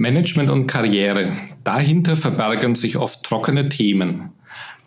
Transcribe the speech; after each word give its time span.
Management 0.00 0.48
und 0.48 0.66
Karriere. 0.66 1.36
Dahinter 1.62 2.16
verbergen 2.16 2.74
sich 2.74 2.96
oft 2.96 3.22
trockene 3.22 3.68
Themen. 3.68 4.30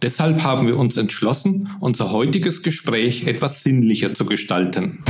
Deshalb 0.01 0.41
haben 0.43 0.65
wir 0.65 0.75
uns 0.75 0.97
entschlossen, 0.97 1.69
unser 1.79 2.11
heutiges 2.11 2.63
Gespräch 2.63 3.27
etwas 3.27 3.61
sinnlicher 3.61 4.15
zu 4.15 4.25
gestalten. 4.25 5.03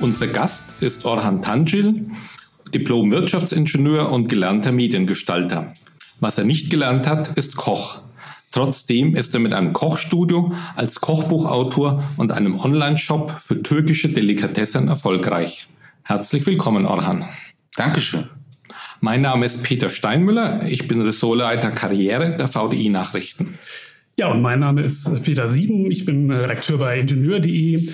Unser 0.00 0.28
Gast 0.28 0.82
ist 0.82 1.04
Orhan 1.04 1.42
Tanjil, 1.42 2.06
Diplom-Wirtschaftsingenieur 2.72 4.10
und 4.10 4.30
gelernter 4.30 4.72
Mediengestalter. 4.72 5.74
Was 6.20 6.38
er 6.38 6.44
nicht 6.44 6.70
gelernt 6.70 7.06
hat, 7.06 7.36
ist 7.36 7.56
Koch. 7.56 8.03
Trotzdem 8.54 9.16
ist 9.16 9.34
er 9.34 9.40
mit 9.40 9.52
einem 9.52 9.72
Kochstudio 9.72 10.52
als 10.76 11.00
Kochbuchautor 11.00 12.04
und 12.16 12.30
einem 12.30 12.54
Online-Shop 12.54 13.32
für 13.40 13.60
türkische 13.60 14.10
Delikatessen 14.10 14.86
erfolgreich. 14.86 15.66
Herzlich 16.04 16.46
willkommen, 16.46 16.86
Orhan. 16.86 17.24
Dankeschön. 17.76 18.28
Mein 19.00 19.22
Name 19.22 19.44
ist 19.44 19.64
Peter 19.64 19.90
Steinmüller. 19.90 20.68
Ich 20.68 20.86
bin 20.86 21.00
Ressortleiter 21.00 21.72
Karriere 21.72 22.36
der 22.36 22.46
VDI 22.46 22.90
Nachrichten. 22.90 23.58
Ja, 24.20 24.28
und 24.28 24.40
mein 24.40 24.60
Name 24.60 24.82
ist 24.82 25.24
Peter 25.24 25.48
Sieben. 25.48 25.90
Ich 25.90 26.04
bin 26.04 26.30
Redakteur 26.30 26.78
bei 26.78 27.00
Ingenieur.de 27.00 27.88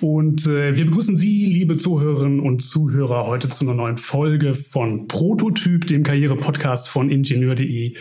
und 0.00 0.46
äh, 0.46 0.74
wir 0.74 0.86
begrüßen 0.86 1.18
Sie, 1.18 1.44
liebe 1.44 1.76
Zuhörerinnen 1.76 2.40
und 2.40 2.62
Zuhörer, 2.62 3.26
heute 3.26 3.50
zu 3.50 3.66
einer 3.66 3.74
neuen 3.74 3.98
Folge 3.98 4.54
von 4.54 5.06
Prototyp, 5.06 5.86
dem 5.86 6.02
Karriere-Podcast 6.02 6.88
von 6.88 7.10
Ingenieur.de 7.10 7.94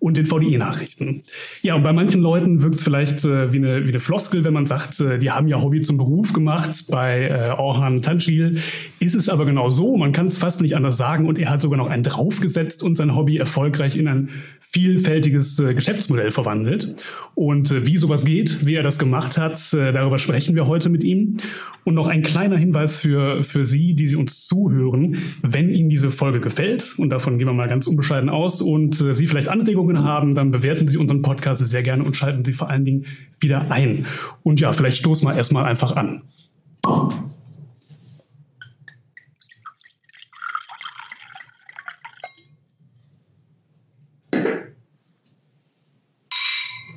und 0.00 0.16
den 0.16 0.26
VDE-Nachrichten. 0.26 1.22
Ja, 1.62 1.74
und 1.74 1.82
bei 1.82 1.92
manchen 1.92 2.22
Leuten 2.22 2.62
wirkt 2.62 2.76
es 2.76 2.82
vielleicht 2.82 3.24
äh, 3.24 3.52
wie, 3.52 3.58
eine, 3.58 3.84
wie 3.84 3.90
eine 3.90 4.00
Floskel, 4.00 4.44
wenn 4.44 4.54
man 4.54 4.66
sagt, 4.66 4.98
äh, 5.00 5.18
die 5.18 5.30
haben 5.30 5.46
ja 5.46 5.60
Hobby 5.60 5.82
zum 5.82 5.98
Beruf 5.98 6.32
gemacht. 6.32 6.86
Bei 6.90 7.28
äh, 7.28 7.50
Orhan 7.50 8.00
Tanschil 8.00 8.58
ist 8.98 9.14
es 9.14 9.28
aber 9.28 9.44
genau 9.44 9.68
so, 9.68 9.96
man 9.96 10.12
kann 10.12 10.26
es 10.26 10.38
fast 10.38 10.62
nicht 10.62 10.74
anders 10.74 10.96
sagen 10.96 11.28
und 11.28 11.38
er 11.38 11.50
hat 11.50 11.60
sogar 11.60 11.76
noch 11.76 11.88
einen 11.88 12.02
draufgesetzt 12.02 12.82
und 12.82 12.96
sein 12.96 13.14
Hobby 13.14 13.36
erfolgreich 13.36 13.96
in 13.96 14.08
ein 14.08 14.28
vielfältiges 14.72 15.58
äh, 15.58 15.74
Geschäftsmodell 15.74 16.30
verwandelt. 16.30 17.04
Und 17.34 17.72
äh, 17.72 17.86
wie 17.86 17.96
sowas 17.96 18.24
geht, 18.24 18.66
wie 18.66 18.74
er 18.74 18.84
das 18.84 18.98
gemacht 18.98 19.36
hat, 19.36 19.72
äh, 19.72 19.92
darüber 19.92 20.18
sprechen 20.18 20.54
wir 20.54 20.66
heute 20.66 20.90
mit 20.90 21.02
ihm. 21.02 21.38
Und 21.84 21.94
noch 21.94 22.06
ein 22.06 22.22
kleiner 22.22 22.56
Hinweis 22.56 22.96
für, 22.96 23.42
für 23.42 23.66
Sie, 23.66 23.94
die 23.94 24.06
Sie 24.06 24.16
uns 24.16 24.46
zuhören. 24.46 25.16
Wenn 25.42 25.70
Ihnen 25.70 25.90
diese 25.90 26.10
Folge 26.10 26.40
gefällt, 26.40 26.94
und 26.98 27.10
davon 27.10 27.38
gehen 27.38 27.48
wir 27.48 27.52
mal 27.52 27.68
ganz 27.68 27.88
unbescheiden 27.88 28.28
aus, 28.28 28.62
und 28.62 29.00
äh, 29.00 29.12
Sie 29.12 29.26
vielleicht 29.26 29.48
Anregungen 29.48 30.04
haben, 30.04 30.34
dann 30.36 30.52
bewerten 30.52 30.86
Sie 30.86 30.98
unseren 30.98 31.22
Podcast 31.22 31.66
sehr 31.66 31.82
gerne 31.82 32.04
und 32.04 32.16
schalten 32.16 32.44
Sie 32.44 32.52
vor 32.52 32.70
allen 32.70 32.84
Dingen 32.84 33.06
wieder 33.40 33.72
ein. 33.72 34.06
Und 34.44 34.60
ja, 34.60 34.72
vielleicht 34.72 34.98
stoßen 34.98 35.28
wir 35.28 35.36
erstmal 35.36 35.64
einfach 35.64 35.96
an. 35.96 36.22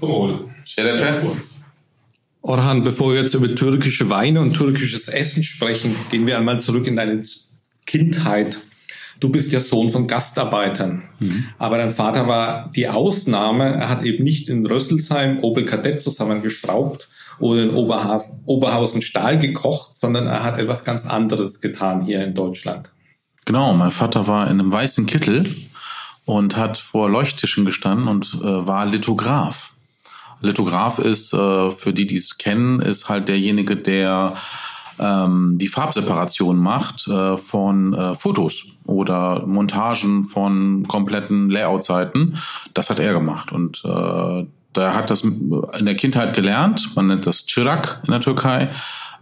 Zum 0.03 0.11
Wohl. 0.11 0.49
Orhan, 2.41 2.83
bevor 2.83 3.13
wir 3.13 3.21
jetzt 3.21 3.35
über 3.35 3.55
türkische 3.55 4.09
Weine 4.09 4.41
und 4.41 4.53
türkisches 4.53 5.07
Essen 5.07 5.43
sprechen, 5.43 5.95
gehen 6.11 6.27
wir 6.27 6.37
einmal 6.37 6.59
zurück 6.59 6.87
in 6.87 6.97
deine 6.97 7.23
Kindheit. 7.85 8.57
Du 9.21 9.29
bist 9.29 9.53
ja 9.53 9.61
Sohn 9.61 9.89
von 9.89 10.07
Gastarbeitern. 10.07 11.03
Mhm. 11.19 11.45
Aber 11.57 11.77
dein 11.77 11.91
Vater 11.91 12.27
war 12.27 12.69
die 12.75 12.89
Ausnahme. 12.89 13.75
Er 13.75 13.87
hat 13.87 14.03
eben 14.03 14.25
nicht 14.25 14.49
in 14.49 14.65
Rösselsheim 14.65 15.39
Opel 15.41 15.63
Kadett 15.63 16.01
zusammengeschraubt 16.01 17.07
oder 17.39 17.63
in 17.63 17.69
Oberhausen, 17.69 18.41
Oberhausen 18.45 19.01
Stahl 19.01 19.39
gekocht, 19.39 19.95
sondern 19.95 20.27
er 20.27 20.43
hat 20.43 20.57
etwas 20.57 20.83
ganz 20.83 21.05
anderes 21.05 21.61
getan 21.61 22.03
hier 22.03 22.25
in 22.25 22.33
Deutschland. 22.33 22.89
Genau, 23.45 23.73
mein 23.73 23.91
Vater 23.91 24.27
war 24.27 24.47
in 24.47 24.59
einem 24.59 24.71
weißen 24.71 25.05
Kittel 25.05 25.49
und 26.25 26.57
hat 26.57 26.77
vor 26.77 27.09
Leuchttischen 27.09 27.63
gestanden 27.63 28.09
und 28.09 28.37
äh, 28.41 28.67
war 28.67 28.85
Lithograph. 28.85 29.72
Lithograph 30.43 30.99
ist, 30.99 31.33
äh, 31.33 31.71
für 31.71 31.93
die, 31.93 32.05
die 32.05 32.17
es 32.17 32.37
kennen, 32.37 32.81
ist 32.81 33.09
halt 33.09 33.27
derjenige, 33.27 33.75
der 33.75 34.35
ähm, 34.99 35.57
die 35.57 35.67
Farbseparation 35.67 36.57
macht 36.57 37.07
äh, 37.07 37.37
von 37.37 37.93
äh, 37.93 38.15
Fotos 38.15 38.65
oder 38.85 39.45
Montagen 39.47 40.23
von 40.23 40.87
kompletten 40.87 41.49
Layout-Seiten. 41.49 42.37
Das 42.73 42.89
hat 42.89 42.99
er 42.99 43.13
gemacht 43.13 43.51
und 43.51 43.83
äh, 43.85 44.45
der 44.75 44.95
hat 44.95 45.09
das 45.09 45.21
in 45.21 45.85
der 45.85 45.95
Kindheit 45.95 46.35
gelernt. 46.35 46.95
Man 46.95 47.07
nennt 47.07 47.25
das 47.25 47.45
Chirak 47.45 48.01
in 48.05 48.11
der 48.11 48.21
Türkei. 48.21 48.69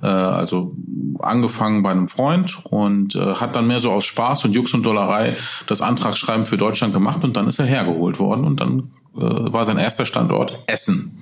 Äh, 0.01 0.07
also 0.07 0.75
angefangen 1.19 1.83
bei 1.83 1.91
einem 1.91 2.07
Freund 2.07 2.57
und 2.65 3.15
äh, 3.15 3.35
hat 3.35 3.55
dann 3.55 3.67
mehr 3.67 3.81
so 3.81 3.91
aus 3.91 4.05
Spaß 4.05 4.45
und 4.45 4.53
Jux 4.53 4.73
und 4.73 4.85
Dollerei 4.85 5.35
das 5.67 5.81
Antragsschreiben 5.81 6.45
für 6.45 6.57
Deutschland 6.57 6.93
gemacht 6.93 7.23
und 7.23 7.35
dann 7.35 7.47
ist 7.47 7.59
er 7.59 7.65
hergeholt 7.65 8.19
worden 8.19 8.45
und 8.45 8.59
dann 8.59 8.91
war 9.13 9.65
sein 9.65 9.77
erster 9.77 10.05
Standort 10.05 10.59
Essen. 10.67 11.21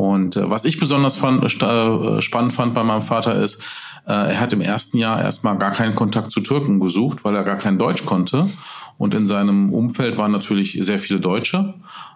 Und 0.00 0.36
äh, 0.36 0.48
was 0.48 0.64
ich 0.64 0.80
besonders 0.80 1.16
fand, 1.16 1.44
äh, 1.44 2.22
spannend 2.22 2.54
fand 2.54 2.74
bei 2.74 2.82
meinem 2.82 3.02
Vater 3.02 3.34
ist, 3.34 3.62
äh, 4.06 4.12
er 4.12 4.40
hat 4.40 4.52
im 4.54 4.62
ersten 4.62 4.96
Jahr 4.96 5.20
erstmal 5.20 5.58
gar 5.58 5.72
keinen 5.72 5.94
Kontakt 5.94 6.32
zu 6.32 6.40
Türken 6.40 6.80
gesucht, 6.80 7.22
weil 7.22 7.36
er 7.36 7.44
gar 7.44 7.58
kein 7.58 7.78
Deutsch 7.78 8.06
konnte. 8.06 8.48
Und 8.96 9.14
in 9.14 9.26
seinem 9.26 9.74
Umfeld 9.74 10.16
waren 10.16 10.32
natürlich 10.32 10.78
sehr 10.80 10.98
viele 10.98 11.20
Deutsche. 11.20 11.74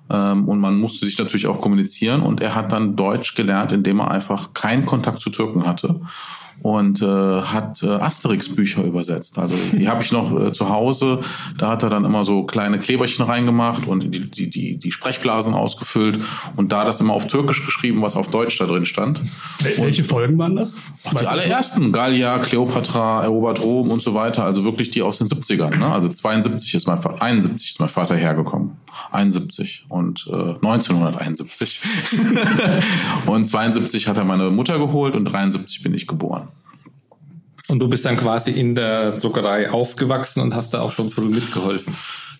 Ähm, 0.08 0.48
und 0.48 0.60
man 0.60 0.80
musste 0.80 1.04
sich 1.04 1.18
natürlich 1.18 1.46
auch 1.46 1.60
kommunizieren. 1.60 2.22
Und 2.22 2.40
er 2.40 2.54
hat 2.54 2.72
dann 2.72 2.96
Deutsch 2.96 3.34
gelernt, 3.34 3.70
indem 3.70 4.00
er 4.00 4.10
einfach 4.10 4.54
keinen 4.54 4.86
Kontakt 4.86 5.20
zu 5.20 5.28
Türken 5.28 5.66
hatte 5.66 6.00
und 6.62 7.02
äh, 7.02 7.06
hat 7.06 7.82
äh, 7.82 7.88
Asterix-Bücher 7.88 8.84
übersetzt. 8.84 9.38
Also 9.38 9.54
die 9.72 9.88
habe 9.88 10.02
ich 10.02 10.12
noch 10.12 10.38
äh, 10.40 10.52
zu 10.52 10.68
Hause. 10.68 11.20
Da 11.58 11.70
hat 11.70 11.82
er 11.82 11.90
dann 11.90 12.04
immer 12.04 12.24
so 12.24 12.44
kleine 12.44 12.78
Kleberchen 12.78 13.24
reingemacht 13.24 13.86
und 13.86 14.04
die, 14.04 14.30
die, 14.30 14.48
die, 14.48 14.78
die 14.78 14.92
Sprechblasen 14.92 15.54
ausgefüllt 15.54 16.20
und 16.56 16.72
da 16.72 16.84
das 16.84 17.00
immer 17.00 17.12
auf 17.12 17.26
Türkisch 17.26 17.64
geschrieben, 17.64 18.02
was 18.02 18.16
auf 18.16 18.28
Deutsch 18.28 18.58
da 18.58 18.66
drin 18.66 18.86
stand. 18.86 19.22
Welche 19.76 20.02
und, 20.02 20.08
Folgen 20.08 20.38
waren 20.38 20.56
das? 20.56 20.78
Ach, 21.04 21.14
die 21.14 21.26
allerersten. 21.26 21.92
Gallia, 21.92 22.38
Cleopatra, 22.38 23.22
Erobert 23.22 23.62
Rom 23.62 23.90
und 23.90 24.02
so 24.02 24.14
weiter. 24.14 24.44
Also 24.44 24.64
wirklich 24.64 24.90
die 24.90 25.02
aus 25.02 25.18
den 25.18 25.28
70ern. 25.28 25.76
Ne? 25.76 25.86
Also 25.86 26.08
72 26.08 26.74
ist 26.74 26.86
mein 26.86 26.98
Vater, 26.98 27.20
71 27.22 27.70
ist 27.70 27.80
mein 27.80 27.88
Vater 27.88 28.16
hergekommen. 28.16 28.72
71 29.10 29.86
und 29.88 30.26
äh, 30.28 30.32
1971. 30.32 31.82
und 33.26 33.44
72 33.44 34.08
hat 34.08 34.16
er 34.16 34.24
meine 34.24 34.50
Mutter 34.50 34.78
geholt 34.78 35.16
und 35.16 35.24
73 35.24 35.82
bin 35.82 35.94
ich 35.94 36.06
geboren. 36.06 36.43
Und 37.68 37.78
du 37.78 37.88
bist 37.88 38.04
dann 38.04 38.16
quasi 38.16 38.50
in 38.50 38.74
der 38.74 39.12
Druckerei 39.12 39.70
aufgewachsen 39.70 40.40
und 40.40 40.54
hast 40.54 40.74
da 40.74 40.80
auch 40.80 40.92
schon 40.92 41.08
früh 41.08 41.28
mitgeholfen. 41.28 41.96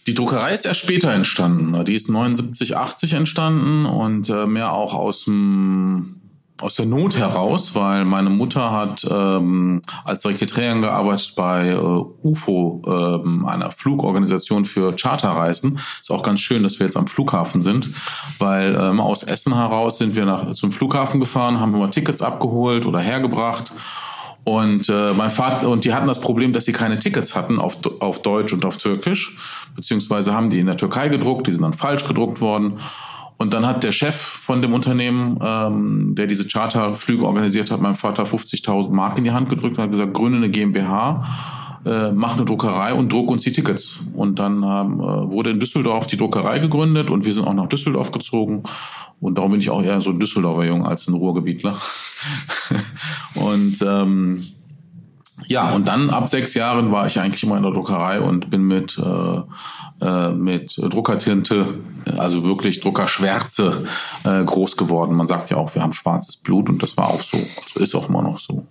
Die 0.07 0.15
Druckerei 0.15 0.53
ist 0.53 0.67
erst 0.67 0.81
später 0.81 1.13
entstanden. 1.13 1.83
Die 1.87 1.95
ist 1.95 2.11
79, 2.11 2.77
80 2.77 3.15
entstanden 3.15 3.87
und 3.87 4.29
äh, 4.29 4.47
mehr 4.47 4.73
auch 4.73 4.95
aus 4.95 5.25
dem 5.25 6.21
aus 6.61 6.77
der 6.77 6.87
Not 6.87 7.19
heraus, 7.19 7.75
weil 7.75 8.05
meine 8.05 8.31
Mutter 8.31 8.71
hat 8.71 9.05
ähm, 9.11 9.83
als 10.05 10.23
Sekretärin 10.23 10.83
gearbeitet 10.83 11.35
bei 11.35 11.71
äh, 11.71 11.75
UFO, 11.75 12.81
ähm, 12.87 13.45
einer 13.45 13.73
Flugorganisation 13.73 14.65
für 14.65 14.95
Charterreisen. 14.95 15.81
Ist 16.01 16.13
auch 16.13 16.23
ganz 16.23 16.41
schön, 16.41 16.63
dass 16.63 16.79
wir 16.79 16.87
jetzt 16.87 16.97
am 16.97 17.09
Flughafen 17.09 17.61
sind, 17.61 17.91
weil 18.39 18.77
ähm, 18.77 19.01
aus 19.01 19.25
Essen 19.25 19.55
heraus 19.55 19.99
sind 19.99 20.15
wir 20.15 20.27
nach, 20.27 20.55
zum 20.55 20.71
Flughafen 20.71 21.19
gefahren, 21.19 21.59
haben 21.59 21.75
immer 21.75 21.91
Tickets 21.91 22.23
abgeholt 22.23 22.87
oder 22.87 23.01
hergebracht 23.01 23.73
und 24.45 24.89
äh, 24.91 25.15
mein 25.15 25.31
Vater 25.31 25.69
und 25.69 25.85
die 25.85 25.95
hatten 25.95 26.07
das 26.07 26.21
Problem, 26.21 26.53
dass 26.53 26.67
sie 26.67 26.73
keine 26.73 26.99
Tickets 26.99 27.35
hatten 27.35 27.59
auf, 27.59 27.79
auf 28.01 28.21
Deutsch 28.21 28.53
und 28.53 28.65
auf 28.65 28.77
Türkisch, 28.77 29.37
beziehungsweise 29.75 30.35
haben 30.35 30.51
die 30.51 30.59
in 30.59 30.67
der 30.67 30.77
Türkei 30.77 31.09
gedruckt, 31.09 31.47
die 31.47 31.53
sind 31.53 31.63
dann 31.63 31.73
falsch 31.73 32.07
gedruckt 32.07 32.41
worden. 32.41 32.79
Und 33.37 33.53
dann 33.53 33.67
hat 33.67 33.83
der 33.83 33.91
Chef 33.91 34.15
von 34.15 34.63
dem 34.63 34.75
Unternehmen, 34.75 35.39
ähm, 35.45 36.15
der 36.15 36.27
diese 36.27 36.47
Charterflüge 36.47 37.27
organisiert 37.27 37.71
hat, 37.71 37.81
meinem 37.81 37.97
Vater 37.97 38.25
50.000 38.25 38.91
Mark 38.91 39.19
in 39.19 39.25
die 39.25 39.33
Hand 39.33 39.49
gedrückt 39.49 39.77
und 39.77 39.83
hat 39.83 39.91
gesagt, 39.91 40.15
gründe 40.15 40.39
eine 40.39 40.51
GmbH, 40.51 41.25
äh, 41.85 42.13
mach 42.13 42.37
eine 42.37 42.45
Druckerei 42.45 42.95
und 42.95 43.13
druck 43.13 43.31
uns 43.31 43.45
die 43.45 43.53
Tickets. 43.53 44.01
Und 44.15 44.39
dann 44.39 44.63
ähm, 44.63 44.99
wurde 44.99 45.51
in 45.51 45.61
Düsseldorf 45.61 46.07
die 46.07 46.17
Druckerei 46.17 46.59
gegründet 46.59 47.11
und 47.11 47.25
wir 47.25 47.33
sind 47.33 47.47
auch 47.47 47.55
nach 47.55 47.69
Düsseldorf 47.69 48.11
gezogen. 48.11 48.63
Und 49.21 49.39
darum 49.39 49.53
bin 49.53 49.61
ich 49.61 49.71
auch 49.71 49.83
eher 49.83 50.01
so 50.01 50.11
ein 50.11 50.21
Düsseldorfer 50.21 50.65
Jung 50.65 50.87
als 50.87 51.09
ein 51.09 51.15
Ruhrgebietler. 51.15 51.79
und 53.35 53.83
ähm, 53.83 54.45
ja, 55.47 55.71
und 55.73 55.89
dann 55.89 56.11
ab 56.11 56.29
sechs 56.29 56.55
Jahren 56.55 56.91
war 56.93 57.07
ich 57.07 57.21
eigentlich 57.21 57.43
immer 57.43 57.57
in 57.57 57.63
der 57.63 57.73
Druckerei 57.73 58.21
und 58.21 58.51
bin 58.51 58.67
mit, 58.67 58.99
äh, 58.99 60.05
äh, 60.05 60.31
mit 60.31 60.77
Druckertinte, 60.79 61.81
also 62.17 62.45
wirklich 62.45 62.81
Druckerschwärze, 62.81 63.87
äh, 64.25 64.45
groß 64.45 64.77
geworden. 64.77 65.17
Man 65.17 65.27
sagt 65.27 65.51
ja 65.51 65.57
auch, 65.57 65.75
wir 65.75 65.83
haben 65.83 65.93
schwarzes 65.93 66.37
Blut 66.37 66.69
und 66.69 66.83
das 66.83 66.97
war 66.97 67.09
auch 67.09 67.23
so. 67.23 67.39
Ist 67.81 67.95
auch 67.95 68.09
immer 68.09 68.23
noch 68.23 68.39
so. 68.39 68.67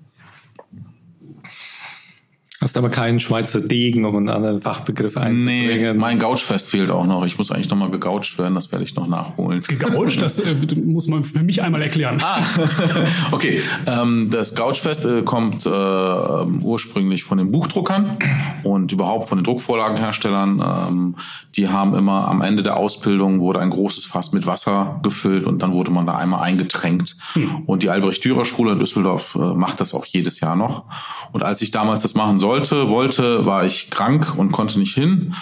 Hast 2.64 2.78
aber 2.78 2.90
keinen 2.90 3.20
Schweizer 3.20 3.60
Degen, 3.60 4.06
um 4.06 4.16
einen 4.16 4.30
anderen 4.30 4.62
Fachbegriff 4.62 5.18
einzubringen. 5.18 5.82
Nee, 5.82 5.94
mein 6.00 6.18
Gouchfest 6.18 6.70
fehlt 6.70 6.92
auch 6.92 7.06
noch. 7.06 7.26
Ich 7.26 7.38
muss 7.38 7.52
eigentlich 7.52 7.70
noch 7.70 7.76
mal 7.76 7.92
gegoucht 7.92 8.40
werden, 8.40 8.56
das 8.56 8.72
werde 8.72 8.86
ich 8.86 8.96
noch 8.96 9.06
nachholen. 9.06 9.62
Gegoucht, 9.68 10.22
das 10.22 10.40
äh, 10.40 10.56
muss 10.86 11.10
man 11.10 11.26
für 11.26 11.44
mich 11.44 11.62
einmal 11.62 11.82
erklären. 11.82 12.20
Ah, 12.24 12.42
okay. 13.34 13.60
Ähm, 13.86 14.30
das 14.32 14.56
Gouchfest 14.56 15.04
äh, 15.04 15.24
kommt 15.24 15.66
äh, 15.66 15.70
ursprünglich 15.70 17.26
von 17.26 17.38
den 17.38 17.52
Buchdruckern 17.52 18.18
und 18.64 18.94
überhaupt 18.94 19.28
von 19.28 19.40
den 19.40 19.44
Druckvorlagenherstellern. 19.44 20.64
Ähm, 20.66 21.16
die 21.58 21.68
haben 21.68 21.94
immer 21.96 22.30
am 22.30 22.40
Ende 22.40 22.64
der 22.64 22.78
Ausbildung 22.78 23.42
wurde 23.42 23.60
ein 23.60 23.72
großes 23.72 24.06
Fass 24.06 24.32
mit 24.32 24.48
Wasser 24.48 25.02
gefüllt 25.04 25.44
und 25.46 25.62
dann 25.62 25.74
wurde 25.74 25.92
man 25.92 26.06
da 26.06 26.16
einmal 26.16 26.42
eingetränkt. 26.42 27.18
Hm. 27.34 27.64
Und 27.66 27.84
die 27.84 27.90
Albrecht-Dürer-Schule 27.90 28.72
in 28.72 28.80
Düsseldorf 28.80 29.36
äh, 29.36 29.40
macht 29.40 29.82
das 29.82 29.94
auch 29.94 30.06
jedes 30.06 30.40
Jahr 30.40 30.56
noch. 30.56 30.86
Und 31.34 31.44
als 31.44 31.62
ich 31.62 31.72
damals 31.72 32.04
das 32.04 32.16
machen 32.16 32.40
sollte, 32.40 32.53
sollte, 32.54 32.88
wollte, 32.90 33.46
war 33.48 33.66
ich 33.66 33.90
krank 33.90 34.38
und 34.38 34.52
konnte 34.52 34.78
nicht 34.78 34.94
hin. 34.94 35.34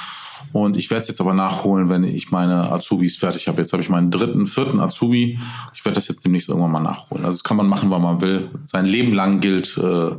Und 0.54 0.78
ich 0.78 0.90
werde 0.90 1.02
es 1.02 1.08
jetzt 1.10 1.20
aber 1.20 1.34
nachholen, 1.34 1.90
wenn 1.90 2.06
ich 2.06 2.32
meine 2.32 2.72
Azubis 2.72 3.18
fertig 3.18 3.48
habe. 3.48 3.62
Jetzt 3.62 3.74
habe 3.74 3.84
ich 3.84 3.90
meinen 3.90 4.12
dritten, 4.12 4.48
vierten 4.48 4.80
Azubi. 4.80 5.38
Ich 5.74 5.84
werde 5.84 5.96
das 5.96 6.08
jetzt 6.08 6.24
demnächst 6.24 6.48
irgendwann 6.48 6.72
mal 6.72 6.82
nachholen. 6.82 7.26
Also 7.26 7.38
das 7.38 7.44
kann 7.44 7.58
man 7.58 7.68
machen, 7.68 7.90
wann 7.90 8.02
man 8.02 8.22
will. 8.22 8.50
Sein 8.66 8.86
Leben 8.86 9.14
lang 9.14 9.42
gilt 9.42 9.78
äh, 9.78 10.12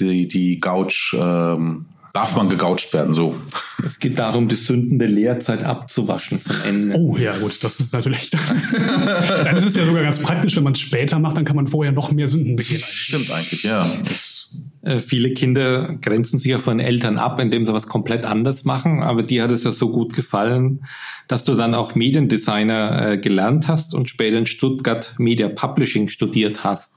die, 0.00 0.26
die 0.26 0.58
Gouch, 0.58 1.14
ähm, 1.18 1.86
darf 2.12 2.34
man 2.34 2.48
gegoucht 2.48 2.92
werden, 2.92 3.14
so. 3.14 3.36
Es 3.78 4.00
geht 4.00 4.18
darum, 4.18 4.48
die 4.48 4.56
Sünden 4.56 4.98
der 4.98 5.08
Lehrzeit 5.08 5.62
abzuwaschen 5.62 6.40
zum 6.40 6.56
Ende. 6.66 6.96
Oh 6.96 7.16
ja, 7.16 7.36
gut, 7.38 7.62
das 7.62 7.78
ist 7.78 7.92
natürlich. 7.92 8.30
dann 9.44 9.56
ist 9.56 9.66
es 9.66 9.76
ja 9.76 9.84
sogar 9.84 10.02
ganz 10.02 10.20
praktisch, 10.20 10.56
wenn 10.56 10.64
man 10.64 10.72
es 10.72 10.80
später 10.80 11.18
macht, 11.20 11.36
dann 11.36 11.44
kann 11.44 11.56
man 11.56 11.68
vorher 11.68 11.92
noch 11.92 12.10
mehr 12.10 12.28
Sünden 12.28 12.56
begehen. 12.56 12.82
Stimmt 12.82 13.30
eigentlich, 13.30 13.62
ja. 13.62 13.88
Das 14.04 14.37
viele 15.00 15.34
Kinder 15.34 15.94
grenzen 16.00 16.38
sich 16.38 16.50
ja 16.50 16.58
von 16.58 16.80
Eltern 16.80 17.18
ab, 17.18 17.40
indem 17.40 17.66
sie 17.66 17.72
was 17.72 17.86
komplett 17.86 18.24
anders 18.24 18.64
machen. 18.64 19.02
Aber 19.02 19.22
dir 19.22 19.44
hat 19.44 19.50
es 19.50 19.64
ja 19.64 19.72
so 19.72 19.90
gut 19.90 20.14
gefallen, 20.14 20.84
dass 21.28 21.44
du 21.44 21.54
dann 21.54 21.74
auch 21.74 21.94
Mediendesigner 21.94 23.12
äh, 23.12 23.18
gelernt 23.18 23.68
hast 23.68 23.94
und 23.94 24.08
später 24.08 24.38
in 24.38 24.46
Stuttgart 24.46 25.14
Media 25.18 25.48
Publishing 25.48 26.08
studiert 26.08 26.64
hast. 26.64 26.92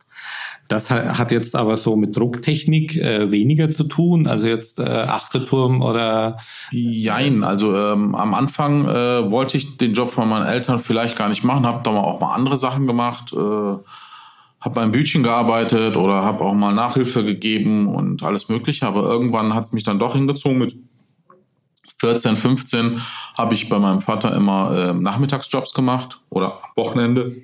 Das 0.71 0.89
hat 0.89 1.33
jetzt 1.33 1.53
aber 1.55 1.75
so 1.75 1.97
mit 1.97 2.15
Drucktechnik 2.15 2.95
äh, 2.95 3.29
weniger 3.29 3.69
zu 3.69 3.83
tun, 3.83 4.25
also 4.25 4.47
jetzt 4.47 4.79
äh, 4.79 4.83
Achterturm 4.83 5.81
oder. 5.81 6.37
Jein, 6.71 7.43
also 7.43 7.75
ähm, 7.75 8.15
am 8.15 8.33
Anfang 8.33 8.87
äh, 8.87 9.29
wollte 9.29 9.57
ich 9.57 9.77
den 9.77 9.93
Job 9.93 10.11
von 10.11 10.29
meinen 10.29 10.45
Eltern 10.45 10.79
vielleicht 10.79 11.17
gar 11.17 11.27
nicht 11.27 11.43
machen, 11.43 11.65
habe 11.65 11.81
da 11.83 11.91
mal 11.91 11.99
auch 11.99 12.21
mal 12.21 12.33
andere 12.33 12.55
Sachen 12.55 12.87
gemacht. 12.87 13.33
Äh, 13.33 13.75
habe 14.61 14.75
beim 14.75 14.91
Bütchen 14.91 15.23
gearbeitet 15.23 15.97
oder 15.97 16.21
habe 16.21 16.43
auch 16.45 16.53
mal 16.53 16.73
Nachhilfe 16.73 17.25
gegeben 17.25 17.87
und 17.87 18.23
alles 18.23 18.47
Mögliche. 18.47 18.85
Aber 18.85 19.03
irgendwann 19.03 19.53
hat 19.55 19.65
es 19.65 19.71
mich 19.71 19.83
dann 19.83 19.99
doch 19.99 20.13
hingezogen. 20.13 20.59
Mit 20.59 20.75
14, 21.99 22.37
15 22.37 23.01
habe 23.37 23.53
ich 23.53 23.69
bei 23.69 23.79
meinem 23.79 24.01
Vater 24.01 24.33
immer 24.35 24.89
äh, 24.89 24.93
Nachmittagsjobs 24.93 25.73
gemacht 25.73 26.19
oder 26.29 26.59
am 26.63 26.69
Wochenende 26.75 27.35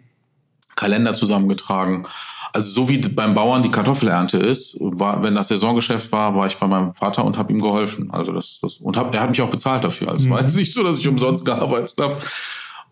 Kalender 0.75 1.15
zusammengetragen. 1.15 2.05
Also 2.53 2.71
so 2.71 2.89
wie 2.89 2.99
beim 2.99 3.33
Bauern 3.33 3.63
die 3.63 3.71
Kartoffelernte 3.71 4.37
ist, 4.37 4.77
war, 4.79 5.21
wenn 5.23 5.35
das 5.35 5.49
Saisongeschäft 5.49 6.11
war, 6.11 6.35
war 6.35 6.47
ich 6.47 6.57
bei 6.57 6.67
meinem 6.67 6.93
Vater 6.93 7.25
und 7.25 7.37
habe 7.37 7.51
ihm 7.51 7.61
geholfen. 7.61 8.11
Also 8.11 8.31
das, 8.31 8.59
das 8.61 8.77
und 8.77 8.95
hab, 8.95 9.13
er 9.13 9.21
hat 9.21 9.29
mich 9.31 9.41
auch 9.41 9.49
bezahlt 9.49 9.83
dafür. 9.83 10.11
Also 10.11 10.25
mhm. 10.25 10.31
war 10.31 10.41
jetzt 10.41 10.55
nicht 10.55 10.73
so, 10.73 10.83
dass 10.83 10.99
ich 10.99 11.07
umsonst 11.07 11.45
gearbeitet 11.45 11.95
habe 11.99 12.17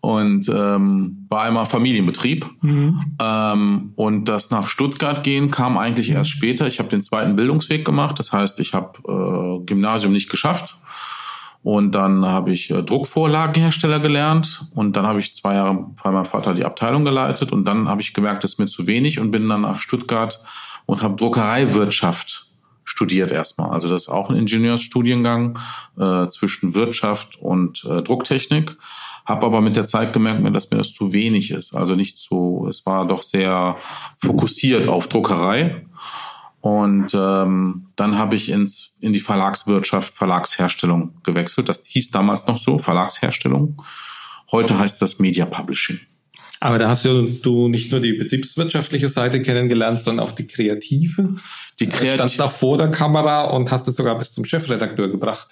und 0.06 0.48
ähm, 0.50 1.26
war 1.28 1.42
einmal 1.42 1.66
Familienbetrieb. 1.66 2.46
Mhm. 2.62 3.16
Ähm, 3.20 3.92
und 3.96 4.26
das 4.26 4.52
nach 4.52 4.68
Stuttgart 4.68 5.24
gehen 5.24 5.50
kam 5.50 5.76
eigentlich 5.76 6.10
erst 6.10 6.30
später. 6.30 6.68
Ich 6.68 6.78
habe 6.78 6.88
den 6.88 7.02
zweiten 7.02 7.34
Bildungsweg 7.34 7.84
gemacht. 7.84 8.20
Das 8.20 8.32
heißt, 8.32 8.60
ich 8.60 8.72
habe 8.72 9.00
äh, 9.08 9.64
Gymnasium 9.66 10.12
nicht 10.12 10.30
geschafft. 10.30 10.78
Und 11.64 11.90
dann 11.96 12.24
habe 12.24 12.52
ich 12.52 12.70
äh, 12.70 12.84
Druckvorlagenhersteller 12.84 13.98
gelernt 13.98 14.68
und 14.76 14.96
dann 14.96 15.08
habe 15.08 15.18
ich 15.18 15.34
zwei 15.34 15.54
Jahre 15.54 15.86
bei 16.00 16.12
meinem 16.12 16.24
Vater 16.24 16.54
die 16.54 16.64
Abteilung 16.64 17.04
geleitet 17.04 17.50
und 17.50 17.64
dann 17.64 17.88
habe 17.88 18.00
ich 18.00 18.14
gemerkt, 18.14 18.44
das 18.44 18.52
ist 18.52 18.60
mir 18.60 18.66
zu 18.66 18.86
wenig 18.86 19.18
und 19.18 19.32
bin 19.32 19.48
dann 19.48 19.62
nach 19.62 19.80
Stuttgart 19.80 20.40
und 20.84 21.02
habe 21.02 21.16
Druckereiwirtschaft 21.16 22.52
studiert 22.84 23.32
erstmal. 23.32 23.70
Also 23.70 23.88
das 23.88 24.02
ist 24.02 24.08
auch 24.08 24.30
ein 24.30 24.36
Ingenieursstudiengang 24.36 25.58
äh, 25.98 26.28
zwischen 26.28 26.74
Wirtschaft 26.74 27.34
und 27.40 27.84
äh, 27.84 28.02
Drucktechnik. 28.02 28.76
Habe 29.26 29.46
aber 29.46 29.60
mit 29.60 29.76
der 29.76 29.84
Zeit 29.84 30.12
gemerkt, 30.12 30.42
dass 30.54 30.70
mir 30.70 30.78
das 30.78 30.92
zu 30.92 31.12
wenig 31.12 31.50
ist. 31.50 31.74
Also 31.74 31.94
nicht 31.94 32.18
so, 32.18 32.66
es 32.68 32.86
war 32.86 33.06
doch 33.06 33.22
sehr 33.22 33.76
fokussiert 34.18 34.88
auf 34.88 35.08
Druckerei. 35.08 35.84
Und 36.60 37.14
ähm, 37.14 37.86
dann 37.96 38.18
habe 38.18 38.34
ich 38.34 38.48
ins, 38.48 38.94
in 39.00 39.12
die 39.12 39.20
Verlagswirtschaft, 39.20 40.14
Verlagsherstellung 40.16 41.14
gewechselt. 41.22 41.68
Das 41.68 41.84
hieß 41.86 42.10
damals 42.10 42.46
noch 42.46 42.58
so, 42.58 42.78
Verlagsherstellung. 42.78 43.82
Heute 44.50 44.78
heißt 44.78 45.02
das 45.02 45.18
Media 45.18 45.44
Publishing. 45.44 46.00
Aber 46.60 46.78
da 46.78 46.88
hast 46.88 47.04
du, 47.04 47.26
du 47.26 47.68
nicht 47.68 47.92
nur 47.92 48.00
die 48.00 48.14
betriebswirtschaftliche 48.14 49.08
Seite 49.08 49.42
kennengelernt, 49.42 50.00
sondern 50.00 50.26
auch 50.26 50.32
die 50.32 50.46
kreative. 50.46 51.36
Die 51.78 51.86
kreative. 51.86 52.14
Standst 52.14 52.40
da 52.40 52.48
vor 52.48 52.78
der 52.78 52.90
Kamera 52.90 53.42
und 53.42 53.70
hast 53.70 53.86
es 53.88 53.96
sogar 53.96 54.16
bis 54.18 54.32
zum 54.32 54.44
Chefredakteur 54.44 55.08
gebracht. 55.08 55.48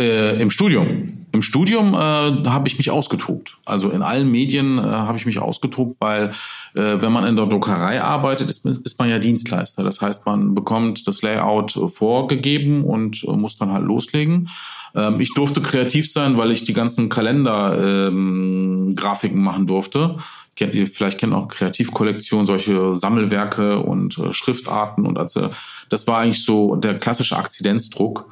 Äh, 0.00 0.40
Im 0.40 0.50
Studium. 0.50 1.26
Im 1.30 1.42
Studium 1.42 1.94
äh, 1.94 1.96
habe 1.96 2.66
ich 2.66 2.78
mich 2.78 2.90
ausgetobt. 2.90 3.58
Also 3.64 3.90
in 3.90 4.02
allen 4.02 4.28
Medien 4.30 4.78
äh, 4.78 4.82
habe 4.82 5.18
ich 5.18 5.26
mich 5.26 5.38
ausgetobt, 5.38 5.96
weil 6.00 6.30
äh, 6.74 7.00
wenn 7.00 7.12
man 7.12 7.26
in 7.26 7.36
der 7.36 7.46
Druckerei 7.46 8.00
arbeitet, 8.00 8.50
ist, 8.50 8.66
ist 8.66 8.98
man 8.98 9.08
ja 9.08 9.18
Dienstleister. 9.18 9.84
Das 9.84 10.00
heißt, 10.00 10.26
man 10.26 10.54
bekommt 10.54 11.06
das 11.06 11.22
Layout 11.22 11.78
vorgegeben 11.94 12.84
und 12.84 13.24
äh, 13.24 13.32
muss 13.32 13.56
dann 13.56 13.72
halt 13.72 13.84
loslegen. 13.84 14.48
Ähm, 14.96 15.20
ich 15.20 15.32
durfte 15.34 15.60
kreativ 15.60 16.10
sein, 16.10 16.36
weil 16.36 16.50
ich 16.50 16.64
die 16.64 16.72
ganzen 16.72 17.08
Kalender-Grafiken 17.08 19.38
ähm, 19.38 19.44
machen 19.44 19.68
durfte. 19.68 20.16
Kennt 20.56 20.74
ihr 20.74 20.86
vielleicht 20.86 21.18
kennt 21.18 21.34
auch 21.34 21.48
Kreativkollektion, 21.48 22.46
solche 22.46 22.96
Sammelwerke 22.96 23.80
und 23.80 24.16
äh, 24.18 24.32
Schriftarten 24.32 25.04
und 25.04 25.18
also 25.18 25.50
das 25.88 26.06
war 26.06 26.18
eigentlich 26.18 26.44
so 26.44 26.76
der 26.76 26.98
klassische 26.98 27.36
Akzidenzdruck. 27.36 28.30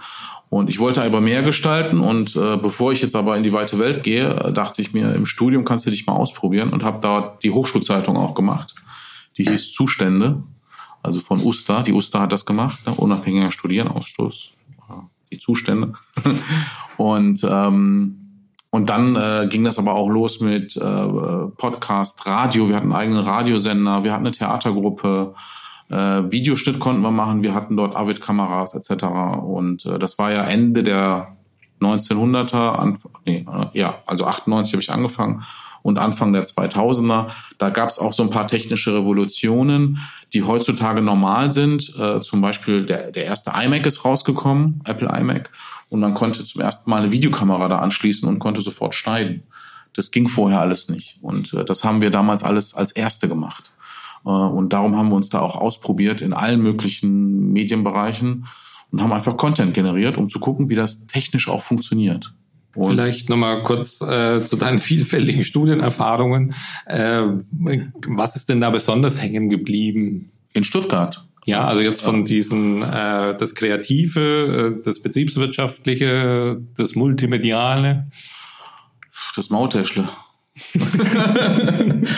Und 0.53 0.69
ich 0.69 0.79
wollte 0.79 1.03
aber 1.03 1.23
mehr 1.23 1.41
gestalten 1.43 2.01
und 2.01 2.37
äh, 2.37 2.59
bevor 2.59 2.93
ich 2.93 3.01
jetzt 3.01 3.17
aber 3.17 3.39
in 3.39 3.43
die 3.43 3.55
weite 3.55 3.79
Welt 3.79 4.03
gehe, 4.03 4.53
dachte 4.53 4.83
ich 4.83 4.93
mir, 4.93 5.15
im 5.15 5.25
Studium 5.25 5.65
kannst 5.65 5.87
du 5.87 5.91
dich 5.91 6.07
mal 6.07 6.13
ausprobieren 6.13 6.69
und 6.75 6.85
habe 6.85 6.99
da 7.01 7.39
die 7.43 7.53
Hochschulzeitung 7.53 8.19
auch 8.19 8.35
gemacht. 8.35 8.75
Die 9.39 9.45
hieß 9.45 9.73
Zustände, 9.73 10.43
also 11.03 11.21
von 11.21 11.41
Uster. 11.41 11.83
Die 11.83 11.95
Uster 11.95 12.21
hat 12.21 12.33
das 12.33 12.45
gemacht, 12.45 12.87
ne? 12.87 12.93
unabhängiger 12.93 13.51
Studierenausstoß, 13.51 14.51
die 15.33 15.39
Zustände. 15.39 15.95
und 16.99 17.43
ähm, 17.49 18.19
und 18.69 18.91
dann 18.91 19.17
äh, 19.17 19.47
ging 19.49 19.65
das 19.65 19.79
aber 19.79 19.95
auch 19.95 20.11
los 20.11 20.41
mit 20.41 20.77
äh, 20.77 20.81
Podcast, 20.81 22.27
Radio. 22.27 22.69
Wir 22.69 22.77
hatten 22.77 22.93
einen 22.93 23.01
eigenen 23.01 23.25
Radiosender, 23.25 24.05
wir 24.05 24.13
hatten 24.13 24.27
eine 24.27 24.33
Theatergruppe, 24.33 25.35
äh, 25.93 26.31
Videoschnitt 26.31 26.81
konnten 26.81 27.03
wir 27.03 27.11
machen. 27.11 27.43
Wir 27.43 27.55
hatten 27.55 27.77
dort 27.77 27.95
Avid-Kameras 27.95 28.75
etc. 28.75 29.05
Und 29.45 29.87
äh, 29.87 29.99
das 29.99 30.19
war 30.19 30.33
ja 30.33 30.45
Ende 30.45 30.83
der 30.83 31.37
1900er, 31.81 32.77
Anf 32.77 33.09
nee, 33.27 33.47
äh, 33.49 33.79
ja, 33.79 33.99
also 34.07 34.27
98 34.27 34.73
habe 34.73 34.83
ich 34.83 34.91
angefangen 34.91 35.43
und 35.83 35.99
Anfang 35.99 36.33
der 36.33 36.45
2000er. 36.45 37.27
Da 37.59 37.71
gab 37.71 37.89
es 37.89 37.99
auch 37.99 38.13
so 38.13 38.23
ein 38.23 38.31
paar 38.31 38.47
technische 38.47 38.95
Revolutionen, 38.95 39.99
die 40.33 40.45
heutzutage 40.45 41.03
normal 41.03 41.53
sind. 41.53 41.93
Äh, 41.99 42.21
zum 42.21 42.41
Beispiel 42.41 42.87
der, 42.87 43.11
der 43.11 43.25
erste 43.25 43.53
iMac 43.55 43.85
ist 43.87 44.05
rausgekommen, 44.05 44.81
Apple 44.85 45.09
iMac, 45.09 45.51
und 45.91 46.01
man 46.01 46.15
konnte 46.15 46.45
zum 46.45 46.63
ersten 46.63 46.89
Mal 46.89 47.03
eine 47.03 47.13
Videokamera 47.13 47.69
da 47.69 47.79
anschließen 47.81 48.29
und 48.29 48.39
konnte 48.39 48.63
sofort 48.63 48.95
schneiden. 48.95 49.43
Das 49.93 50.11
ging 50.11 50.27
vorher 50.27 50.61
alles 50.61 50.89
nicht. 50.89 51.19
Und 51.21 51.53
äh, 51.53 51.65
das 51.65 51.85
haben 51.85 52.01
wir 52.01 52.11
damals 52.11 52.45
alles 52.45 52.75
als 52.75 52.93
Erste 52.93 53.29
gemacht. 53.29 53.73
Äh, 54.25 54.31
und 54.31 54.73
darum 54.73 54.97
haben 54.97 55.09
wir 55.09 55.17
uns 55.17 55.31
da 55.31 55.41
auch 55.41 55.57
ausprobiert 55.57 56.23
in 56.23 56.33
allen 56.33 56.63
möglichen 56.63 57.53
Medienbereichen 57.53 58.47
und 58.91 59.03
haben 59.03 59.13
einfach 59.13 59.37
Content 59.37 59.75
generiert, 59.75 60.19
um 60.19 60.29
zu 60.29 60.39
gucken, 60.39 60.69
wie 60.69 60.75
das 60.75 61.07
technisch 61.07 61.49
auch 61.49 61.63
funktioniert. 61.63 62.35
Und 62.75 62.91
Vielleicht 62.91 63.29
nochmal 63.29 63.63
kurz 63.65 64.01
äh, 64.01 64.45
zu 64.47 64.57
deinen 64.57 64.79
vielfältigen 64.79 65.45
Studienerfahrungen. 65.45 66.55
Äh, 66.87 67.23
was 68.09 68.37
ist 68.37 68.49
denn 68.49 68.61
da 68.63 68.71
besonders 68.71 69.21
hängen 69.21 69.51
geblieben? 69.51 70.31
In 70.55 70.65
Stuttgart. 70.65 71.27
Ja, 71.45 71.67
also 71.67 71.81
jetzt 71.81 72.03
von 72.03 72.25
diesen 72.25 72.83
äh, 72.83 73.37
das 73.37 73.55
Kreative, 73.55 74.79
äh, 74.81 74.85
das 74.85 75.01
Betriebswirtschaftliche, 75.01 76.63
das 76.77 76.95
Multimediale. 76.95 78.11
Das 79.35 79.51
Mautäschle. 79.51 80.09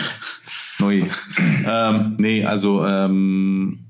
Neu. 0.79 1.03
ähm, 1.65 2.17
nee, 2.19 2.45
also 2.45 2.85
ähm, 2.85 3.85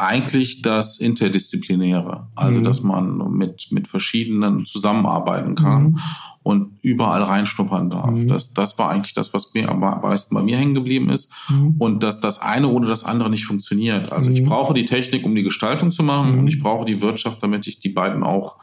eigentlich 0.00 0.62
das 0.62 0.98
Interdisziplinäre, 0.98 2.28
also 2.34 2.58
mhm. 2.58 2.64
dass 2.64 2.82
man 2.82 3.36
mit, 3.36 3.68
mit 3.70 3.86
verschiedenen 3.86 4.64
zusammenarbeiten 4.64 5.54
kann 5.54 5.82
mhm. 5.82 5.98
und 6.42 6.78
überall 6.80 7.22
reinschnuppern 7.22 7.90
darf. 7.90 8.10
Mhm. 8.10 8.28
Das, 8.28 8.54
das 8.54 8.78
war 8.78 8.88
eigentlich 8.90 9.12
das, 9.12 9.34
was 9.34 9.52
mir 9.52 9.68
am 9.68 9.80
meisten 9.80 10.34
bei 10.34 10.42
mir 10.42 10.56
hängen 10.56 10.74
geblieben 10.74 11.10
ist 11.10 11.30
mhm. 11.50 11.74
und 11.78 12.02
dass 12.02 12.20
das 12.20 12.40
eine 12.40 12.68
ohne 12.68 12.86
das 12.86 13.04
andere 13.04 13.28
nicht 13.28 13.44
funktioniert. 13.44 14.10
Also 14.10 14.30
ich 14.30 14.40
mhm. 14.40 14.46
brauche 14.46 14.72
die 14.72 14.86
Technik, 14.86 15.24
um 15.24 15.34
die 15.34 15.42
Gestaltung 15.42 15.90
zu 15.90 16.02
machen 16.02 16.38
und 16.38 16.48
ich 16.48 16.60
brauche 16.60 16.86
die 16.86 17.02
Wirtschaft, 17.02 17.42
damit 17.42 17.66
ich 17.66 17.78
die 17.78 17.90
beiden 17.90 18.22
auch 18.22 18.56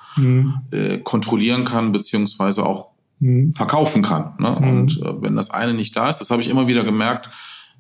äh, 0.74 0.98
kontrollieren 0.98 1.66
kann, 1.66 1.92
beziehungsweise 1.92 2.66
auch 2.66 2.94
verkaufen 3.52 4.04
kann. 4.04 4.34
Ne? 4.40 4.56
Und 4.56 5.02
äh, 5.02 5.22
wenn 5.22 5.36
das 5.36 5.50
eine 5.50 5.74
nicht 5.74 5.96
da 5.96 6.10
ist, 6.10 6.20
das 6.20 6.30
habe 6.30 6.42
ich 6.42 6.50
immer 6.50 6.68
wieder 6.68 6.84
gemerkt, 6.84 7.32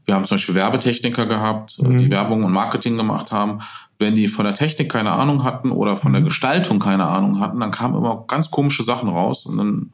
wir 0.08 0.16
haben 0.16 0.26
zum 0.26 0.36
Beispiel 0.36 0.56
Werbetechniker 0.56 1.26
gehabt, 1.26 1.78
äh, 1.80 1.88
mhm. 1.88 1.98
die 2.00 2.10
Werbung 2.10 2.44
und 2.44 2.52
Marketing 2.54 2.96
gemacht 2.96 3.32
haben. 3.32 3.60
Wenn 4.00 4.16
die 4.16 4.30
von 4.30 4.46
der 4.46 4.54
Technik 4.54 4.90
keine 4.90 5.12
Ahnung 5.12 5.44
hatten 5.44 5.70
oder 5.70 5.98
von 5.98 6.14
der 6.14 6.22
mhm. 6.22 6.28
Gestaltung 6.28 6.80
keine 6.80 7.06
Ahnung 7.06 7.40
hatten, 7.42 7.60
dann 7.60 7.72
kamen 7.72 7.96
immer 7.96 8.24
ganz 8.26 8.50
komische 8.50 8.84
Sachen 8.84 9.10
raus 9.10 9.46
und 9.46 9.58
dann 9.58 9.94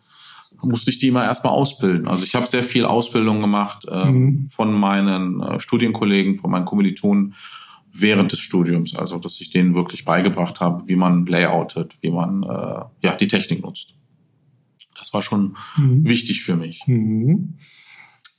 musste 0.62 0.92
ich 0.92 1.00
die 1.00 1.08
immer 1.08 1.24
erstmal 1.24 1.54
ausbilden. 1.54 2.08
Also 2.08 2.24
ich 2.24 2.36
habe 2.36 2.48
sehr 2.48 2.64
viel 2.64 2.86
Ausbildung 2.86 3.42
gemacht 3.42 3.86
äh, 3.92 4.06
mhm. 4.06 4.50
von 4.50 4.80
meinen 4.80 5.42
äh, 5.42 5.60
Studienkollegen, 5.60 6.38
von 6.38 6.52
meinen 6.52 6.66
Kommilitonen 6.66 7.34
während 7.92 8.32
des 8.32 8.40
Studiums. 8.40 8.96
Also 8.96 9.18
dass 9.18 9.42
ich 9.42 9.50
denen 9.50 9.74
wirklich 9.74 10.06
beigebracht 10.06 10.60
habe, 10.60 10.88
wie 10.88 10.96
man 10.96 11.26
layoutet, 11.26 11.96
wie 12.02 12.12
man 12.12 12.44
äh, 12.44 12.86
ja 13.04 13.16
die 13.20 13.28
Technik 13.28 13.64
nutzt. 13.64 13.96
Das 14.98 15.12
war 15.12 15.24
schon 15.24 15.58
mhm. 15.76 16.08
wichtig 16.08 16.44
für 16.44 16.56
mich. 16.56 16.84
Mhm. 16.86 17.56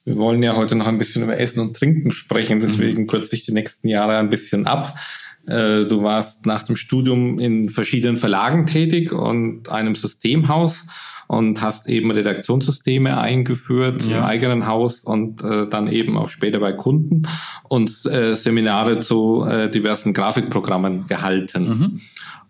Wir 0.04 0.16
wollen 0.16 0.42
ja 0.42 0.54
heute 0.54 0.76
noch 0.76 0.86
ein 0.86 0.98
bisschen 0.98 1.22
über 1.22 1.38
Essen 1.38 1.60
und 1.60 1.76
Trinken 1.76 2.12
sprechen, 2.12 2.60
deswegen 2.60 3.02
mhm. 3.02 3.06
kürze 3.06 3.36
ich 3.36 3.46
die 3.46 3.52
nächsten 3.52 3.88
Jahre 3.88 4.18
ein 4.18 4.28
bisschen 4.28 4.66
ab. 4.66 4.98
Äh, 5.46 5.84
du 5.84 6.02
warst 6.02 6.46
nach 6.46 6.62
dem 6.62 6.76
Studium 6.76 7.38
in 7.38 7.70
verschiedenen 7.70 8.16
Verlagen 8.16 8.66
tätig 8.66 9.12
und 9.12 9.70
einem 9.70 9.94
Systemhaus 9.94 10.88
und 11.26 11.62
hast 11.62 11.88
eben 11.88 12.10
Redaktionssysteme 12.10 13.18
eingeführt 13.18 14.06
ja. 14.06 14.18
im 14.18 14.24
eigenen 14.24 14.66
Haus 14.66 15.04
und 15.04 15.42
äh, 15.42 15.66
dann 15.68 15.88
eben 15.88 16.18
auch 16.18 16.28
später 16.28 16.60
bei 16.60 16.72
Kunden 16.72 17.22
und 17.64 17.88
äh, 18.06 18.34
Seminare 18.36 19.00
zu 19.00 19.44
äh, 19.44 19.70
diversen 19.70 20.12
Grafikprogrammen 20.12 21.06
gehalten. 21.06 21.68
Mhm. 21.68 22.00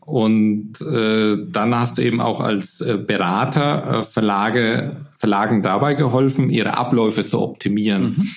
Und 0.06 0.80
äh, 0.82 1.36
dann 1.48 1.74
hast 1.74 1.96
du 1.96 2.02
eben 2.02 2.20
auch 2.20 2.40
als 2.40 2.80
äh, 2.82 2.98
Berater 2.98 4.00
äh, 4.00 4.04
Verlage, 4.04 5.06
Verlagen 5.18 5.62
dabei 5.62 5.94
geholfen, 5.94 6.50
ihre 6.50 6.76
Abläufe 6.76 7.24
zu 7.24 7.40
optimieren. 7.40 8.02
Mhm. 8.02 8.28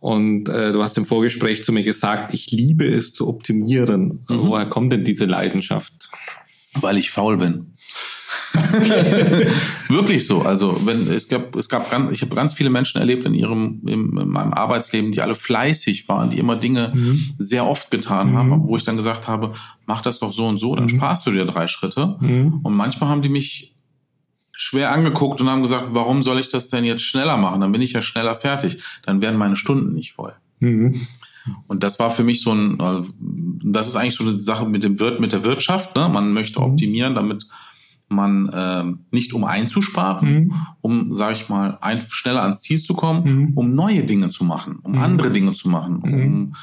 Und 0.00 0.48
äh, 0.48 0.72
du 0.72 0.82
hast 0.82 0.96
im 0.98 1.04
Vorgespräch 1.04 1.62
zu 1.62 1.72
mir 1.72 1.84
gesagt, 1.84 2.32
ich 2.34 2.50
liebe 2.50 2.86
es 2.86 3.12
zu 3.12 3.28
optimieren. 3.28 4.24
Mhm. 4.28 4.38
Woher 4.46 4.66
kommt 4.66 4.92
denn 4.92 5.04
diese 5.04 5.26
Leidenschaft? 5.26 6.10
Weil 6.74 6.96
ich 6.96 7.10
faul 7.10 7.36
bin. 7.36 7.74
Wirklich 9.88 10.26
so. 10.26 10.42
Also 10.42 10.80
wenn 10.84 11.08
es 11.08 11.28
gab, 11.28 11.56
es 11.56 11.68
gab 11.68 11.90
ganz, 11.90 12.10
ich 12.12 12.22
habe 12.22 12.34
ganz 12.34 12.54
viele 12.54 12.70
Menschen 12.70 13.00
erlebt 13.00 13.26
in 13.26 13.34
ihrem, 13.34 13.80
in, 13.86 14.16
in 14.16 14.28
meinem 14.28 14.52
Arbeitsleben, 14.52 15.12
die 15.12 15.20
alle 15.20 15.34
fleißig 15.34 16.08
waren, 16.08 16.30
die 16.30 16.38
immer 16.38 16.56
Dinge 16.56 16.92
mhm. 16.94 17.34
sehr 17.36 17.66
oft 17.66 17.90
getan 17.90 18.32
mhm. 18.32 18.36
haben, 18.36 18.68
wo 18.68 18.76
ich 18.76 18.84
dann 18.84 18.96
gesagt 18.96 19.28
habe, 19.28 19.52
mach 19.86 20.00
das 20.00 20.18
doch 20.18 20.32
so 20.32 20.46
und 20.46 20.58
so, 20.58 20.74
dann 20.74 20.84
mhm. 20.84 20.90
sparst 20.90 21.26
du 21.26 21.30
dir 21.30 21.44
drei 21.44 21.66
Schritte. 21.66 22.16
Mhm. 22.20 22.60
Und 22.62 22.74
manchmal 22.74 23.10
haben 23.10 23.22
die 23.22 23.28
mich 23.28 23.74
schwer 24.52 24.92
angeguckt 24.92 25.40
und 25.40 25.48
haben 25.48 25.62
gesagt, 25.62 25.88
warum 25.90 26.22
soll 26.22 26.38
ich 26.38 26.48
das 26.48 26.68
denn 26.68 26.84
jetzt 26.84 27.02
schneller 27.02 27.36
machen? 27.36 27.60
Dann 27.60 27.72
bin 27.72 27.82
ich 27.82 27.92
ja 27.92 28.02
schneller 28.02 28.34
fertig. 28.34 28.82
Dann 29.02 29.22
werden 29.22 29.38
meine 29.38 29.56
Stunden 29.56 29.94
nicht 29.94 30.12
voll. 30.12 30.34
Mhm. 30.60 30.94
Und 31.66 31.82
das 31.82 31.98
war 31.98 32.10
für 32.10 32.22
mich 32.22 32.40
so 32.40 32.52
ein, 32.52 32.78
das 33.64 33.88
ist 33.88 33.96
eigentlich 33.96 34.14
so 34.14 34.24
eine 34.24 34.38
Sache 34.38 34.66
mit 34.66 34.84
dem 34.84 35.00
Wirt, 35.00 35.20
mit 35.20 35.32
der 35.32 35.44
Wirtschaft. 35.44 35.96
Ne? 35.96 36.08
Man 36.08 36.32
möchte 36.32 36.60
mhm. 36.60 36.66
optimieren, 36.66 37.14
damit 37.14 37.46
man 38.12 38.48
äh, 38.48 38.84
nicht 39.10 39.32
um 39.32 39.44
einzusparen, 39.44 40.34
mhm. 40.34 40.54
um, 40.80 41.14
sage 41.14 41.34
ich 41.34 41.48
mal, 41.48 41.78
ein, 41.80 42.00
schneller 42.08 42.42
ans 42.42 42.60
Ziel 42.60 42.80
zu 42.80 42.94
kommen, 42.94 43.24
mhm. 43.24 43.52
um 43.54 43.74
neue 43.74 44.04
Dinge 44.04 44.28
zu 44.28 44.44
machen, 44.44 44.78
um 44.82 44.92
mhm. 44.92 44.98
andere 44.98 45.30
Dinge 45.30 45.52
zu 45.52 45.68
machen, 45.68 45.96
um 45.96 46.10
mhm. 46.10 46.54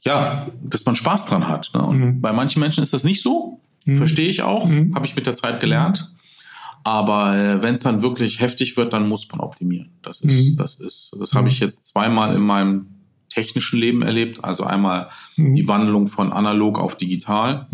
ja, 0.00 0.46
dass 0.62 0.84
man 0.86 0.96
Spaß 0.96 1.26
dran 1.26 1.48
hat. 1.48 1.70
Ne? 1.74 1.82
Und 1.82 1.98
mhm. 1.98 2.20
bei 2.20 2.32
manchen 2.32 2.60
Menschen 2.60 2.82
ist 2.82 2.92
das 2.92 3.04
nicht 3.04 3.22
so, 3.22 3.60
mhm. 3.84 3.96
verstehe 3.96 4.28
ich 4.28 4.42
auch, 4.42 4.68
habe 4.68 5.04
ich 5.04 5.14
mit 5.14 5.26
der 5.26 5.34
Zeit 5.34 5.60
gelernt. 5.60 6.12
Aber 6.84 7.36
äh, 7.36 7.62
wenn 7.62 7.74
es 7.74 7.82
dann 7.82 8.02
wirklich 8.02 8.40
heftig 8.40 8.76
wird, 8.76 8.92
dann 8.92 9.08
muss 9.08 9.28
man 9.30 9.40
optimieren. 9.40 9.90
Das 10.00 10.20
ist, 10.20 10.56
das 10.56 10.76
ist, 10.76 11.14
das 11.20 11.34
habe 11.34 11.48
ich 11.48 11.60
jetzt 11.60 11.86
zweimal 11.86 12.34
in 12.34 12.40
meinem 12.40 12.86
technischen 13.28 13.78
Leben 13.78 14.00
erlebt. 14.02 14.42
Also 14.42 14.64
einmal 14.64 15.10
die 15.36 15.68
Wandlung 15.68 16.08
von 16.08 16.32
analog 16.32 16.78
auf 16.78 16.96
digital. 16.96 17.66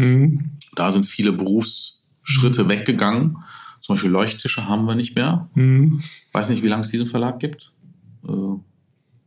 Da 0.74 0.90
sind 0.90 1.06
viele 1.06 1.32
Berufs 1.32 2.03
Schritte 2.24 2.68
weggegangen. 2.68 3.38
Zum 3.80 3.94
Beispiel 3.94 4.10
Leuchttische 4.10 4.66
haben 4.66 4.86
wir 4.86 4.94
nicht 4.94 5.14
mehr. 5.14 5.48
Mhm. 5.54 6.00
Weiß 6.32 6.48
nicht, 6.48 6.62
wie 6.62 6.68
lange 6.68 6.82
es 6.82 6.90
diesen 6.90 7.06
Verlag 7.06 7.38
gibt. 7.38 7.72
Äh, 8.26 8.32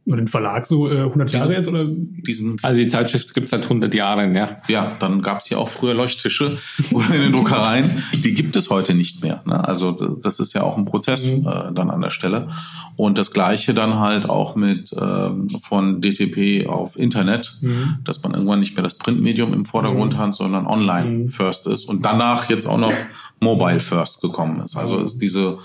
oder 0.07 0.17
den 0.17 0.27
Verlag 0.27 0.65
so 0.65 0.89
äh, 0.89 1.01
100 1.01 1.31
Jahre 1.31 1.53
jetzt? 1.53 1.67
Oder? 1.67 1.85
Diesen, 1.85 2.57
also 2.61 2.79
die 2.79 2.87
Zeitschrift 2.87 3.33
gibt 3.33 3.45
es 3.45 3.51
seit 3.51 3.63
100 3.63 3.93
Jahren, 3.93 4.35
ja. 4.35 4.61
Ja, 4.69 4.95
dann 4.99 5.21
gab 5.21 5.39
es 5.39 5.49
ja 5.49 5.57
auch 5.57 5.67
früher 5.67 5.93
Leuchttische 5.93 6.57
in 6.91 7.21
den 7.21 7.33
Druckereien. 7.33 8.03
Die 8.13 8.33
gibt 8.33 8.55
es 8.55 8.69
heute 8.69 8.93
nicht 8.93 9.21
mehr. 9.21 9.41
Ne? 9.45 9.67
Also 9.67 9.91
das 9.91 10.39
ist 10.39 10.53
ja 10.53 10.63
auch 10.63 10.77
ein 10.77 10.85
Prozess 10.85 11.35
mhm. 11.35 11.47
äh, 11.47 11.73
dann 11.73 11.89
an 11.89 12.01
der 12.01 12.09
Stelle. 12.09 12.49
Und 12.95 13.17
das 13.17 13.31
Gleiche 13.31 13.73
dann 13.73 13.99
halt 13.99 14.29
auch 14.29 14.55
mit 14.55 14.95
ähm, 14.99 15.49
von 15.61 16.01
DTP 16.01 16.67
auf 16.67 16.97
Internet, 16.97 17.57
mhm. 17.61 17.97
dass 18.03 18.23
man 18.23 18.33
irgendwann 18.33 18.59
nicht 18.59 18.75
mehr 18.75 18.83
das 18.83 18.95
Printmedium 18.95 19.53
im 19.53 19.65
Vordergrund 19.65 20.13
mhm. 20.13 20.17
hat, 20.19 20.35
sondern 20.35 20.65
online 20.67 21.09
mhm. 21.09 21.29
first 21.29 21.67
ist. 21.67 21.85
Und 21.85 22.05
danach 22.05 22.49
jetzt 22.49 22.65
auch 22.65 22.77
noch 22.77 22.93
mobile 23.39 23.79
first 23.79 24.21
gekommen 24.21 24.61
ist. 24.63 24.75
Also 24.75 24.99
ist 24.99 25.19
diese 25.19 25.59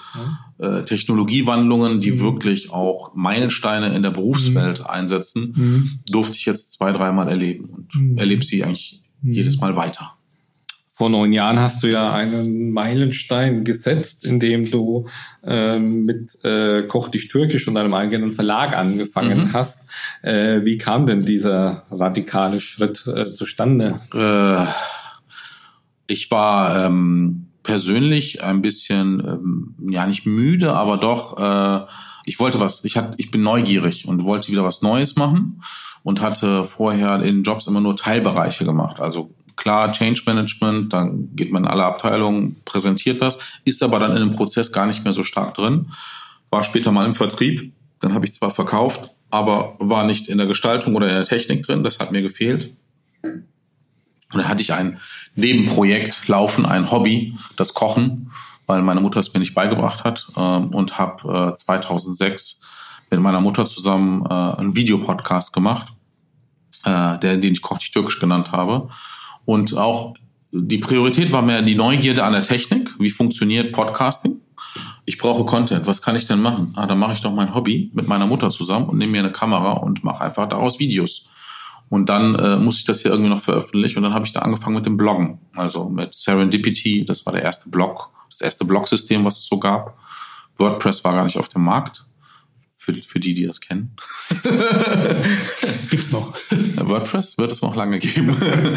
äh, 0.58 0.82
Technologiewandlungen, 0.84 2.00
die 2.00 2.12
mhm. 2.12 2.20
wirklich 2.20 2.70
auch 2.70 3.14
Meilensteine 3.14 3.94
in 3.94 4.02
der 4.02 4.10
Berufswelt 4.10 4.80
mhm. 4.80 4.86
einsetzen, 4.86 5.54
mhm. 5.56 6.00
durfte 6.10 6.34
ich 6.34 6.44
jetzt 6.44 6.72
zwei, 6.72 6.92
dreimal 6.92 7.28
erleben 7.28 7.64
und 7.66 7.94
mhm. 7.94 8.18
erlebe 8.18 8.44
sie 8.44 8.62
eigentlich 8.62 9.02
mhm. 9.22 9.32
jedes 9.32 9.58
Mal 9.58 9.76
weiter. 9.76 10.14
Vor 10.94 11.08
neun 11.08 11.32
Jahren 11.32 11.58
hast 11.58 11.82
du 11.82 11.90
ja 11.90 12.12
einen 12.12 12.70
Meilenstein 12.70 13.64
gesetzt, 13.64 14.26
indem 14.26 14.70
du 14.70 15.08
äh, 15.42 15.78
mit 15.78 16.38
äh, 16.44 16.82
Koch 16.82 17.08
dich 17.08 17.28
Türkisch 17.28 17.66
und 17.66 17.78
einem 17.78 17.94
eigenen 17.94 18.34
Verlag 18.34 18.76
angefangen 18.76 19.44
mhm. 19.44 19.52
hast. 19.54 19.88
Äh, 20.20 20.64
wie 20.64 20.76
kam 20.76 21.06
denn 21.06 21.24
dieser 21.24 21.86
radikale 21.90 22.60
Schritt 22.60 23.06
äh, 23.06 23.24
zustande? 23.24 24.00
Äh, 24.14 24.70
ich 26.08 26.30
war 26.30 26.86
ähm, 26.86 27.46
persönlich 27.62 28.42
ein 28.42 28.62
bisschen, 28.62 29.20
ähm, 29.20 29.74
ja 29.90 30.06
nicht 30.06 30.26
müde, 30.26 30.72
aber 30.72 30.96
doch, 30.96 31.38
äh, 31.38 31.86
ich 32.24 32.38
wollte 32.38 32.60
was, 32.60 32.84
ich, 32.84 32.96
hat, 32.96 33.14
ich 33.18 33.30
bin 33.30 33.42
neugierig 33.42 34.06
und 34.06 34.24
wollte 34.24 34.48
wieder 34.48 34.64
was 34.64 34.82
Neues 34.82 35.16
machen 35.16 35.62
und 36.02 36.20
hatte 36.20 36.64
vorher 36.64 37.22
in 37.22 37.42
Jobs 37.42 37.66
immer 37.66 37.80
nur 37.80 37.96
Teilbereiche 37.96 38.64
gemacht. 38.64 39.00
Also 39.00 39.34
klar, 39.56 39.92
Change 39.92 40.22
Management, 40.26 40.92
dann 40.92 41.34
geht 41.34 41.52
man 41.52 41.64
in 41.64 41.70
alle 41.70 41.84
Abteilungen, 41.84 42.56
präsentiert 42.64 43.22
das, 43.22 43.38
ist 43.64 43.82
aber 43.82 43.98
dann 43.98 44.16
in 44.16 44.28
dem 44.28 44.36
Prozess 44.36 44.72
gar 44.72 44.86
nicht 44.86 45.04
mehr 45.04 45.12
so 45.12 45.22
stark 45.22 45.54
drin. 45.54 45.92
War 46.50 46.64
später 46.64 46.92
mal 46.92 47.06
im 47.06 47.14
Vertrieb, 47.14 47.72
dann 48.00 48.14
habe 48.14 48.26
ich 48.26 48.34
zwar 48.34 48.52
verkauft, 48.52 49.10
aber 49.30 49.76
war 49.78 50.04
nicht 50.04 50.28
in 50.28 50.38
der 50.38 50.46
Gestaltung 50.46 50.94
oder 50.94 51.08
in 51.08 51.14
der 51.14 51.24
Technik 51.24 51.64
drin, 51.64 51.82
das 51.84 51.98
hat 51.98 52.12
mir 52.12 52.22
gefehlt. 52.22 52.74
Und 54.32 54.40
dann 54.40 54.48
hatte 54.48 54.62
ich 54.62 54.72
ein 54.72 54.98
Nebenprojekt 55.34 56.26
laufen, 56.28 56.66
ein 56.66 56.90
Hobby, 56.90 57.36
das 57.56 57.74
Kochen, 57.74 58.30
weil 58.66 58.82
meine 58.82 59.00
Mutter 59.00 59.20
es 59.20 59.32
mir 59.32 59.40
nicht 59.40 59.54
beigebracht 59.54 60.04
hat 60.04 60.26
ähm, 60.36 60.68
und 60.68 60.98
habe 60.98 61.52
äh, 61.52 61.56
2006 61.56 62.62
mit 63.10 63.20
meiner 63.20 63.40
Mutter 63.40 63.66
zusammen 63.66 64.24
äh, 64.24 64.32
einen 64.32 64.74
Videopodcast 64.74 65.52
gemacht, 65.52 65.92
äh, 66.84 67.18
der, 67.18 67.36
den 67.36 67.52
ich 67.52 67.62
Koch 67.62 67.78
nicht 67.78 67.92
türkisch 67.92 68.18
genannt 68.18 68.52
habe. 68.52 68.88
Und 69.44 69.76
auch 69.76 70.14
die 70.52 70.78
Priorität 70.78 71.32
war 71.32 71.42
mehr 71.42 71.62
die 71.62 71.74
Neugierde 71.74 72.24
an 72.24 72.32
der 72.32 72.42
Technik. 72.42 72.94
Wie 72.98 73.10
funktioniert 73.10 73.72
Podcasting? 73.72 74.36
Ich 75.04 75.18
brauche 75.18 75.44
Content. 75.44 75.86
Was 75.86 76.00
kann 76.00 76.16
ich 76.16 76.26
denn 76.26 76.40
machen? 76.40 76.72
Ah, 76.76 76.86
dann 76.86 76.98
mache 76.98 77.14
ich 77.14 77.20
doch 77.20 77.32
mein 77.32 77.54
Hobby 77.54 77.90
mit 77.94 78.06
meiner 78.06 78.26
Mutter 78.26 78.50
zusammen 78.50 78.86
und 78.86 78.98
nehme 78.98 79.12
mir 79.12 79.18
eine 79.20 79.32
Kamera 79.32 79.72
und 79.72 80.04
mache 80.04 80.22
einfach 80.22 80.48
daraus 80.48 80.78
Videos. 80.78 81.26
Und 81.92 82.08
dann 82.08 82.34
äh, 82.36 82.56
muss 82.56 82.78
ich 82.78 82.84
das 82.84 83.02
hier 83.02 83.10
irgendwie 83.10 83.28
noch 83.28 83.42
veröffentlichen. 83.42 83.98
Und 83.98 84.04
dann 84.04 84.14
habe 84.14 84.24
ich 84.24 84.32
da 84.32 84.40
angefangen 84.40 84.76
mit 84.76 84.86
dem 84.86 84.96
Bloggen. 84.96 85.40
Also 85.54 85.90
mit 85.90 86.14
Serendipity, 86.14 87.04
das 87.04 87.26
war 87.26 87.34
der 87.34 87.42
erste 87.42 87.68
Blog, 87.68 88.08
das 88.30 88.40
erste 88.40 88.64
Blog-System, 88.64 89.22
was 89.26 89.36
es 89.36 89.44
so 89.44 89.58
gab. 89.58 89.98
WordPress 90.56 91.04
war 91.04 91.12
gar 91.12 91.24
nicht 91.24 91.36
auf 91.36 91.50
dem 91.50 91.64
Markt. 91.64 92.06
Für, 92.78 92.94
für 92.94 93.20
die, 93.20 93.34
die 93.34 93.46
das 93.46 93.60
kennen. 93.60 93.94
Gibt's 95.90 96.12
noch. 96.12 96.32
WordPress 96.76 97.36
wird 97.36 97.52
es 97.52 97.60
noch 97.60 97.76
lange 97.76 97.98
geben. 97.98 98.34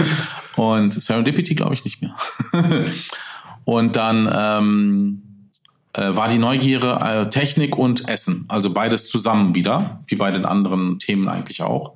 Und 0.57 1.01
Serendipity 1.01 1.55
glaube 1.55 1.73
ich 1.73 1.85
nicht 1.85 2.01
mehr. 2.01 2.17
Und 3.63 3.95
dann 3.95 4.29
ähm, 4.29 5.51
äh, 5.93 6.13
war 6.13 6.27
die 6.27 6.37
Neugierde 6.37 6.99
äh, 7.01 7.29
Technik 7.29 7.77
und 7.77 8.09
Essen. 8.09 8.43
Also 8.49 8.71
beides 8.71 9.07
zusammen 9.07 9.55
wieder, 9.55 10.03
wie 10.07 10.17
bei 10.17 10.31
den 10.31 10.43
anderen 10.43 10.99
Themen 10.99 11.29
eigentlich 11.29 11.61
auch. 11.61 11.95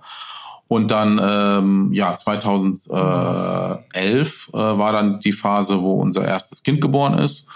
Und 0.69 0.91
dann, 0.91 1.19
ähm, 1.21 1.91
ja, 1.93 2.15
2011 2.15 4.49
äh, 4.53 4.53
war 4.53 4.91
dann 4.91 5.19
die 5.19 5.31
Phase, 5.31 5.81
wo 5.81 5.93
unser 5.93 6.27
erstes 6.27 6.61
Kind 6.61 6.79
geboren 6.79 7.17
ist. 7.17 7.47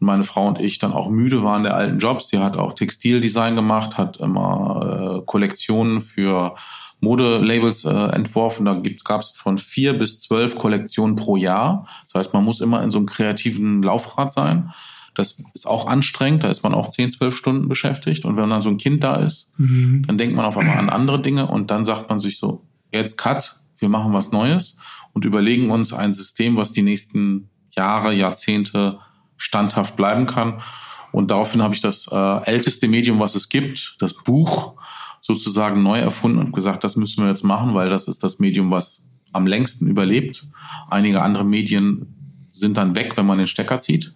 Und 0.00 0.06
meine 0.06 0.24
Frau 0.24 0.48
und 0.48 0.58
ich 0.58 0.78
dann 0.78 0.94
auch 0.94 1.10
müde 1.10 1.44
waren 1.44 1.64
der 1.64 1.76
alten 1.76 1.98
Jobs. 1.98 2.28
Sie 2.28 2.38
hat 2.38 2.56
auch 2.56 2.72
Textildesign 2.72 3.56
gemacht, 3.56 3.98
hat 3.98 4.16
immer 4.16 5.18
äh, 5.20 5.26
Kollektionen 5.26 6.00
für 6.00 6.54
Modelabels 7.00 7.84
äh, 7.84 7.90
entworfen. 7.90 8.64
Da 8.64 8.80
gab 9.04 9.20
es 9.20 9.32
von 9.32 9.58
vier 9.58 9.98
bis 9.98 10.20
zwölf 10.20 10.56
Kollektionen 10.56 11.14
pro 11.14 11.36
Jahr. 11.36 11.86
Das 12.06 12.14
heißt, 12.14 12.32
man 12.32 12.42
muss 12.42 12.62
immer 12.62 12.82
in 12.82 12.90
so 12.90 12.96
einem 12.96 13.06
kreativen 13.06 13.82
Laufrad 13.82 14.32
sein. 14.32 14.72
Das 15.14 15.42
ist 15.52 15.66
auch 15.66 15.86
anstrengend, 15.86 16.42
da 16.42 16.48
ist 16.48 16.62
man 16.62 16.74
auch 16.74 16.90
10, 16.90 17.12
12 17.12 17.36
Stunden 17.36 17.68
beschäftigt. 17.68 18.24
Und 18.24 18.36
wenn 18.36 18.48
dann 18.48 18.62
so 18.62 18.70
ein 18.70 18.78
Kind 18.78 19.04
da 19.04 19.16
ist, 19.16 19.50
mhm. 19.58 20.04
dann 20.06 20.18
denkt 20.18 20.34
man 20.34 20.44
auf 20.44 20.56
einmal 20.56 20.78
an 20.78 20.88
andere 20.88 21.20
Dinge 21.20 21.46
und 21.46 21.70
dann 21.70 21.84
sagt 21.84 22.08
man 22.08 22.20
sich 22.20 22.38
so, 22.38 22.66
jetzt 22.92 23.18
cut, 23.18 23.56
wir 23.78 23.88
machen 23.88 24.12
was 24.12 24.32
Neues 24.32 24.76
und 25.12 25.24
überlegen 25.24 25.70
uns 25.70 25.92
ein 25.92 26.14
System, 26.14 26.56
was 26.56 26.72
die 26.72 26.82
nächsten 26.82 27.50
Jahre, 27.76 28.14
Jahrzehnte 28.14 28.98
standhaft 29.36 29.96
bleiben 29.96 30.26
kann. 30.26 30.62
Und 31.10 31.30
daraufhin 31.30 31.62
habe 31.62 31.74
ich 31.74 31.80
das 31.80 32.08
äh, 32.10 32.44
älteste 32.44 32.88
Medium, 32.88 33.20
was 33.20 33.34
es 33.34 33.48
gibt, 33.48 33.96
das 33.98 34.14
Buch, 34.14 34.74
sozusagen 35.20 35.82
neu 35.82 35.98
erfunden 35.98 36.38
und 36.38 36.52
gesagt, 36.52 36.84
das 36.84 36.96
müssen 36.96 37.22
wir 37.22 37.30
jetzt 37.30 37.44
machen, 37.44 37.74
weil 37.74 37.88
das 37.88 38.08
ist 38.08 38.24
das 38.24 38.38
Medium, 38.38 38.70
was 38.70 39.08
am 39.32 39.46
längsten 39.46 39.86
überlebt. 39.86 40.46
Einige 40.90 41.22
andere 41.22 41.44
Medien 41.44 42.14
sind 42.50 42.76
dann 42.76 42.94
weg, 42.94 43.16
wenn 43.16 43.26
man 43.26 43.38
den 43.38 43.46
Stecker 43.46 43.78
zieht. 43.78 44.14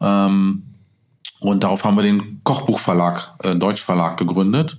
Ähm, 0.00 0.64
und 1.40 1.62
darauf 1.64 1.84
haben 1.84 1.96
wir 1.96 2.02
den 2.02 2.40
Kochbuchverlag, 2.42 3.34
äh, 3.44 3.54
Deutschverlag 3.54 4.16
gegründet 4.16 4.78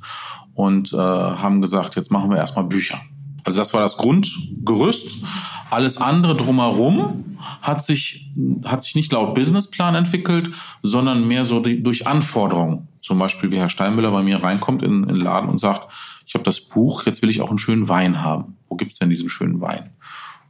und 0.53 0.91
äh, 0.93 0.97
haben 0.97 1.61
gesagt, 1.61 1.95
jetzt 1.95 2.11
machen 2.11 2.29
wir 2.29 2.37
erstmal 2.37 2.65
Bücher. 2.65 2.99
Also 3.45 3.57
das 3.59 3.73
war 3.73 3.81
das 3.81 3.97
Grundgerüst. 3.97 5.23
Alles 5.71 5.97
andere 5.97 6.35
drumherum 6.35 7.37
hat 7.61 7.85
sich, 7.85 8.31
hat 8.65 8.83
sich 8.83 8.95
nicht 8.95 9.11
laut 9.13 9.33
Businessplan 9.35 9.95
entwickelt, 9.95 10.51
sondern 10.83 11.27
mehr 11.27 11.45
so 11.45 11.61
die, 11.61 11.81
durch 11.81 12.05
Anforderungen. 12.05 12.89
Zum 13.01 13.17
Beispiel, 13.17 13.51
wie 13.51 13.57
Herr 13.57 13.69
Steinmüller 13.69 14.11
bei 14.11 14.21
mir 14.21 14.43
reinkommt 14.43 14.83
in, 14.83 15.03
in 15.03 15.07
den 15.07 15.15
Laden 15.15 15.49
und 15.49 15.57
sagt, 15.57 15.89
ich 16.25 16.33
habe 16.33 16.43
das 16.43 16.59
Buch, 16.59 17.05
jetzt 17.05 17.21
will 17.21 17.29
ich 17.29 17.41
auch 17.41 17.49
einen 17.49 17.57
schönen 17.57 17.87
Wein 17.87 18.21
haben. 18.21 18.57
Wo 18.67 18.75
gibt's 18.75 18.99
denn 18.99 19.09
diesen 19.09 19.29
schönen 19.29 19.61
Wein? 19.61 19.91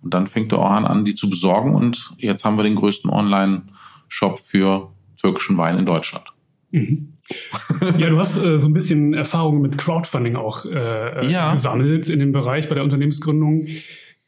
Und 0.01 0.15
dann 0.15 0.27
fängt 0.27 0.51
der 0.51 0.59
Orhan 0.59 0.85
an, 0.85 1.05
die 1.05 1.13
zu 1.13 1.29
besorgen 1.29 1.75
und 1.75 2.11
jetzt 2.17 2.43
haben 2.43 2.57
wir 2.57 2.63
den 2.63 2.75
größten 2.75 3.11
Online- 3.11 3.63
Shop 4.09 4.39
für 4.39 4.91
türkischen 5.21 5.57
Wein 5.57 5.79
in 5.79 5.85
Deutschland. 5.85 6.25
Mhm. 6.71 7.13
Ja, 7.97 8.09
du 8.09 8.17
hast 8.17 8.37
äh, 8.43 8.59
so 8.59 8.67
ein 8.67 8.73
bisschen 8.73 9.13
Erfahrung 9.13 9.61
mit 9.61 9.77
Crowdfunding 9.77 10.35
auch 10.35 10.65
äh, 10.65 11.31
ja. 11.31 11.53
gesammelt 11.53 12.09
in 12.09 12.19
dem 12.19 12.31
Bereich 12.31 12.67
bei 12.67 12.75
der 12.75 12.83
Unternehmensgründung. 12.83 13.67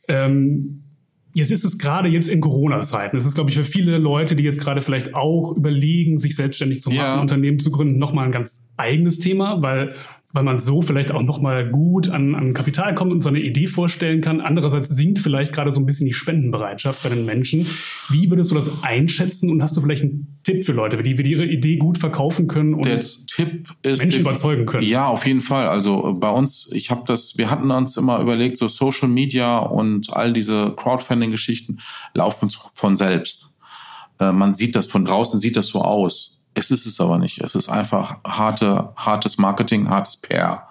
Ähm, 0.08 0.84
jetzt 1.34 1.52
ist 1.52 1.64
es 1.64 1.78
gerade 1.78 2.10
jetzt 2.10 2.28
in 2.28 2.42
Corona-Zeiten. 2.42 3.18
Das 3.18 3.26
ist, 3.26 3.36
glaube 3.36 3.50
ich, 3.50 3.56
für 3.56 3.66
viele 3.66 3.98
Leute, 3.98 4.36
die 4.36 4.44
jetzt 4.44 4.62
gerade 4.62 4.82
vielleicht 4.82 5.16
auch 5.16 5.56
überlegen, 5.56 6.20
sich 6.20 6.36
selbstständig 6.36 6.82
zu 6.82 6.90
machen, 6.90 7.00
ja. 7.00 7.22
Unternehmen 7.22 7.60
zu 7.60 7.72
gründen, 7.72 7.98
nochmal 7.98 8.26
ein 8.26 8.32
ganz 8.32 8.68
eigenes 8.78 9.20
Thema, 9.20 9.62
weil 9.62 9.96
weil 10.34 10.44
man 10.44 10.60
so 10.60 10.82
vielleicht 10.82 11.12
auch 11.12 11.22
nochmal 11.22 11.70
gut 11.70 12.10
an, 12.10 12.36
an 12.36 12.54
Kapital 12.54 12.96
kommt 12.96 13.12
und 13.12 13.24
seine 13.24 13.40
Idee 13.40 13.68
vorstellen 13.68 14.22
kann. 14.22 14.42
Andererseits 14.42 14.90
sinkt 14.90 15.20
vielleicht 15.20 15.54
gerade 15.54 15.74
so 15.74 15.80
ein 15.80 15.86
bisschen 15.86 16.08
die 16.08 16.14
Spendenbereitschaft 16.14 17.04
bei 17.04 17.10
den 17.10 17.26
Menschen. 17.26 17.68
Wie 18.10 18.30
würdest 18.30 18.52
du 18.52 18.56
das 18.56 18.84
einschätzen 18.84 19.50
und 19.50 19.62
hast 19.62 19.76
du 19.76 19.82
vielleicht 19.82 20.04
einen 20.04 20.40
Tipp 20.44 20.66
für 20.66 20.74
Leute, 20.74 20.98
wie 21.04 21.16
die, 21.16 21.32
ihre 21.32 21.46
Idee 21.46 21.78
gut 21.78 21.98
verkaufen 21.98 22.48
können 22.48 22.74
und 22.74 22.86
Der 22.86 23.00
Tipp 23.00 23.70
ist 23.84 24.00
Menschen 24.00 24.22
überzeugen 24.22 24.66
können? 24.66 24.86
Ja, 24.86 25.08
auf 25.08 25.26
jeden 25.26 25.42
Fall. 25.42 25.68
Also 25.68 26.16
bei 26.20 26.30
uns, 26.30 26.70
ich 26.74 26.92
habe 26.92 27.04
das, 27.06 27.38
wir 27.38 27.50
hatten 27.50 27.70
uns 27.72 27.98
immer 27.98 28.20
überlegt, 28.20 28.58
so 28.58 28.68
Social 28.68 29.10
Media 29.10 29.60
und 29.60 30.14
all 30.14 30.34
diese 30.34 30.74
Crowdfunding-Geschichten 30.76 31.80
laufen 32.14 32.50
von 32.74 32.96
selbst. 32.96 33.50
Äh, 34.20 34.32
man 34.32 34.56
sieht 34.56 34.76
das 34.76 34.88
von 34.88 35.06
draußen, 35.06 35.40
sieht 35.40 35.58
das 35.58 35.68
so 35.68 35.82
aus 35.82 36.41
es 36.54 36.72
ist 36.72 36.86
es 36.86 37.00
aber 37.00 37.18
nicht. 37.18 37.42
Es 37.42 37.56
ist 37.56 37.70
einfach 37.70 38.18
harte, 38.26 38.90
hartes 38.96 39.38
Marketing, 39.38 39.90
hartes 39.90 40.18
PR. 40.18 40.68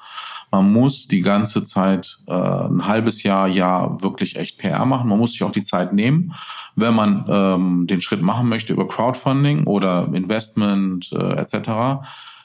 Man 0.51 0.73
muss 0.73 1.07
die 1.07 1.21
ganze 1.21 1.65
Zeit 1.65 2.19
äh, 2.27 2.33
ein 2.33 2.87
halbes 2.87 3.23
Jahr, 3.23 3.47
Jahr 3.47 4.03
wirklich 4.03 4.37
echt 4.37 4.59
PR 4.59 4.85
machen. 4.85 5.09
Man 5.09 5.19
muss 5.19 5.33
sich 5.33 5.43
auch 5.43 5.53
die 5.53 5.63
Zeit 5.63 5.93
nehmen, 5.93 6.35
wenn 6.75 6.95
man 6.95 7.25
ähm, 7.29 7.87
den 7.87 8.01
Schritt 8.01 8.21
machen 8.21 8.49
möchte 8.49 8.73
über 8.73 8.89
Crowdfunding 8.89 9.65
oder 9.65 10.09
Investment 10.13 11.11
äh, 11.13 11.35
etc. 11.35 12.03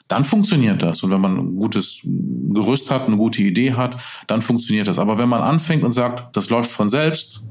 Dann 0.08 0.24
funktioniert 0.24 0.82
das. 0.82 1.02
Und 1.02 1.10
wenn 1.10 1.20
man 1.20 1.36
ein 1.36 1.56
gutes 1.56 2.00
Gerüst 2.04 2.90
hat, 2.90 3.06
eine 3.06 3.16
gute 3.16 3.42
Idee 3.42 3.74
hat, 3.74 3.96
dann 4.28 4.40
funktioniert 4.40 4.86
das. 4.86 4.98
Aber 4.98 5.18
wenn 5.18 5.28
man 5.28 5.42
anfängt 5.42 5.82
und 5.82 5.92
sagt, 5.92 6.36
das 6.36 6.48
läuft 6.48 6.70
von 6.70 6.88
selbst, 6.88 7.42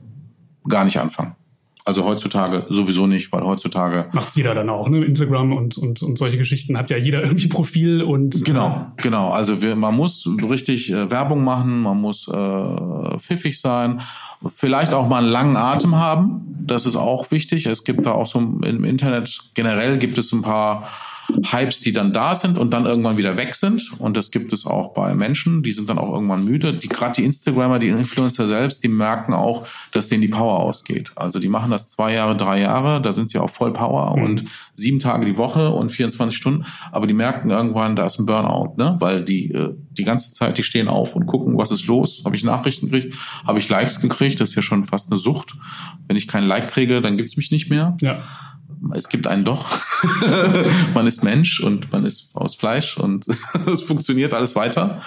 gar 0.68 0.86
nicht 0.86 1.00
anfangen. 1.00 1.36
Also 1.88 2.04
heutzutage 2.04 2.66
sowieso 2.70 3.06
nicht, 3.06 3.32
weil 3.32 3.44
heutzutage. 3.44 4.10
Macht 4.12 4.36
jeder 4.36 4.56
dann 4.56 4.72
auch, 4.72 4.90
ne? 4.90 5.06
Instagram 5.06 5.54
und, 5.54 5.78
und, 5.78 6.02
und 6.02 6.18
solche 6.18 6.36
Geschichten 6.36 6.76
hat 6.80 6.90
ja 6.90 6.98
jeder 6.98 7.22
irgendwie 7.24 7.48
Profil 7.48 8.02
und. 8.02 8.44
Genau, 8.44 8.88
äh, 8.98 9.02
genau. 9.04 9.30
Also 9.30 9.62
wir, 9.62 9.76
man 9.76 9.96
muss 9.96 10.28
richtig 10.50 10.92
äh, 10.92 11.12
Werbung 11.12 11.44
machen, 11.44 11.84
man 11.84 12.02
muss 12.02 12.28
äh, 12.28 13.20
pfiffig 13.20 13.60
sein, 13.60 14.02
vielleicht 14.48 14.96
auch 14.96 15.08
mal 15.08 15.20
einen 15.20 15.32
langen 15.32 15.58
Atem 15.58 15.96
haben. 15.96 16.42
Das 16.60 16.88
ist 16.88 16.96
auch 16.96 17.30
wichtig. 17.30 17.68
Es 17.68 17.84
gibt 17.84 18.04
da 18.08 18.14
auch 18.14 18.26
so 18.26 18.40
im 18.40 18.84
Internet 18.84 19.42
generell 19.54 20.00
gibt 20.00 20.18
es 20.18 20.32
ein 20.34 20.42
paar 20.42 20.88
Hypes, 21.52 21.80
die 21.80 21.92
dann 21.92 22.14
da 22.14 22.36
sind 22.36 22.58
und 22.58 22.74
dann 22.74 22.86
irgendwann 22.86 23.18
wieder 23.18 23.38
weg 23.38 23.56
sind. 23.56 23.92
Und 24.00 24.18
das 24.18 24.32
gibt 24.32 24.54
es 24.54 24.66
auch 24.66 24.94
bei 24.94 25.16
Menschen, 25.16 25.64
die 25.64 25.72
sind 25.72 25.90
dann 25.90 25.98
auch 25.98 26.14
irgendwann 26.14 26.44
müde. 26.46 26.74
Die 26.74 26.88
gerade 26.88 27.14
die 27.14 27.26
Instagrammer, 27.26 27.80
die 27.80 27.90
Influencer 27.90 28.48
selbst, 28.48 28.84
die 28.84 28.88
merken 28.88 29.34
auch, 29.34 29.68
dass 29.92 30.08
denen 30.08 30.22
die 30.22 30.28
Power 30.28 30.60
ausgeht. 30.60 31.12
Also 31.16 31.40
die 31.40 31.50
machen 31.50 31.72
das 31.72 31.90
zwei 31.90 32.14
Jahre, 32.14 32.36
drei 32.36 32.62
Jahre, 32.62 33.02
da 33.02 33.14
sind 33.14 33.30
sie 33.30 33.40
auch 33.40 33.50
voll 33.50 33.74
Power 33.74 34.16
mhm. 34.16 34.24
und 34.24 34.44
sieben 34.74 35.00
Tage 35.00 35.26
die 35.26 35.38
Woche 35.38 35.72
und 35.72 35.92
24 35.92 36.36
Stunden. 36.36 36.66
Aber 36.92 37.08
die 37.08 37.14
merken 37.14 37.50
irgendwann, 37.50 37.96
da 37.96 38.06
ist 38.06 38.20
ein 38.20 38.26
Burnout, 38.26 38.76
ne? 38.78 38.98
Weil 39.00 39.24
die 39.24 39.52
äh, 39.52 39.76
die 39.92 40.04
ganze 40.04 40.34
Zeit, 40.34 40.58
die 40.58 40.64
stehen 40.64 40.88
auf 40.88 41.16
und 41.16 41.26
gucken, 41.26 41.58
was 41.58 41.72
ist 41.72 41.88
los. 41.88 42.22
Habe 42.26 42.36
ich 42.36 42.44
Nachrichten 42.44 42.90
gekriegt? 42.90 43.16
Habe 43.46 43.60
ich 43.60 43.70
Likes 43.70 44.02
gekriegt? 44.02 44.40
Das 44.40 44.50
ist 44.50 44.56
ja 44.56 44.62
schon 44.62 44.86
fast 44.86 45.12
eine 45.12 45.20
Sucht. 45.20 45.56
Wenn 46.08 46.18
ich 46.18 46.28
keinen 46.28 46.48
Like 46.48 46.70
kriege, 46.70 47.02
dann 47.02 47.18
gibt's 47.18 47.38
mich 47.38 47.52
nicht 47.52 47.70
mehr. 47.70 47.98
Ja 48.02 48.24
es 48.94 49.10
gibt 49.10 49.28
einen 49.28 49.46
doch. 49.46 49.66
man 50.94 51.08
ist 51.08 51.24
Mensch 51.24 51.60
und 51.60 51.92
man 51.92 52.06
ist 52.06 52.36
aus 52.36 52.56
Fleisch 52.56 52.98
und 52.98 53.28
es 53.68 53.82
funktioniert 53.84 54.34
alles 54.34 54.56
weiter. 54.56 55.02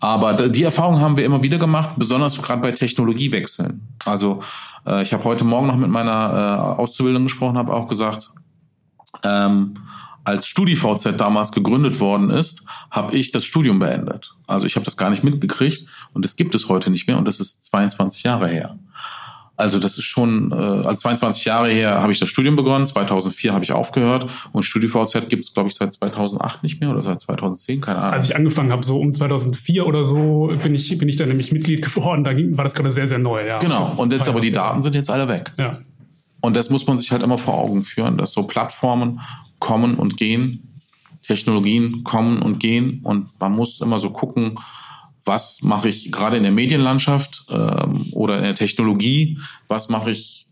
Aber 0.00 0.48
die 0.48 0.64
Erfahrung 0.64 1.00
haben 1.00 1.16
wir 1.16 1.24
immer 1.24 1.42
wieder 1.42 1.58
gemacht, 1.58 1.90
besonders 1.96 2.40
gerade 2.40 2.62
bei 2.62 2.72
Technologiewechseln. 2.72 3.86
Also 4.04 4.42
äh, 4.86 5.02
ich 5.02 5.12
habe 5.12 5.24
heute 5.24 5.44
Morgen 5.44 5.66
noch 5.66 5.76
mit 5.76 5.90
meiner 5.90 6.76
äh, 6.78 6.80
Auszubildung 6.80 7.24
gesprochen, 7.24 7.58
habe 7.58 7.72
auch 7.72 7.88
gesagt, 7.88 8.32
ähm, 9.24 9.74
als 10.24 10.46
StudiVZ 10.46 11.16
damals 11.16 11.52
gegründet 11.52 11.98
worden 12.00 12.30
ist, 12.30 12.62
habe 12.90 13.16
ich 13.16 13.30
das 13.30 13.44
Studium 13.44 13.78
beendet. 13.78 14.34
Also 14.46 14.66
ich 14.66 14.76
habe 14.76 14.84
das 14.84 14.96
gar 14.96 15.10
nicht 15.10 15.24
mitgekriegt 15.24 15.86
und 16.12 16.24
es 16.24 16.36
gibt 16.36 16.54
es 16.54 16.68
heute 16.68 16.90
nicht 16.90 17.06
mehr 17.06 17.18
und 17.18 17.26
das 17.26 17.40
ist 17.40 17.64
22 17.64 18.22
Jahre 18.22 18.48
her. 18.48 18.78
Also 19.60 19.78
das 19.78 19.98
ist 19.98 20.04
schon, 20.04 20.52
äh, 20.52 20.54
als 20.54 21.00
22 21.00 21.44
Jahre 21.44 21.68
her 21.68 22.00
habe 22.00 22.12
ich 22.12 22.18
das 22.18 22.30
Studium 22.30 22.56
begonnen, 22.56 22.86
2004 22.86 23.52
habe 23.52 23.62
ich 23.62 23.72
aufgehört 23.72 24.26
und 24.52 24.62
StudiVZ 24.62 25.28
gibt 25.28 25.44
es, 25.44 25.52
glaube 25.52 25.68
ich, 25.68 25.74
seit 25.74 25.92
2008 25.92 26.62
nicht 26.62 26.80
mehr 26.80 26.90
oder 26.90 27.02
seit 27.02 27.20
2010, 27.20 27.82
keine 27.82 27.98
Ahnung. 27.98 28.14
Als 28.14 28.24
ich 28.24 28.34
angefangen 28.34 28.72
habe, 28.72 28.84
so 28.84 28.98
um 28.98 29.12
2004 29.12 29.86
oder 29.86 30.06
so, 30.06 30.50
bin 30.62 30.74
ich, 30.74 30.96
bin 30.96 31.10
ich 31.10 31.16
dann 31.16 31.28
nämlich 31.28 31.52
Mitglied 31.52 31.82
geworden, 31.82 32.24
da 32.24 32.32
ging, 32.32 32.56
war 32.56 32.64
das 32.64 32.72
gerade 32.72 32.90
sehr, 32.90 33.06
sehr 33.06 33.18
neu. 33.18 33.46
Ja. 33.46 33.58
Genau, 33.58 33.92
und 33.96 34.12
jetzt 34.14 34.28
aber 34.30 34.40
die 34.40 34.50
Daten 34.50 34.82
sind 34.82 34.94
jetzt 34.94 35.10
alle 35.10 35.28
weg. 35.28 35.52
Ja. 35.58 35.78
Und 36.40 36.56
das 36.56 36.70
muss 36.70 36.86
man 36.86 36.98
sich 36.98 37.12
halt 37.12 37.22
immer 37.22 37.36
vor 37.36 37.54
Augen 37.58 37.82
führen, 37.82 38.16
dass 38.16 38.32
so 38.32 38.44
Plattformen 38.44 39.20
kommen 39.58 39.96
und 39.96 40.16
gehen, 40.16 40.78
Technologien 41.26 42.02
kommen 42.02 42.40
und 42.40 42.60
gehen 42.60 43.00
und 43.02 43.28
man 43.38 43.52
muss 43.52 43.82
immer 43.82 44.00
so 44.00 44.08
gucken, 44.08 44.58
was 45.24 45.62
mache 45.62 45.88
ich 45.88 46.10
gerade 46.10 46.36
in 46.36 46.42
der 46.42 46.52
Medienlandschaft 46.52 47.44
ähm, 47.50 48.06
oder 48.12 48.38
in 48.38 48.44
der 48.44 48.54
Technologie, 48.54 49.38
was 49.68 49.88
mache 49.88 50.10
ich, 50.10 50.48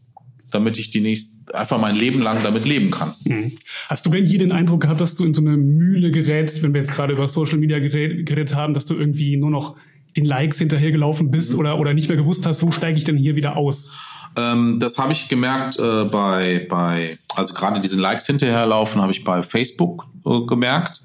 damit 0.50 0.78
ich 0.78 0.90
die 0.90 1.00
nächsten, 1.00 1.50
einfach 1.52 1.81
mein 1.81 1.96
Leben 1.96 2.22
lang 2.22 2.42
damit 2.42 2.64
leben 2.64 2.90
kann. 2.90 3.14
Mhm. 3.24 3.52
Hast 3.88 4.07
du 4.07 4.11
denn 4.11 4.24
hier 4.24 4.38
den 4.38 4.52
Eindruck 4.52 4.83
gehabt, 4.83 5.00
dass 5.00 5.14
du 5.14 5.24
in 5.24 5.35
so 5.35 5.40
eine 5.40 5.57
Mühle 5.57 6.11
gerätst, 6.11 6.62
wenn 6.62 6.74
wir 6.74 6.81
jetzt 6.81 6.92
gerade 6.92 7.12
über 7.12 7.26
Social 7.28 7.59
Media 7.59 7.78
geredet, 7.78 8.54
haben, 8.54 8.74
dass 8.74 8.87
du 8.87 8.94
irgendwie 8.94 9.37
nur 9.37 9.50
noch 9.50 9.76
den 10.16 10.24
Likes 10.24 10.59
hinterhergelaufen 10.59 11.31
bist 11.31 11.52
mhm. 11.52 11.61
oder, 11.61 11.78
oder 11.78 11.94
nicht 11.94 12.09
mehr 12.09 12.18
gewusst 12.18 12.46
hast, 12.46 12.62
wo 12.62 12.70
steige 12.70 12.98
ich 12.98 13.04
denn 13.04 13.16
hier 13.16 13.37
wieder 13.37 13.57
aus? 13.57 13.90
Ähm, 14.37 14.78
das 14.81 14.98
habe 14.98 15.12
ich 15.12 15.28
gemerkt 15.28 15.78
äh, 15.78 16.04
bei, 16.04 16.66
bei, 16.68 17.16
also 17.35 17.54
gerade 17.54 17.81
diesen 17.81 18.00
Likes 18.00 18.26
hinterherlaufen, 18.26 19.00
habe 19.00 19.12
ich 19.12 19.24
bei 19.24 19.42
Facebook 19.42 20.07
äh, 20.26 20.40
gemerkt, 20.46 21.02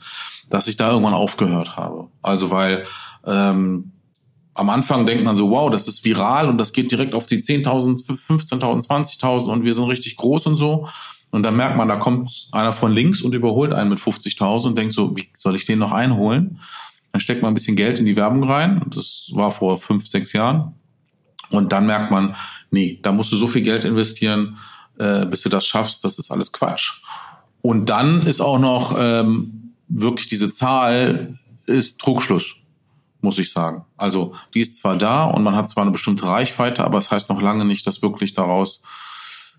dass 0.50 0.68
ich 0.68 0.78
da 0.78 0.92
irgendwann 0.92 1.14
aufgehört 1.14 1.78
habe. 1.78 2.08
Also 2.22 2.52
weil 2.52 2.86
ähm, 3.26 3.92
am 4.56 4.70
Anfang 4.70 5.06
denkt 5.06 5.24
man 5.24 5.36
so, 5.36 5.50
wow, 5.50 5.72
das 5.72 5.88
ist 5.88 6.06
viral 6.06 6.48
und 6.48 6.58
das 6.58 6.74
geht 6.74 6.92
direkt 6.92 7.16
auf 7.16 7.26
die 7.26 7.42
10.000, 7.42 8.06
15.000, 8.06 8.88
20.000 8.88 9.46
und 9.46 9.64
wir 9.64 9.74
sind 9.74 9.86
richtig 9.86 10.16
groß 10.16 10.46
und 10.46 10.58
so. 10.58 10.88
Und 11.32 11.42
dann 11.42 11.56
merkt 11.56 11.76
man, 11.76 11.88
da 11.88 11.96
kommt 11.96 12.50
einer 12.52 12.74
von 12.74 12.92
links 12.92 13.24
und 13.24 13.34
überholt 13.34 13.74
einen 13.74 13.90
mit 13.90 14.00
50.000 14.00 14.68
und 14.68 14.78
denkt 14.78 14.94
so, 14.94 15.16
wie 15.18 15.28
soll 15.36 15.56
ich 15.56 15.66
den 15.66 15.80
noch 15.80 15.92
einholen? 15.92 16.60
dann 17.14 17.20
steckt 17.20 17.44
man 17.44 17.52
ein 17.52 17.54
bisschen 17.54 17.76
Geld 17.76 18.00
in 18.00 18.06
die 18.06 18.16
Werbung 18.16 18.44
rein. 18.44 18.82
Das 18.94 19.30
war 19.34 19.52
vor 19.52 19.78
fünf, 19.78 20.08
sechs 20.08 20.34
Jahren. 20.34 20.74
Und 21.52 21.72
dann 21.72 21.86
merkt 21.86 22.10
man, 22.10 22.36
nee, 22.72 23.00
da 23.04 23.12
musst 23.12 23.32
du 23.32 23.38
so 23.38 23.48
viel 23.48 23.62
Geld 23.62 23.86
investieren, 23.86 24.58
äh, 24.98 25.24
bis 25.28 25.44
du 25.44 25.50
das 25.50 25.66
schaffst, 25.66 26.04
das 26.04 26.18
ist 26.18 26.32
alles 26.32 26.52
Quatsch. 26.52 27.02
Und 27.62 27.90
dann 27.90 28.26
ist 28.26 28.42
auch 28.42 28.58
noch 28.58 28.98
ähm, 29.00 29.76
wirklich 29.88 30.26
diese 30.26 30.50
Zahl 30.50 31.38
ist 31.68 32.00
Trugschluss, 32.00 32.56
muss 33.24 33.40
ich 33.40 33.52
sagen. 33.52 33.86
Also 33.98 34.34
die 34.54 34.62
ist 34.62 34.78
zwar 34.78 34.98
da 34.98 35.24
und 35.26 35.44
man 35.44 35.56
hat 35.56 35.70
zwar 35.70 35.84
eine 35.84 35.92
bestimmte 35.92 36.26
Reichweite, 36.26 36.84
aber 36.84 36.98
es 36.98 37.06
das 37.06 37.12
heißt 37.12 37.30
noch 37.30 37.42
lange 37.42 37.66
nicht, 37.66 37.88
dass 37.88 38.02
wirklich 38.02 38.34
daraus 38.34 38.82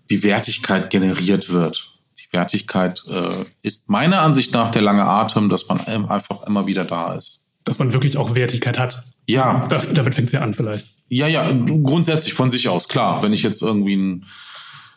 die 0.09 0.23
Wertigkeit 0.23 0.89
generiert 0.89 1.51
wird. 1.51 1.93
Die 2.19 2.31
Wertigkeit 2.31 3.03
äh, 3.09 3.45
ist 3.61 3.89
meiner 3.89 4.21
Ansicht 4.21 4.53
nach 4.53 4.71
der 4.71 4.81
lange 4.81 5.05
Atem, 5.05 5.49
dass 5.49 5.67
man 5.67 5.81
einfach 5.81 6.43
immer 6.43 6.67
wieder 6.67 6.85
da 6.85 7.13
ist. 7.13 7.41
Dass 7.63 7.79
man 7.79 7.93
wirklich 7.93 8.17
auch 8.17 8.35
Wertigkeit 8.35 8.77
hat. 8.77 9.03
Ja. 9.25 9.67
damit 9.67 10.13
fängt 10.13 10.27
es 10.27 10.33
ja 10.33 10.41
an 10.41 10.53
vielleicht. 10.53 10.85
Ja, 11.07 11.27
ja, 11.27 11.51
grundsätzlich 11.51 12.33
von 12.33 12.51
sich 12.51 12.69
aus, 12.69 12.87
klar. 12.87 13.23
Wenn 13.23 13.33
ich 13.33 13.43
jetzt 13.43 13.61
irgendwie 13.61 13.95
ein 13.95 14.25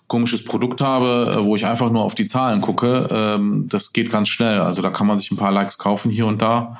komisches 0.06 0.44
Produkt 0.44 0.80
habe, 0.80 1.36
äh, 1.36 1.44
wo 1.44 1.54
ich 1.54 1.66
einfach 1.66 1.90
nur 1.90 2.02
auf 2.02 2.14
die 2.14 2.26
Zahlen 2.26 2.60
gucke, 2.60 3.08
ähm, 3.10 3.66
das 3.68 3.92
geht 3.92 4.10
ganz 4.10 4.28
schnell. 4.28 4.60
Also 4.60 4.82
da 4.82 4.90
kann 4.90 5.06
man 5.06 5.18
sich 5.18 5.30
ein 5.30 5.36
paar 5.36 5.52
Likes 5.52 5.78
kaufen 5.78 6.10
hier 6.10 6.26
und 6.26 6.42
da. 6.42 6.78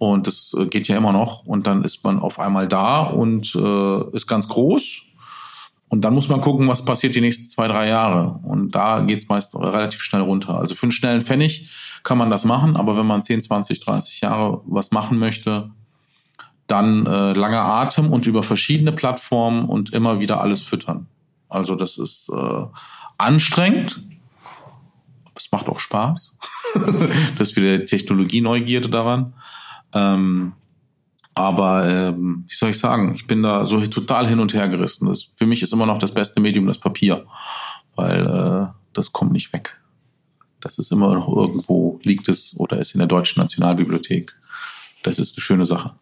Und 0.00 0.26
das 0.26 0.56
äh, 0.58 0.64
geht 0.64 0.88
ja 0.88 0.96
immer 0.96 1.12
noch. 1.12 1.44
Und 1.44 1.66
dann 1.66 1.84
ist 1.84 2.02
man 2.04 2.20
auf 2.20 2.38
einmal 2.38 2.66
da 2.66 3.00
und 3.00 3.54
äh, 3.54 4.16
ist 4.16 4.26
ganz 4.26 4.48
groß. 4.48 5.02
Und 5.90 6.00
dann 6.00 6.14
muss 6.14 6.30
man 6.30 6.40
gucken, 6.40 6.66
was 6.68 6.86
passiert 6.86 7.14
die 7.14 7.20
nächsten 7.20 7.48
zwei, 7.48 7.68
drei 7.68 7.86
Jahre. 7.88 8.40
Und 8.42 8.74
da 8.74 9.00
geht's 9.00 9.28
meist 9.28 9.54
relativ 9.54 10.00
schnell 10.00 10.22
runter. 10.22 10.58
Also 10.58 10.74
für 10.74 10.84
einen 10.84 10.92
schnellen 10.92 11.20
Pfennig 11.20 11.68
kann 12.02 12.16
man 12.16 12.30
das 12.30 12.46
machen, 12.46 12.76
aber 12.76 12.96
wenn 12.96 13.06
man 13.06 13.22
10, 13.22 13.42
20, 13.42 13.80
30 13.80 14.22
Jahre 14.22 14.62
was 14.64 14.90
machen 14.90 15.18
möchte, 15.18 15.70
dann 16.66 17.04
äh, 17.04 17.34
langer 17.34 17.62
Atem 17.62 18.10
und 18.10 18.26
über 18.26 18.42
verschiedene 18.42 18.92
Plattformen 18.92 19.66
und 19.66 19.92
immer 19.92 20.18
wieder 20.18 20.40
alles 20.40 20.62
füttern. 20.62 21.08
Also 21.50 21.74
das 21.74 21.98
ist 21.98 22.30
äh, 22.30 22.64
anstrengend. 23.18 24.00
Es 25.36 25.52
macht 25.52 25.68
auch 25.68 25.78
Spaß. 25.78 26.32
das 27.36 27.50
ist 27.50 27.56
wieder 27.56 27.84
Technologieneugierde 27.84 28.88
daran. 28.88 29.34
Ähm, 29.94 30.52
aber 31.34 31.88
ähm, 31.88 32.44
wie 32.48 32.54
soll 32.54 32.70
ich 32.70 32.78
sagen, 32.78 33.14
ich 33.14 33.26
bin 33.26 33.42
da 33.42 33.66
so 33.66 33.80
total 33.86 34.28
hin 34.28 34.40
und 34.40 34.52
her 34.52 34.68
gerissen. 34.68 35.06
Das, 35.06 35.28
für 35.36 35.46
mich 35.46 35.62
ist 35.62 35.72
immer 35.72 35.86
noch 35.86 35.98
das 35.98 36.12
beste 36.12 36.40
Medium 36.40 36.66
das 36.66 36.78
Papier, 36.78 37.24
weil 37.96 38.26
äh, 38.26 38.66
das 38.92 39.12
kommt 39.12 39.32
nicht 39.32 39.52
weg. 39.52 39.80
Das 40.60 40.78
ist 40.78 40.92
immer 40.92 41.14
noch 41.14 41.28
irgendwo, 41.34 41.98
liegt 42.02 42.28
es 42.28 42.54
oder 42.58 42.78
ist 42.78 42.94
in 42.94 42.98
der 42.98 43.08
Deutschen 43.08 43.40
Nationalbibliothek. 43.40 44.36
Das 45.02 45.18
ist 45.18 45.36
eine 45.36 45.42
schöne 45.42 45.64
Sache. 45.64 45.94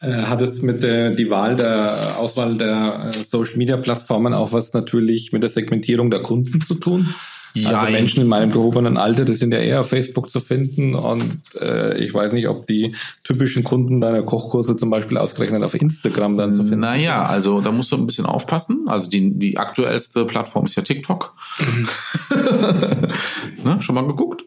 Äh, 0.00 0.22
hat 0.22 0.40
es 0.42 0.62
mit 0.62 0.82
der 0.82 1.10
die 1.10 1.28
Wahl 1.30 1.56
der 1.56 2.16
Auswahl 2.18 2.56
der 2.56 3.12
äh, 3.14 3.24
Social 3.24 3.56
Media 3.56 3.76
Plattformen 3.76 4.32
auch 4.32 4.52
was 4.52 4.72
natürlich 4.72 5.32
mit 5.32 5.42
der 5.42 5.50
Segmentierung 5.50 6.10
der 6.10 6.22
Kunden 6.22 6.60
zu 6.60 6.74
tun? 6.74 7.14
Ja, 7.54 7.80
also 7.80 7.92
Menschen 7.92 8.22
in 8.22 8.28
meinem 8.28 8.50
gehobenen 8.50 8.96
Alter, 8.96 9.24
die 9.24 9.34
sind 9.34 9.52
ja 9.52 9.60
eher 9.60 9.80
auf 9.80 9.88
Facebook 9.88 10.30
zu 10.30 10.40
finden 10.40 10.94
und 10.94 11.40
äh, 11.60 11.98
ich 11.98 12.14
weiß 12.14 12.32
nicht, 12.32 12.48
ob 12.48 12.66
die 12.66 12.94
typischen 13.24 13.62
Kunden 13.62 14.00
deiner 14.00 14.22
Kochkurse 14.22 14.76
zum 14.76 14.90
Beispiel 14.90 15.18
ausgerechnet 15.18 15.62
auf 15.62 15.74
Instagram 15.74 16.36
dann 16.38 16.52
zu 16.52 16.62
finden 16.62 16.80
Naja, 16.80 17.24
also 17.24 17.60
da 17.60 17.70
musst 17.70 17.92
du 17.92 17.96
ein 17.96 18.06
bisschen 18.06 18.26
aufpassen. 18.26 18.86
Also 18.86 19.10
die, 19.10 19.38
die 19.38 19.58
aktuellste 19.58 20.24
Plattform 20.24 20.64
ist 20.64 20.76
ja 20.76 20.82
TikTok. 20.82 21.34
Mhm. 21.60 21.88
ne, 23.64 23.82
schon 23.82 23.94
mal 23.94 24.06
geguckt? 24.06 24.44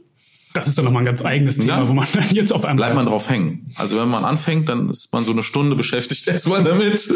Das 0.56 0.68
ist 0.68 0.78
doch 0.78 0.86
nochmal 0.86 1.04
ein 1.04 1.06
ganz 1.06 1.24
eigenes 1.24 1.58
Thema, 1.58 1.80
ja. 1.80 1.88
wo 1.88 1.94
man 1.94 2.08
dann 2.14 2.30
jetzt 2.32 2.54
auf 2.54 2.64
einmal. 2.64 2.88
Bleibt 2.88 2.96
man 2.96 3.06
drauf 3.06 3.30
hängen. 3.30 3.68
Also 3.76 4.00
wenn 4.00 4.08
man 4.08 4.24
anfängt, 4.24 4.70
dann 4.70 4.90
ist 4.90 5.12
man 5.12 5.26
so 5.26 5.34
eine 5.34 5.44
Stunde 5.44 5.76
beschäftigt 5.76 6.26
erstmal 6.28 6.64
damit. 6.64 7.14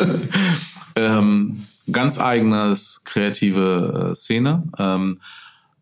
ähm, 0.97 1.63
ganz 1.89 2.19
eigenes 2.19 3.02
kreative 3.06 4.12
äh, 4.12 4.15
Szene. 4.15 4.63
Ähm, 4.78 5.19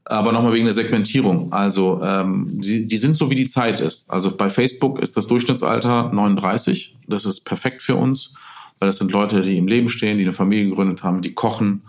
aber 0.10 0.32
nochmal 0.32 0.54
wegen 0.54 0.66
der 0.66 0.74
Segmentierung. 0.74 1.52
Also 1.52 2.02
ähm, 2.02 2.62
die, 2.62 2.88
die 2.88 2.98
sind 2.98 3.16
so, 3.16 3.30
wie 3.30 3.36
die 3.36 3.48
Zeit 3.48 3.80
ist. 3.80 4.10
Also 4.10 4.36
bei 4.36 4.50
Facebook 4.50 5.00
ist 5.00 5.18
das 5.18 5.28
Durchschnittsalter 5.28 6.12
39. 6.14 6.98
Das 7.08 7.26
ist 7.26 7.42
perfekt 7.42 7.82
für 7.82 7.96
uns, 7.96 8.34
weil 8.80 8.88
das 8.88 8.98
sind 8.98 9.12
Leute, 9.12 9.42
die 9.42 9.58
im 9.58 9.68
Leben 9.68 9.90
stehen, 9.90 10.18
die 10.18 10.24
eine 10.24 10.34
Familie 10.34 10.70
gegründet 10.70 11.04
haben, 11.04 11.22
die 11.22 11.34
kochen 11.34 11.84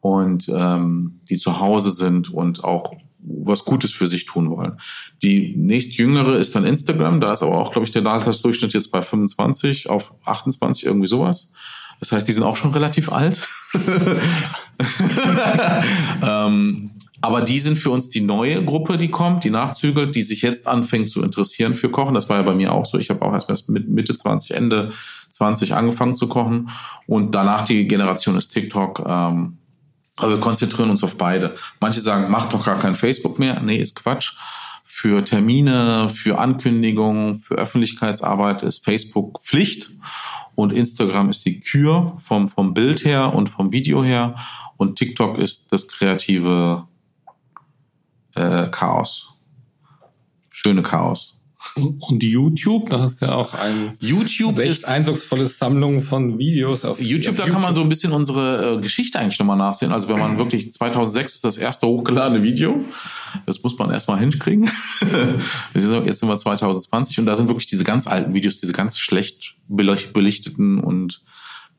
und 0.00 0.48
ähm, 0.48 1.20
die 1.28 1.36
zu 1.36 1.60
Hause 1.60 1.92
sind 1.92 2.32
und 2.32 2.64
auch 2.64 2.94
was 3.22 3.64
Gutes 3.64 3.92
für 3.92 4.08
sich 4.08 4.24
tun 4.24 4.50
wollen. 4.50 4.78
Die 5.22 5.54
nächstjüngere 5.56 6.36
ist 6.36 6.54
dann 6.54 6.64
Instagram, 6.64 7.20
da 7.20 7.34
ist 7.34 7.42
aber 7.42 7.58
auch, 7.58 7.72
glaube 7.72 7.86
ich, 7.86 7.92
der 7.92 8.04
Altersdurchschnitt 8.06 8.72
jetzt 8.72 8.90
bei 8.90 9.02
25 9.02 9.90
auf 9.90 10.14
28, 10.24 10.86
irgendwie 10.86 11.08
sowas. 11.08 11.52
Das 12.00 12.12
heißt, 12.12 12.26
die 12.26 12.32
sind 12.32 12.44
auch 12.44 12.56
schon 12.56 12.72
relativ 12.72 13.12
alt. 13.12 13.46
ähm, 16.26 16.90
aber 17.22 17.42
die 17.42 17.60
sind 17.60 17.78
für 17.78 17.90
uns 17.90 18.08
die 18.08 18.22
neue 18.22 18.64
Gruppe, 18.64 18.96
die 18.96 19.10
kommt, 19.10 19.44
die 19.44 19.50
nachzügelt, 19.50 20.14
die 20.14 20.22
sich 20.22 20.40
jetzt 20.42 20.66
anfängt 20.66 21.10
zu 21.10 21.22
interessieren 21.22 21.74
für 21.74 21.90
Kochen. 21.90 22.14
Das 22.14 22.28
war 22.28 22.38
ja 22.38 22.42
bei 22.42 22.54
mir 22.54 22.72
auch 22.72 22.86
so. 22.86 22.98
Ich 22.98 23.10
habe 23.10 23.22
auch 23.22 23.32
erst 23.32 23.68
mit 23.68 23.88
Mitte 23.88 24.16
20, 24.16 24.56
Ende 24.56 24.92
20 25.30 25.74
angefangen 25.74 26.16
zu 26.16 26.28
kochen. 26.28 26.70
Und 27.06 27.34
danach 27.34 27.64
die 27.64 27.86
Generation 27.86 28.38
ist 28.38 28.48
TikTok. 28.48 29.00
Ähm, 29.06 29.58
aber 30.16 30.32
wir 30.32 30.40
konzentrieren 30.40 30.90
uns 30.90 31.04
auf 31.04 31.18
beide. 31.18 31.56
Manche 31.80 32.00
sagen, 32.00 32.30
mach 32.30 32.48
doch 32.48 32.64
gar 32.64 32.78
kein 32.78 32.94
Facebook 32.94 33.38
mehr. 33.38 33.60
Nee, 33.60 33.76
ist 33.76 33.96
Quatsch. 33.96 34.34
Für 34.84 35.24
Termine, 35.24 36.10
für 36.14 36.38
Ankündigungen, 36.38 37.40
für 37.40 37.54
Öffentlichkeitsarbeit 37.54 38.62
ist 38.62 38.84
Facebook 38.84 39.40
Pflicht 39.42 39.90
und 40.54 40.72
Instagram 40.72 41.30
ist 41.30 41.46
die 41.46 41.60
Kür 41.60 42.18
vom, 42.22 42.50
vom 42.50 42.74
Bild 42.74 43.04
her 43.04 43.34
und 43.34 43.48
vom 43.48 43.72
Video 43.72 44.04
her 44.04 44.34
und 44.76 44.98
TikTok 44.98 45.38
ist 45.38 45.66
das 45.70 45.88
kreative 45.88 46.86
äh, 48.34 48.68
Chaos. 48.68 49.34
Schöne 50.50 50.82
Chaos. 50.82 51.36
Und 51.76 52.22
YouTube, 52.22 52.88
da 52.88 53.00
hast 53.00 53.20
du 53.20 53.26
ja 53.26 53.34
auch 53.34 53.54
ein 53.54 53.92
YouTube 54.00 54.56
recht 54.56 54.72
ist 54.72 54.88
eindrucksvolle 54.88 55.46
Sammlung 55.46 56.02
von 56.02 56.38
Videos 56.38 56.86
auf 56.86 57.00
YouTube. 57.00 57.32
Auf 57.32 57.36
da 57.36 57.42
YouTube. 57.44 57.52
kann 57.52 57.62
man 57.62 57.74
so 57.74 57.82
ein 57.82 57.88
bisschen 57.88 58.12
unsere 58.12 58.76
äh, 58.76 58.80
Geschichte 58.80 59.18
eigentlich 59.18 59.38
nochmal 59.38 59.58
nachsehen. 59.58 59.92
Also 59.92 60.08
wenn 60.08 60.18
man 60.18 60.38
wirklich 60.38 60.72
2006 60.72 61.34
ist 61.34 61.44
das 61.44 61.58
erste 61.58 61.86
hochgeladene 61.86 62.42
Video. 62.42 62.82
Das 63.44 63.62
muss 63.62 63.78
man 63.78 63.90
erstmal 63.90 64.18
hinkriegen. 64.18 64.64
Jetzt 65.74 66.20
sind 66.20 66.28
wir 66.28 66.36
2020 66.36 67.18
und 67.20 67.26
da 67.26 67.34
sind 67.34 67.48
wirklich 67.48 67.66
diese 67.66 67.84
ganz 67.84 68.06
alten 68.06 68.32
Videos, 68.32 68.58
diese 68.58 68.72
ganz 68.72 68.98
schlecht 68.98 69.54
belichteten 69.68 70.80
und 70.80 71.22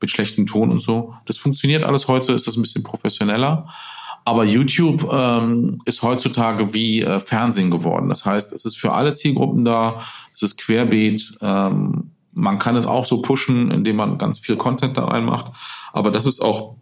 mit 0.00 0.10
schlechtem 0.10 0.46
Ton 0.46 0.70
und 0.70 0.80
so. 0.80 1.14
Das 1.26 1.38
funktioniert 1.38 1.82
alles 1.84 2.08
heute, 2.08 2.32
ist 2.32 2.46
das 2.46 2.56
ein 2.56 2.62
bisschen 2.62 2.84
professioneller. 2.84 3.68
Aber 4.24 4.44
YouTube 4.44 5.08
ähm, 5.12 5.78
ist 5.84 6.02
heutzutage 6.02 6.72
wie 6.74 7.02
äh, 7.02 7.18
Fernsehen 7.18 7.70
geworden. 7.70 8.08
Das 8.08 8.24
heißt, 8.24 8.52
es 8.52 8.64
ist 8.64 8.76
für 8.78 8.92
alle 8.92 9.14
Zielgruppen 9.14 9.64
da, 9.64 10.00
es 10.32 10.42
ist 10.42 10.58
querbeet. 10.58 11.38
Ähm, 11.40 12.12
man 12.32 12.58
kann 12.58 12.76
es 12.76 12.86
auch 12.86 13.04
so 13.04 13.20
pushen, 13.20 13.70
indem 13.70 13.96
man 13.96 14.18
ganz 14.18 14.38
viel 14.38 14.56
Content 14.56 14.96
da 14.96 15.04
reinmacht. 15.04 15.52
Aber 15.92 16.10
das 16.10 16.26
ist 16.26 16.40
auch 16.40 16.76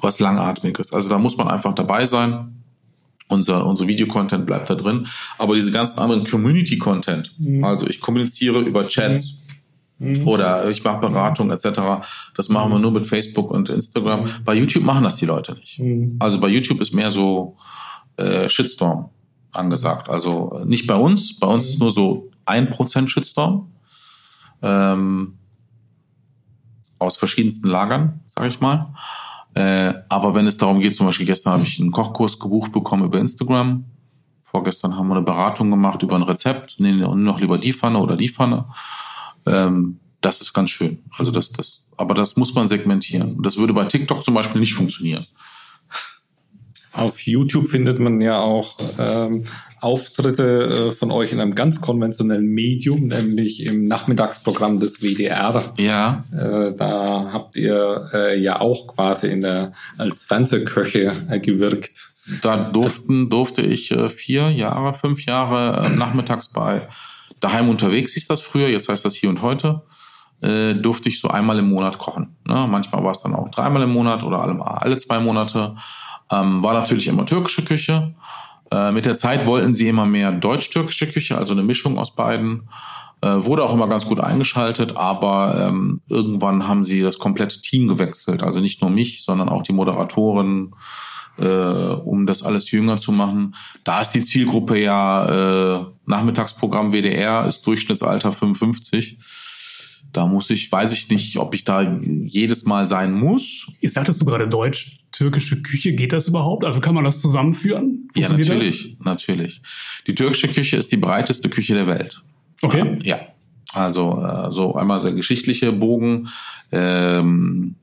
was 0.00 0.20
Langatmiges. 0.20 0.92
Also 0.92 1.08
da 1.08 1.18
muss 1.18 1.36
man 1.36 1.48
einfach 1.48 1.74
dabei 1.74 2.06
sein. 2.06 2.54
Unser, 3.30 3.66
unser 3.66 3.86
Videocontent 3.88 4.46
bleibt 4.46 4.70
da 4.70 4.74
drin. 4.74 5.06
Aber 5.38 5.54
diese 5.54 5.72
ganzen 5.72 5.98
anderen 5.98 6.24
Community-Content, 6.24 7.34
mhm. 7.38 7.64
also 7.64 7.86
ich 7.86 8.00
kommuniziere 8.00 8.60
über 8.60 8.86
Chats, 8.88 9.47
mhm 9.98 10.18
Mhm. 10.18 10.26
Oder 10.28 10.70
ich 10.70 10.84
mache 10.84 11.00
Beratung 11.00 11.50
etc. 11.50 11.66
Das 12.36 12.48
machen 12.48 12.70
wir 12.70 12.78
nur 12.78 12.92
mit 12.92 13.06
Facebook 13.06 13.50
und 13.50 13.68
Instagram. 13.68 14.22
Mhm. 14.22 14.30
Bei 14.44 14.54
YouTube 14.54 14.84
machen 14.84 15.04
das 15.04 15.16
die 15.16 15.26
Leute 15.26 15.54
nicht. 15.54 15.78
Mhm. 15.78 16.16
Also 16.20 16.38
bei 16.38 16.48
YouTube 16.48 16.80
ist 16.80 16.94
mehr 16.94 17.10
so 17.10 17.56
äh, 18.16 18.48
Shitstorm 18.48 19.10
angesagt. 19.52 20.08
Also 20.08 20.62
nicht 20.64 20.86
bei 20.86 20.94
uns. 20.94 21.38
Bei 21.38 21.48
uns 21.48 21.70
ist 21.70 21.80
nur 21.80 21.92
so 21.92 22.30
ein 22.46 22.70
Prozent 22.70 23.10
Shitstorm. 23.10 23.72
Ähm, 24.62 25.34
aus 27.00 27.16
verschiedensten 27.16 27.68
Lagern, 27.68 28.20
sage 28.26 28.48
ich 28.48 28.60
mal. 28.60 28.94
Äh, 29.54 29.94
aber 30.08 30.34
wenn 30.34 30.46
es 30.46 30.56
darum 30.56 30.80
geht, 30.80 30.94
zum 30.94 31.06
Beispiel 31.06 31.26
gestern 31.26 31.54
habe 31.54 31.62
ich 31.64 31.80
einen 31.80 31.92
Kochkurs 31.92 32.38
gebucht 32.38 32.72
bekommen 32.72 33.04
über 33.04 33.18
Instagram. 33.18 33.84
Vorgestern 34.42 34.96
haben 34.96 35.08
wir 35.08 35.16
eine 35.16 35.24
Beratung 35.24 35.70
gemacht 35.70 36.02
über 36.02 36.16
ein 36.16 36.22
Rezept. 36.22 36.76
Nee, 36.78 36.92
noch 36.92 37.40
lieber 37.40 37.58
die 37.58 37.72
Pfanne 37.72 37.98
oder 37.98 38.16
die 38.16 38.28
Pfanne. 38.28 38.64
Ähm, 39.48 40.00
das 40.20 40.40
ist 40.40 40.52
ganz 40.52 40.70
schön. 40.70 40.98
Also 41.16 41.30
das, 41.30 41.50
das, 41.50 41.84
aber 41.96 42.14
das 42.14 42.36
muss 42.36 42.54
man 42.54 42.68
segmentieren. 42.68 43.40
Das 43.42 43.56
würde 43.56 43.72
bei 43.72 43.84
TikTok 43.84 44.24
zum 44.24 44.34
Beispiel 44.34 44.60
nicht 44.60 44.74
funktionieren. 44.74 45.24
Auf 46.92 47.20
YouTube 47.20 47.68
findet 47.68 48.00
man 48.00 48.20
ja 48.20 48.40
auch 48.40 48.76
ähm, 48.98 49.44
Auftritte 49.80 50.88
äh, 50.88 50.90
von 50.90 51.12
euch 51.12 51.32
in 51.32 51.40
einem 51.40 51.54
ganz 51.54 51.80
konventionellen 51.80 52.46
Medium, 52.46 53.06
nämlich 53.06 53.64
im 53.64 53.84
Nachmittagsprogramm 53.84 54.80
des 54.80 55.00
WDR. 55.00 55.72
Ja. 55.78 56.24
Äh, 56.32 56.74
da 56.74 57.30
habt 57.32 57.56
ihr 57.56 58.10
äh, 58.12 58.40
ja 58.40 58.60
auch 58.60 58.88
quasi 58.88 59.28
in 59.28 59.42
der 59.42 59.72
als 59.96 60.24
Fernsehköche 60.24 61.12
äh, 61.30 61.38
gewirkt. 61.38 62.10
Da 62.42 62.70
durften 62.70 63.30
durfte 63.30 63.62
ich 63.62 63.92
äh, 63.92 64.08
vier 64.08 64.50
Jahre, 64.50 64.98
fünf 64.98 65.24
Jahre 65.24 65.86
äh, 65.86 65.90
nachmittags 65.90 66.48
bei 66.48 66.88
daheim 67.40 67.68
unterwegs 67.68 68.14
hieß 68.14 68.28
das 68.28 68.40
früher, 68.40 68.68
jetzt 68.68 68.88
heißt 68.88 69.04
das 69.04 69.14
hier 69.14 69.28
und 69.30 69.42
heute, 69.42 69.82
äh, 70.40 70.74
durfte 70.74 71.08
ich 71.08 71.20
so 71.20 71.28
einmal 71.28 71.58
im 71.58 71.68
Monat 71.68 71.98
kochen. 71.98 72.36
Ne? 72.46 72.66
Manchmal 72.68 73.02
war 73.02 73.12
es 73.12 73.20
dann 73.20 73.34
auch 73.34 73.50
dreimal 73.50 73.82
im 73.82 73.90
Monat 73.90 74.22
oder 74.22 74.40
alle, 74.40 74.64
alle 74.64 74.98
zwei 74.98 75.18
Monate. 75.18 75.74
Ähm, 76.30 76.62
war 76.62 76.74
natürlich 76.74 77.08
immer 77.08 77.26
türkische 77.26 77.64
Küche. 77.64 78.14
Äh, 78.70 78.92
mit 78.92 79.06
der 79.06 79.16
Zeit 79.16 79.46
wollten 79.46 79.74
sie 79.74 79.88
immer 79.88 80.06
mehr 80.06 80.30
deutsch-türkische 80.30 81.08
Küche, 81.08 81.38
also 81.38 81.54
eine 81.54 81.62
Mischung 81.62 81.98
aus 81.98 82.14
beiden. 82.14 82.68
Äh, 83.20 83.44
wurde 83.44 83.64
auch 83.64 83.74
immer 83.74 83.88
ganz 83.88 84.06
gut 84.06 84.20
eingeschaltet, 84.20 84.96
aber 84.96 85.68
ähm, 85.68 86.00
irgendwann 86.08 86.68
haben 86.68 86.84
sie 86.84 87.02
das 87.02 87.18
komplette 87.18 87.60
Team 87.60 87.88
gewechselt. 87.88 88.44
Also 88.44 88.60
nicht 88.60 88.80
nur 88.80 88.90
mich, 88.90 89.24
sondern 89.24 89.48
auch 89.48 89.62
die 89.62 89.72
Moderatoren, 89.72 90.74
äh, 91.38 91.44
um 91.44 92.26
das 92.26 92.42
alles 92.42 92.70
jünger 92.70 92.98
zu 92.98 93.12
machen. 93.12 93.54
Da 93.84 94.00
ist 94.00 94.10
die 94.10 94.24
Zielgruppe 94.24 94.80
ja 94.80 95.80
äh, 95.80 95.84
Nachmittagsprogramm 96.06 96.92
WDR, 96.92 97.46
ist 97.46 97.66
Durchschnittsalter 97.66 98.32
55 98.32 99.18
da 100.12 100.26
muss 100.26 100.50
ich, 100.50 100.70
weiß 100.70 100.92
ich 100.92 101.10
nicht, 101.10 101.36
ob 101.36 101.54
ich 101.54 101.64
da 101.64 101.98
jedes 102.00 102.64
Mal 102.64 102.88
sein 102.88 103.12
muss. 103.12 103.66
Jetzt 103.80 103.94
sagtest 103.94 104.20
du 104.20 104.24
gerade 104.24 104.48
Deutsch, 104.48 104.98
türkische 105.12 105.62
Küche, 105.62 105.92
geht 105.92 106.12
das 106.12 106.28
überhaupt? 106.28 106.64
Also 106.64 106.80
kann 106.80 106.94
man 106.94 107.04
das 107.04 107.20
zusammenführen? 107.20 108.08
Ja, 108.14 108.28
natürlich, 108.28 108.96
das? 108.96 109.06
natürlich. 109.06 109.62
Die 110.06 110.14
türkische 110.14 110.48
Küche 110.48 110.76
ist 110.76 110.92
die 110.92 110.96
breiteste 110.96 111.48
Küche 111.48 111.74
der 111.74 111.86
Welt. 111.86 112.22
Okay. 112.62 112.98
Ja. 113.02 113.20
Also 113.74 114.22
äh, 114.22 114.50
so 114.50 114.74
einmal 114.74 115.02
der 115.02 115.12
geschichtliche 115.12 115.72
Bogen. 115.72 116.28
Ähm, 116.72 117.76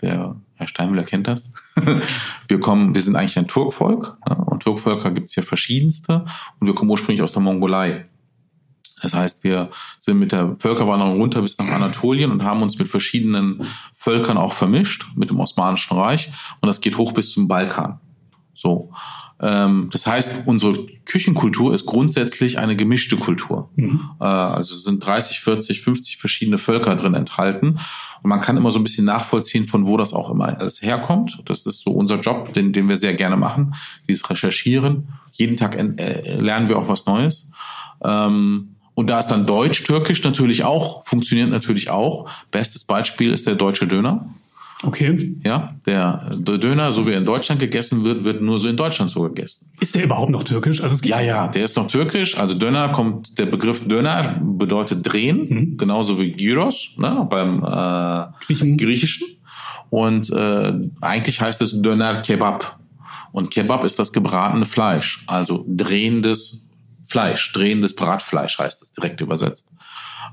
der 0.00 0.36
Herr 0.64 0.68
Steinmüller 0.68 1.02
kennt 1.02 1.28
das. 1.28 1.50
wir 2.48 2.58
kommen, 2.58 2.94
wir 2.94 3.02
sind 3.02 3.16
eigentlich 3.16 3.38
ein 3.38 3.46
Turkvolk 3.46 4.16
ja, 4.28 4.34
und 4.34 4.62
Turkvölker 4.62 5.10
gibt 5.10 5.28
es 5.28 5.36
ja 5.36 5.42
verschiedenste 5.42 6.24
und 6.58 6.66
wir 6.66 6.74
kommen 6.74 6.90
ursprünglich 6.90 7.22
aus 7.22 7.32
der 7.32 7.42
Mongolei. 7.42 8.06
Das 9.02 9.12
heißt, 9.12 9.44
wir 9.44 9.70
sind 9.98 10.18
mit 10.18 10.32
der 10.32 10.56
Völkerwanderung 10.56 11.18
runter 11.18 11.42
bis 11.42 11.58
nach 11.58 11.66
Anatolien 11.66 12.30
und 12.30 12.42
haben 12.42 12.62
uns 12.62 12.78
mit 12.78 12.88
verschiedenen 12.88 13.66
Völkern 13.94 14.38
auch 14.38 14.54
vermischt, 14.54 15.04
mit 15.14 15.28
dem 15.28 15.40
Osmanischen 15.40 15.98
Reich. 15.98 16.32
Und 16.62 16.68
das 16.68 16.80
geht 16.80 16.96
hoch 16.96 17.12
bis 17.12 17.32
zum 17.32 17.46
Balkan. 17.46 18.00
So. 18.54 18.90
Ähm, 19.40 19.88
das 19.92 20.06
heißt, 20.06 20.42
unsere 20.46 20.86
Küchenkultur 21.04 21.74
ist 21.74 21.86
grundsätzlich 21.86 22.58
eine 22.58 22.76
gemischte 22.76 23.16
Kultur. 23.16 23.70
Mhm. 23.76 24.10
Äh, 24.20 24.24
also 24.24 24.76
sind 24.76 25.04
30, 25.04 25.40
40, 25.40 25.82
50 25.82 26.18
verschiedene 26.18 26.58
Völker 26.58 26.94
drin 26.94 27.14
enthalten. 27.14 27.78
Und 28.22 28.30
man 28.30 28.40
kann 28.40 28.56
immer 28.56 28.70
so 28.70 28.78
ein 28.78 28.84
bisschen 28.84 29.04
nachvollziehen, 29.04 29.66
von 29.66 29.86
wo 29.86 29.96
das 29.96 30.12
auch 30.12 30.30
immer 30.30 30.58
alles 30.58 30.82
herkommt. 30.82 31.42
Das 31.46 31.66
ist 31.66 31.80
so 31.80 31.90
unser 31.90 32.20
Job, 32.20 32.54
den, 32.54 32.72
den 32.72 32.88
wir 32.88 32.96
sehr 32.96 33.14
gerne 33.14 33.36
machen, 33.36 33.74
dieses 34.08 34.28
Recherchieren. 34.30 35.08
Jeden 35.32 35.56
Tag 35.56 35.76
äh, 35.76 36.40
lernen 36.40 36.68
wir 36.68 36.78
auch 36.78 36.88
was 36.88 37.06
Neues. 37.06 37.50
Ähm, 38.02 38.76
und 38.94 39.10
da 39.10 39.18
ist 39.18 39.26
dann 39.26 39.46
Deutsch, 39.46 39.82
Türkisch 39.82 40.22
natürlich 40.22 40.62
auch, 40.62 41.04
funktioniert 41.04 41.50
natürlich 41.50 41.90
auch. 41.90 42.30
Bestes 42.52 42.84
Beispiel 42.84 43.32
ist 43.32 43.46
der 43.46 43.56
deutsche 43.56 43.88
Döner. 43.88 44.28
Okay. 44.82 45.34
Ja, 45.44 45.74
der 45.86 46.30
Döner, 46.36 46.92
so 46.92 47.06
wie 47.06 47.12
er 47.12 47.18
in 47.18 47.24
Deutschland 47.24 47.60
gegessen 47.60 48.04
wird, 48.04 48.24
wird 48.24 48.42
nur 48.42 48.60
so 48.60 48.68
in 48.68 48.76
Deutschland 48.76 49.10
so 49.10 49.22
gegessen. 49.22 49.66
Ist 49.80 49.94
der 49.94 50.04
überhaupt 50.04 50.30
noch 50.30 50.44
türkisch? 50.44 50.82
Also 50.82 50.96
es 50.96 51.00
gibt 51.00 51.14
ja, 51.14 51.22
ja, 51.22 51.48
der 51.48 51.64
ist 51.64 51.76
noch 51.76 51.86
türkisch. 51.86 52.36
Also 52.36 52.54
Döner 52.54 52.90
kommt, 52.90 53.38
der 53.38 53.46
Begriff 53.46 53.86
Döner 53.86 54.40
bedeutet 54.42 55.10
drehen, 55.10 55.46
mhm. 55.48 55.76
genauso 55.76 56.20
wie 56.20 56.32
Gyros 56.32 56.90
ne, 56.96 57.26
beim 57.30 57.62
äh, 57.64 58.44
Griechen. 58.44 58.76
Griechischen. 58.76 59.26
Und 59.90 60.30
äh, 60.30 60.72
eigentlich 61.00 61.40
heißt 61.40 61.62
es 61.62 61.80
Döner 61.80 62.20
Kebab. 62.20 62.78
Und 63.32 63.50
Kebab 63.50 63.84
ist 63.84 63.98
das 63.98 64.12
gebratene 64.12 64.64
Fleisch, 64.64 65.24
also 65.26 65.64
drehendes 65.66 66.68
Fleisch, 67.06 67.52
drehendes 67.52 67.94
Bratfleisch 67.94 68.58
heißt 68.58 68.82
es 68.82 68.92
direkt 68.92 69.20
übersetzt. 69.20 69.72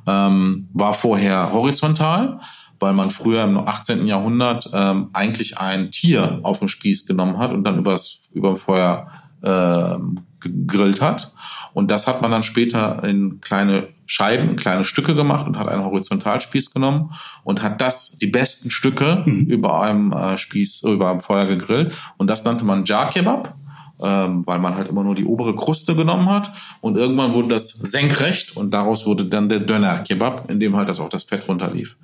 Ähm, 0.08 0.68
war 0.74 0.94
vorher 0.94 1.52
horizontal, 1.52 2.40
weil 2.82 2.94
man 2.94 3.12
früher 3.12 3.44
im 3.44 3.58
18. 3.58 4.06
Jahrhundert 4.06 4.70
ähm, 4.74 5.10
eigentlich 5.14 5.58
ein 5.58 5.92
Tier 5.92 6.40
auf 6.44 6.60
dem 6.60 6.68
Spieß 6.68 7.06
genommen 7.06 7.38
hat 7.38 7.52
und 7.52 7.64
dann 7.64 7.78
übers, 7.78 8.22
über 8.32 8.50
dem 8.50 8.58
Feuer 8.58 9.08
ähm, 9.44 10.22
gegrillt 10.40 11.02
hat. 11.02 11.34
Und 11.74 11.90
das 11.90 12.08
hat 12.08 12.22
man 12.22 12.32
dann 12.32 12.44
später 12.44 13.04
in 13.04 13.40
kleine 13.42 13.90
Scheiben, 14.06 14.50
in 14.50 14.56
kleine 14.56 14.84
Stücke 14.84 15.16
gemacht 15.16 15.48
und 15.48 15.58
hat 15.58 15.70
einen 15.70 15.86
Horizontalspieß 15.86 16.74
genommen 16.74 17.12
und 17.44 17.62
hat 17.62 17.80
das, 17.80 18.18
die 18.18 18.28
besten 18.28 18.72
Stücke 18.72 19.24
mhm. 19.26 19.46
über 19.46 19.82
einem 19.82 20.12
äh, 20.12 20.38
Spieß, 20.38 20.84
über 20.84 21.12
einem 21.12 21.22
Feuer 21.22 21.46
gegrillt. 21.46 21.96
Und 22.18 22.28
das 22.28 22.44
nannte 22.44 22.66
man 22.66 22.86
Jar 22.86 23.10
Kebab 23.10 23.56
ähm, 24.02 24.46
weil 24.46 24.60
man 24.60 24.76
halt 24.76 24.90
immer 24.90 25.04
nur 25.04 25.16
die 25.16 25.26
obere 25.26 25.56
Kruste 25.56 25.96
genommen 25.96 26.28
hat. 26.28 26.52
Und 26.82 26.98
irgendwann 26.98 27.34
wurde 27.34 27.50
das 27.50 27.70
senkrecht 27.70 28.58
und 28.58 28.74
daraus 28.74 29.06
wurde 29.06 29.26
dann 29.26 29.48
der 29.48 29.60
Döner-Kebab, 29.60 30.50
in 30.50 30.60
dem 30.60 30.76
halt 30.76 30.90
das 30.90 31.00
auch 31.00 31.10
das 31.10 31.24
Fett 31.24 31.48
runterlief. 31.48 31.96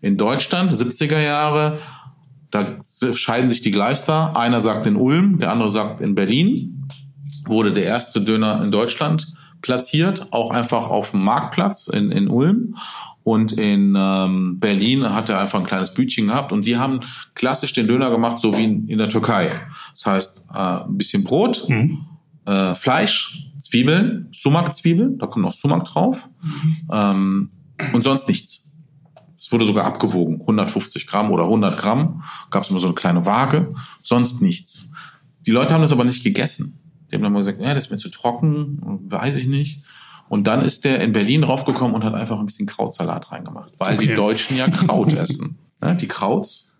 In 0.00 0.16
Deutschland, 0.16 0.72
70er 0.72 1.20
Jahre, 1.20 1.78
da 2.50 2.76
scheiden 3.14 3.50
sich 3.50 3.60
die 3.60 3.70
Gleister. 3.70 4.36
Einer 4.36 4.60
sagt 4.60 4.86
in 4.86 4.96
Ulm, 4.96 5.38
der 5.38 5.52
andere 5.52 5.70
sagt 5.70 6.00
in 6.00 6.14
Berlin. 6.14 6.88
Wurde 7.46 7.72
der 7.72 7.84
erste 7.84 8.20
Döner 8.20 8.62
in 8.62 8.70
Deutschland 8.70 9.34
platziert, 9.60 10.28
auch 10.32 10.50
einfach 10.50 10.88
auf 10.88 11.10
dem 11.10 11.24
Marktplatz 11.24 11.88
in, 11.88 12.10
in 12.10 12.28
Ulm. 12.28 12.76
Und 13.24 13.52
in 13.52 13.94
ähm, 13.98 14.58
Berlin 14.58 15.12
hat 15.12 15.28
er 15.28 15.40
einfach 15.40 15.58
ein 15.58 15.66
kleines 15.66 15.92
Bütchen 15.92 16.28
gehabt 16.28 16.50
und 16.50 16.64
die 16.64 16.78
haben 16.78 17.00
klassisch 17.34 17.74
den 17.74 17.86
Döner 17.86 18.10
gemacht, 18.10 18.40
so 18.40 18.56
wie 18.56 18.64
in, 18.64 18.88
in 18.88 18.96
der 18.96 19.10
Türkei. 19.10 19.60
Das 19.94 20.06
heißt, 20.06 20.44
äh, 20.54 20.58
ein 20.58 20.96
bisschen 20.96 21.24
Brot, 21.24 21.68
mhm. 21.68 22.06
äh, 22.46 22.74
Fleisch, 22.74 23.50
Zwiebeln, 23.60 24.28
Sumak-Zwiebeln, 24.32 25.18
da 25.18 25.26
kommt 25.26 25.44
noch 25.44 25.52
Sumak 25.52 25.84
drauf 25.84 26.26
mhm. 26.42 26.76
ähm, 26.90 27.50
und 27.92 28.02
sonst 28.02 28.28
nichts. 28.28 28.67
Es 29.48 29.52
wurde 29.52 29.64
sogar 29.64 29.86
abgewogen, 29.86 30.42
150 30.42 31.06
Gramm 31.06 31.30
oder 31.30 31.44
100 31.44 31.80
Gramm, 31.80 32.22
gab 32.50 32.64
es 32.64 32.68
immer 32.68 32.80
so 32.80 32.86
eine 32.86 32.94
kleine 32.94 33.24
Waage, 33.24 33.70
sonst 34.02 34.42
nichts. 34.42 34.84
Die 35.46 35.52
Leute 35.52 35.72
haben 35.72 35.80
das 35.80 35.90
aber 35.90 36.04
nicht 36.04 36.22
gegessen. 36.22 36.78
Die 37.10 37.14
haben 37.14 37.22
dann 37.22 37.32
mal 37.32 37.38
gesagt, 37.38 37.58
ja, 37.58 37.72
das 37.72 37.86
ist 37.86 37.90
mir 37.90 37.96
zu 37.96 38.10
trocken, 38.10 38.78
weiß 39.06 39.36
ich 39.36 39.46
nicht. 39.46 39.84
Und 40.28 40.46
dann 40.46 40.66
ist 40.66 40.84
der 40.84 41.00
in 41.00 41.12
Berlin 41.12 41.44
raufgekommen 41.44 41.94
und 41.94 42.04
hat 42.04 42.12
einfach 42.12 42.38
ein 42.38 42.44
bisschen 42.44 42.66
Krautsalat 42.66 43.32
reingemacht, 43.32 43.72
weil 43.78 43.94
okay. 43.94 44.08
die 44.08 44.14
Deutschen 44.14 44.58
ja 44.58 44.68
Kraut 44.68 45.12
essen. 45.14 45.56
Ja, 45.82 45.94
die 45.94 46.08
Krauts. 46.08 46.76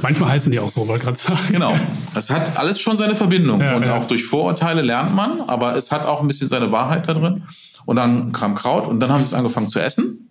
Manchmal 0.00 0.30
heißen 0.30 0.50
die 0.50 0.58
auch 0.58 0.70
so, 0.70 0.88
wollte 0.88 1.04
gerade 1.04 1.18
sagen. 1.18 1.52
Genau. 1.52 1.74
Es 2.14 2.30
hat 2.30 2.56
alles 2.56 2.80
schon 2.80 2.96
seine 2.96 3.14
Verbindung. 3.14 3.60
Ja, 3.60 3.76
und 3.76 3.84
ja. 3.84 3.94
auch 3.94 4.06
durch 4.06 4.24
Vorurteile 4.24 4.80
lernt 4.80 5.14
man, 5.14 5.42
aber 5.42 5.76
es 5.76 5.92
hat 5.92 6.06
auch 6.06 6.22
ein 6.22 6.28
bisschen 6.28 6.48
seine 6.48 6.72
Wahrheit 6.72 7.06
da 7.06 7.12
drin. 7.12 7.42
Und 7.84 7.96
dann 7.96 8.32
kam 8.32 8.54
Kraut 8.54 8.86
und 8.86 9.00
dann 9.00 9.12
haben 9.12 9.22
sie 9.22 9.28
es 9.28 9.34
angefangen 9.34 9.68
zu 9.68 9.80
essen, 9.80 10.29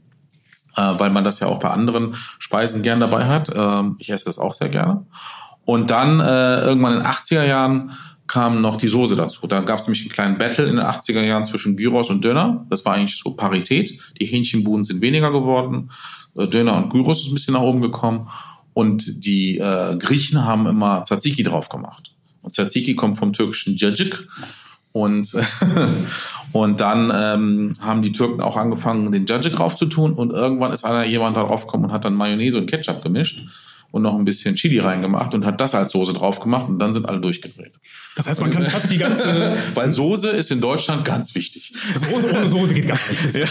weil 0.80 1.10
man 1.10 1.24
das 1.24 1.40
ja 1.40 1.48
auch 1.48 1.60
bei 1.60 1.70
anderen 1.70 2.16
Speisen 2.38 2.82
gern 2.82 3.00
dabei 3.00 3.26
hat. 3.26 3.50
Ähm, 3.54 3.96
ich 4.00 4.10
esse 4.10 4.26
das 4.26 4.40
auch 4.40 4.54
sehr 4.54 4.70
gerne. 4.70 5.06
Und 5.66 5.92
dann 5.92 6.20
äh, 6.20 6.62
irgendwann 6.62 6.94
in 6.94 7.00
den 7.00 7.08
80er 7.08 7.46
Jahren 7.46 7.92
kam 8.30 8.62
noch 8.62 8.78
die 8.78 8.88
Soße 8.88 9.16
dazu. 9.16 9.48
Da 9.48 9.62
gab 9.62 9.80
es 9.80 9.88
nämlich 9.88 10.02
einen 10.02 10.12
kleinen 10.12 10.38
Battle 10.38 10.66
in 10.66 10.78
den 10.78 10.86
80er 10.86 11.24
Jahren 11.24 11.44
zwischen 11.44 11.76
Gyros 11.76 12.10
und 12.10 12.24
Döner. 12.24 12.66
Das 12.70 12.86
war 12.86 12.94
eigentlich 12.94 13.20
so 13.20 13.32
Parität. 13.32 14.00
Die 14.22 14.26
Hähnchenbuden 14.26 14.86
sind 14.86 15.02
weniger 15.02 15.32
geworden. 15.32 15.92
Äh, 16.38 16.48
Döner 16.48 16.78
und 16.78 16.90
Gyros 16.90 17.22
ist 17.22 17.28
ein 17.28 17.34
bisschen 17.34 17.56
nach 17.56 17.62
oben 17.62 17.82
gekommen. 17.82 18.30
Und 18.74 19.26
die 19.26 19.58
äh, 19.58 19.98
Griechen 19.98 20.46
haben 20.46 20.68
immer 20.68 21.04
Tzatziki 21.04 21.44
drauf 21.44 21.70
gemacht. 21.70 22.14
Und 22.42 22.54
Tzatziki 22.54 22.96
kommt 22.96 23.18
vom 23.18 23.34
türkischen 23.34 23.76
Cacık. 23.76 24.28
Und, 24.92 25.36
und 26.52 26.82
dann 26.82 27.12
ähm, 27.14 27.74
haben 27.80 28.02
die 28.02 28.12
Türken 28.12 28.42
auch 28.42 28.58
angefangen, 28.58 29.12
den 29.12 29.26
Cacık 29.26 29.52
drauf 29.52 29.76
zu 29.76 29.86
tun. 29.86 30.14
Und 30.14 30.32
irgendwann 30.32 30.74
ist 30.74 30.84
einer 30.84 31.06
jemand 31.06 31.38
darauf 31.38 31.66
gekommen 31.66 31.86
und 31.86 31.92
hat 31.92 32.06
dann 32.06 32.16
Mayonnaise 32.16 32.58
und 32.58 32.70
Ketchup 32.70 33.04
gemischt 33.04 33.42
und 33.92 34.04
noch 34.04 34.16
ein 34.16 34.26
bisschen 34.26 34.56
Chili 34.56 34.80
reingemacht 34.80 35.34
und 35.34 35.46
hat 35.46 35.60
das 35.62 35.76
als 35.76 35.92
Soße 35.92 36.14
drauf 36.14 36.40
gemacht 36.40 36.70
und 36.70 36.80
dann 36.80 36.94
sind 36.94 37.08
alle 37.08 37.20
durchgedreht. 37.20 37.74
Das 38.16 38.28
heißt, 38.28 38.42
man 38.42 38.52
kann 38.52 38.66
fast 38.66 38.92
die 38.92 38.98
ganze. 38.98 39.58
Weil 39.74 39.92
Soße 39.92 40.30
ist 40.30 40.52
in 40.52 40.62
Deutschland 40.62 41.06
ganz 41.06 41.34
wichtig. 41.36 41.74
Soße 41.96 42.36
ohne 42.36 42.50
Soße 42.50 42.74
geht 42.74 42.88
gar 42.88 43.00
nicht. 43.10 43.36
Ja. 43.36 43.46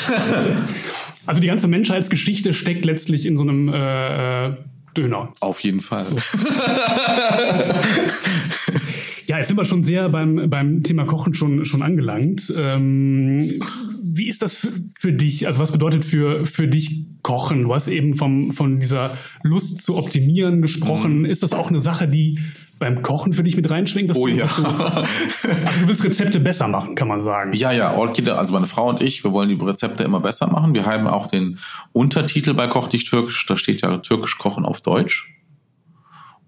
Also 1.27 1.41
die 1.41 1.47
ganze 1.47 1.69
Menschheitsgeschichte 1.69 2.55
steckt 2.55 2.85
letztlich 2.85 3.27
in 3.27 3.37
so 3.37 3.43
einem 3.43 3.69
äh, 3.69 4.57
Döner. 4.97 5.33
Auf 5.41 5.61
jeden 5.61 5.81
Fall. 5.81 6.05
So. 6.05 6.17
ja, 9.29 9.37
jetzt 9.37 9.49
sind 9.49 9.59
wir 9.59 9.67
schon 9.67 9.83
sehr 9.83 10.09
beim, 10.09 10.49
beim 10.49 10.83
Thema 10.83 11.05
Kochen 11.05 11.35
schon, 11.35 11.67
schon 11.67 11.83
angelangt. 11.83 12.51
Ähm, 12.57 13.61
wie 14.03 14.27
ist 14.27 14.41
das 14.41 14.55
für, 14.55 14.71
für, 14.99 15.13
dich? 15.13 15.47
Also 15.47 15.61
was 15.61 15.71
bedeutet 15.71 16.07
für, 16.07 16.47
für 16.47 16.67
dich 16.67 17.05
Kochen? 17.21 17.65
Du 17.65 17.75
hast 17.75 17.89
eben 17.89 18.17
vom, 18.17 18.53
von 18.53 18.81
dieser 18.81 19.19
Lust 19.43 19.83
zu 19.83 19.99
optimieren 19.99 20.63
gesprochen. 20.63 21.21
Mhm. 21.21 21.25
Ist 21.27 21.43
das 21.43 21.53
auch 21.53 21.69
eine 21.69 21.81
Sache, 21.81 22.09
die 22.09 22.39
beim 22.79 23.03
Kochen 23.03 23.35
für 23.35 23.43
dich 23.43 23.55
mit 23.55 23.69
reinschwingt? 23.71 24.17
oh 24.17 24.27
du, 24.27 24.33
ja. 24.33 24.47
Du, 24.47 24.65
also 24.65 25.03
du 25.45 25.89
willst 25.89 26.05
Rezepte 26.07 26.41
besser 26.41 26.67
machen, 26.67 26.95
kann 26.95 27.09
man 27.09 27.21
sagen. 27.21 27.53
Ja, 27.53 27.71
ja, 27.71 27.93
Orkide, 27.93 28.39
also 28.39 28.55
meine 28.55 28.67
Frau 28.67 28.89
und 28.89 29.03
ich, 29.03 29.25
wir 29.25 29.33
wollen 29.33 29.51
die 29.51 29.63
Rezepte 29.63 30.05
immer 30.05 30.21
besser 30.21 30.51
machen. 30.51 30.75
Wir 30.75 30.87
haben 30.87 31.07
auch 31.07 31.27
den 31.27 31.59
Untertitel 31.93 32.55
bei 32.55 32.67
Koch 32.67 32.89
dich 32.89 33.05
türkisch, 33.05 33.45
da 33.45 33.59
steht 33.59 33.83
ja 33.83 33.99
türkisch 33.99 34.39
kochen 34.39 34.65
auf 34.65 34.81
Deutsch. 34.81 35.38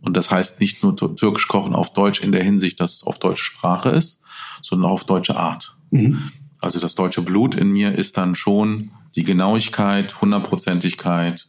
Und 0.03 0.17
das 0.17 0.31
heißt 0.31 0.61
nicht 0.61 0.83
nur 0.83 0.97
türkisch 0.97 1.49
kochen 1.49 1.75
auf 1.75 1.93
Deutsch 1.93 2.21
in 2.21 2.33
der 2.33 2.43
Hinsicht, 2.43 2.81
dass 2.81 2.97
es 2.97 3.05
auf 3.05 3.19
deutsche 3.19 3.45
Sprache 3.45 3.91
ist, 3.91 4.21
sondern 4.63 4.91
auch 4.91 4.95
auf 4.95 5.05
deutsche 5.05 5.37
Art. 5.37 5.77
Mhm. 5.91 6.31
Also 6.61 6.79
das 6.79 6.95
deutsche 6.95 7.23
Blut 7.23 7.55
in 7.55 7.71
mir 7.73 7.95
ist 7.95 8.17
dann 8.17 8.35
schon 8.35 8.91
die 9.17 9.25
Genauigkeit, 9.25 10.21
Hundertprozentigkeit, 10.21 11.49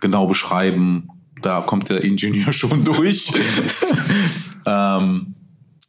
genau 0.00 0.26
beschreiben. 0.26 1.08
Da 1.42 1.60
kommt 1.60 1.88
der 1.88 2.04
Ingenieur 2.04 2.52
schon 2.52 2.84
durch. 2.84 3.32
ähm, 4.66 5.34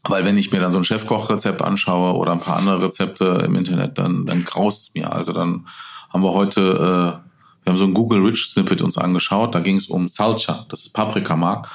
weil 0.03 0.23
wenn 0.23 0.37
ich 0.37 0.51
mir 0.51 0.59
dann 0.59 0.71
so 0.71 0.77
ein 0.77 0.83
Chefkochrezept 0.83 1.61
anschaue 1.61 2.15
oder 2.15 2.31
ein 2.31 2.39
paar 2.39 2.57
andere 2.57 2.83
Rezepte 2.83 3.43
im 3.45 3.55
Internet, 3.55 3.97
dann, 3.97 4.25
dann 4.25 4.45
graust 4.45 4.83
es 4.83 4.93
mir. 4.93 5.11
Also 5.11 5.33
dann 5.33 5.67
haben 6.09 6.23
wir 6.23 6.33
heute, 6.33 6.61
äh, 6.61 7.65
wir 7.65 7.71
haben 7.71 7.77
so 7.77 7.83
ein 7.83 7.93
Google 7.93 8.25
Rich 8.25 8.51
Snippet 8.51 8.81
uns 8.81 8.97
angeschaut. 8.97 9.53
Da 9.53 9.59
ging 9.59 9.75
es 9.75 9.87
um 9.87 10.07
Salsa, 10.07 10.65
das 10.69 10.81
ist 10.81 10.93
Paprikamark. 10.93 11.69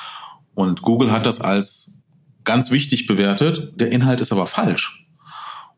Und 0.55 0.83
Google 0.83 1.11
hat 1.13 1.27
das 1.27 1.41
als 1.41 2.03
ganz 2.45 2.71
wichtig 2.71 3.07
bewertet. 3.07 3.73
Der 3.81 3.91
Inhalt 3.93 4.21
ist 4.21 4.33
aber 4.33 4.47
falsch. 4.47 5.07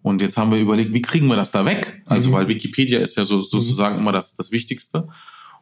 Und 0.03 0.23
jetzt 0.23 0.37
haben 0.37 0.53
wir 0.53 0.59
überlegt, 0.59 0.93
wie 0.93 1.03
kriegen 1.03 1.27
wir 1.27 1.37
das 1.37 1.51
da 1.51 1.65
weg? 1.65 2.03
Also, 2.07 2.31
mhm. 2.31 2.35
weil 2.35 2.49
Wikipedia 2.49 3.01
ist 3.01 3.17
ja 3.17 3.25
so, 3.25 3.43
sozusagen 3.43 3.97
mhm. 3.97 4.03
immer 4.03 4.13
das, 4.13 4.37
das 4.37 4.53
Wichtigste. 4.53 5.09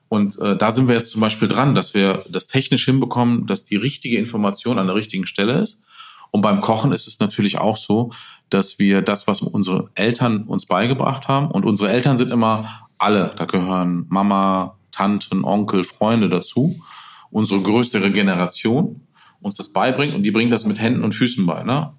Und 0.08 0.38
äh, 0.38 0.56
da 0.56 0.70
sind 0.70 0.86
wir 0.86 0.94
jetzt 0.94 1.10
zum 1.10 1.20
Beispiel 1.20 1.48
dran, 1.48 1.74
dass 1.74 1.94
wir 1.94 2.22
das 2.28 2.46
technisch 2.46 2.84
hinbekommen, 2.84 3.46
dass 3.46 3.64
die 3.64 3.76
richtige 3.76 4.18
Information 4.18 4.78
an 4.78 4.86
der 4.86 4.96
richtigen 4.96 5.26
Stelle 5.26 5.60
ist. 5.60 5.82
Und 6.30 6.42
beim 6.42 6.60
Kochen 6.60 6.92
ist 6.92 7.06
es 7.06 7.20
natürlich 7.20 7.58
auch 7.58 7.76
so, 7.76 8.12
dass 8.50 8.78
wir 8.78 9.02
das, 9.02 9.26
was 9.26 9.40
unsere 9.40 9.90
Eltern 9.94 10.42
uns 10.44 10.66
beigebracht 10.66 11.28
haben, 11.28 11.50
und 11.50 11.64
unsere 11.64 11.90
Eltern 11.90 12.18
sind 12.18 12.32
immer 12.32 12.88
alle, 12.98 13.34
da 13.36 13.44
gehören 13.44 14.06
Mama, 14.08 14.78
Tanten, 14.90 15.44
Onkel, 15.44 15.84
Freunde 15.84 16.28
dazu, 16.28 16.80
unsere 17.30 17.60
größere 17.62 18.10
Generation 18.10 19.06
uns 19.40 19.56
das 19.56 19.72
beibringt 19.72 20.14
und 20.14 20.22
die 20.22 20.30
bringen 20.30 20.50
das 20.50 20.64
mit 20.64 20.80
Händen 20.80 21.04
und 21.04 21.14
Füßen 21.14 21.44
bei. 21.44 21.62
Ne? 21.62 21.92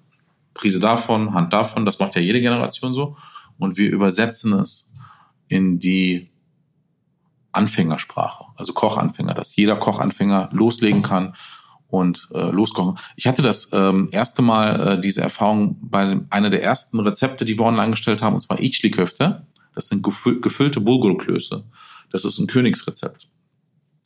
Prise 0.54 0.80
davon, 0.80 1.32
Hand 1.32 1.52
davon, 1.52 1.84
das 1.84 1.98
macht 1.98 2.16
ja 2.16 2.20
jede 2.20 2.40
Generation 2.40 2.94
so. 2.94 3.16
Und 3.58 3.76
wir 3.76 3.90
übersetzen 3.90 4.52
es 4.54 4.92
in 5.48 5.78
die 5.78 6.30
Anfängersprache, 7.52 8.44
also 8.56 8.72
Kochanfänger, 8.72 9.34
dass 9.34 9.56
jeder 9.56 9.76
Kochanfänger 9.76 10.50
loslegen 10.52 11.02
kann 11.02 11.34
und 11.88 12.28
äh, 12.34 12.50
loskochen. 12.50 12.98
Ich 13.14 13.26
hatte 13.26 13.42
das 13.42 13.72
ähm, 13.72 14.08
erste 14.10 14.42
Mal 14.42 14.80
äh, 14.80 15.00
diese 15.00 15.22
Erfahrung 15.22 15.78
bei 15.80 16.20
einer 16.30 16.50
der 16.50 16.62
ersten 16.62 17.00
Rezepte, 17.00 17.44
die 17.44 17.58
wir 17.58 17.64
online 17.64 17.92
gestellt 17.92 18.22
haben, 18.22 18.34
und 18.34 18.40
zwar 18.40 18.60
Ichli-Köfte. 18.60 19.46
Das 19.74 19.88
sind 19.88 20.02
gefü 20.02 20.40
gefüllte 20.40 20.80
Bulgurklöße. 20.80 21.64
Das 22.10 22.24
ist 22.24 22.38
ein 22.38 22.46
Königsrezept. 22.46 23.28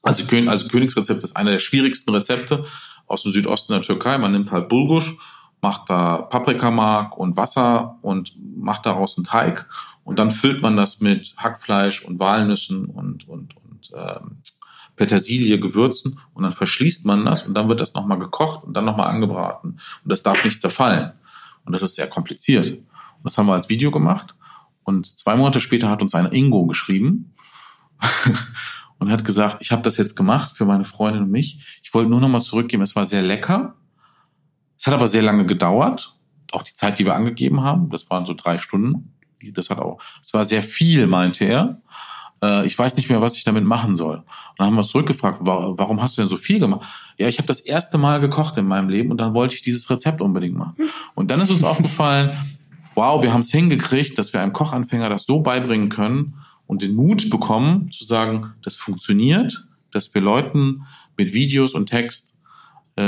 Also, 0.03 0.25
also 0.49 0.69
Königsrezept 0.69 1.23
ist 1.23 1.37
einer 1.37 1.53
der 1.53 1.59
schwierigsten 1.59 2.11
Rezepte 2.15 2.65
aus 3.07 3.23
dem 3.23 3.33
Südosten 3.33 3.73
der 3.73 3.83
Türkei. 3.83 4.17
Man 4.19 4.33
nimmt 4.33 4.51
halt 4.53 4.69
Bulgusch, 4.69 5.15
macht 5.61 5.91
da 5.91 6.19
Paprikamark 6.19 7.17
und 7.19 7.37
Wasser 7.37 7.99
und 8.03 8.35
macht 8.57 8.87
daraus 8.87 9.17
einen 9.17 9.27
Teig. 9.27 9.69
Und 10.05 10.19
dann 10.19 10.31
füllt 10.31 10.63
man 10.63 10.77
das 10.77 11.01
mit 11.01 11.35
Hackfleisch 11.37 12.05
und 12.05 12.19
Walnüssen 12.19 12.87
und, 12.87 13.29
und, 13.29 13.55
und 13.57 13.91
ähm, 13.95 14.39
Petersilie, 14.97 15.59
Gewürzen 15.59 16.19
und 16.35 16.43
dann 16.43 16.53
verschließt 16.53 17.07
man 17.07 17.25
das 17.25 17.45
und 17.47 17.55
dann 17.55 17.69
wird 17.69 17.81
das 17.81 17.95
nochmal 17.95 18.19
gekocht 18.19 18.65
und 18.65 18.75
dann 18.75 18.85
nochmal 18.85 19.09
angebraten. 19.09 19.71
Und 19.71 20.13
das 20.13 20.23
darf 20.23 20.45
nicht 20.45 20.61
zerfallen. 20.61 21.13
Und 21.65 21.73
das 21.73 21.83
ist 21.83 21.95
sehr 21.95 22.07
kompliziert. 22.07 22.69
Und 22.69 23.25
das 23.25 23.37
haben 23.39 23.47
wir 23.47 23.55
als 23.55 23.69
Video 23.69 23.91
gemacht. 23.91 24.35
Und 24.85 25.19
zwei 25.19 25.37
Monate 25.37 25.61
später 25.61 25.89
hat 25.89 26.03
uns 26.03 26.15
ein 26.15 26.33
Ingo 26.33 26.67
geschrieben 26.67 27.33
und 29.01 29.11
hat 29.11 29.25
gesagt, 29.25 29.57
ich 29.61 29.73
habe 29.73 29.83
das 29.83 29.97
jetzt 29.97 30.15
gemacht 30.15 30.53
für 30.55 30.65
meine 30.65 30.85
Freundin 30.85 31.25
und 31.25 31.31
mich. 31.31 31.81
Ich 31.83 31.93
wollte 31.93 32.09
nur 32.09 32.21
nochmal 32.21 32.43
zurückgeben, 32.43 32.83
es 32.83 32.95
war 32.95 33.07
sehr 33.07 33.23
lecker. 33.23 33.75
Es 34.79 34.87
hat 34.87 34.95
aber 34.95 35.09
sehr 35.09 35.23
lange 35.23 35.45
gedauert. 35.45 36.17
Auch 36.53 36.63
die 36.63 36.75
Zeit, 36.75 36.99
die 36.99 37.05
wir 37.05 37.15
angegeben 37.15 37.63
haben, 37.63 37.91
das 37.91 38.09
waren 38.09 38.27
so 38.27 38.35
drei 38.35 38.59
Stunden. 38.59 39.15
Das 39.53 39.71
hat 39.71 39.79
auch, 39.79 40.01
es 40.23 40.33
war 40.33 40.45
sehr 40.45 40.63
viel, 40.63 41.07
meinte 41.07 41.45
er 41.45 41.81
äh, 42.43 42.67
ich 42.67 42.79
weiß 42.79 42.97
nicht 42.97 43.09
mehr, 43.09 43.21
was 43.21 43.37
ich 43.37 43.45
damit 43.45 43.65
machen 43.65 43.97
soll. 43.97 44.17
Und 44.17 44.25
dann 44.59 44.67
haben 44.69 44.75
wir 44.75 44.81
uns 44.81 44.89
zurückgefragt, 44.89 45.39
warum 45.43 46.03
hast 46.03 46.17
du 46.17 46.23
denn 46.23 46.29
so 46.29 46.37
viel 46.37 46.59
gemacht? 46.59 46.87
Ja, 47.19 47.29
ich 47.29 47.39
habe 47.39 47.47
das 47.47 47.61
erste 47.61 47.99
Mal 47.99 48.21
gekocht 48.21 48.57
in 48.57 48.67
meinem 48.67 48.89
Leben 48.89 49.11
und 49.11 49.19
dann 49.19 49.35
wollte 49.35 49.55
ich 49.55 49.63
dieses 49.63 49.89
Rezept 49.91 50.21
unbedingt 50.21 50.57
machen. 50.57 50.75
Und 51.15 51.31
dann 51.31 51.41
ist 51.41 51.51
uns 51.51 51.65
aufgefallen, 51.65 52.55
wow, 52.95 53.23
wir 53.23 53.33
haben 53.33 53.41
es 53.41 53.51
hingekriegt, 53.51 54.19
dass 54.19 54.33
wir 54.33 54.41
einem 54.41 54.53
Kochanfänger 54.53 55.09
das 55.09 55.25
so 55.25 55.41
beibringen 55.41 55.89
können 55.89 56.35
und 56.71 56.83
den 56.83 56.95
Mut 56.95 57.31
bekommen, 57.31 57.91
zu 57.91 58.05
sagen, 58.05 58.53
das 58.63 58.77
funktioniert, 58.77 59.67
dass 59.91 60.15
wir 60.15 60.23
Leuten 60.23 60.83
mit 61.17 61.35
Videos 61.35 61.75
und 61.75 61.87
Text 61.87 62.37
äh, 62.95 63.03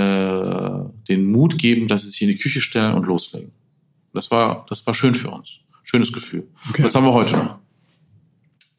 den 1.08 1.26
Mut 1.26 1.58
geben, 1.58 1.86
dass 1.86 2.02
sie 2.02 2.08
sich 2.08 2.22
in 2.22 2.28
die 2.28 2.36
Küche 2.36 2.60
stellen 2.60 2.94
und 2.94 3.06
loslegen. 3.06 3.52
Das 4.12 4.32
war, 4.32 4.66
das 4.68 4.84
war 4.84 4.94
schön 4.94 5.14
für 5.14 5.30
uns. 5.30 5.60
Schönes 5.84 6.12
Gefühl. 6.12 6.48
Okay. 6.70 6.82
Das 6.82 6.96
haben 6.96 7.04
wir 7.04 7.12
heute 7.12 7.36
noch. 7.36 7.58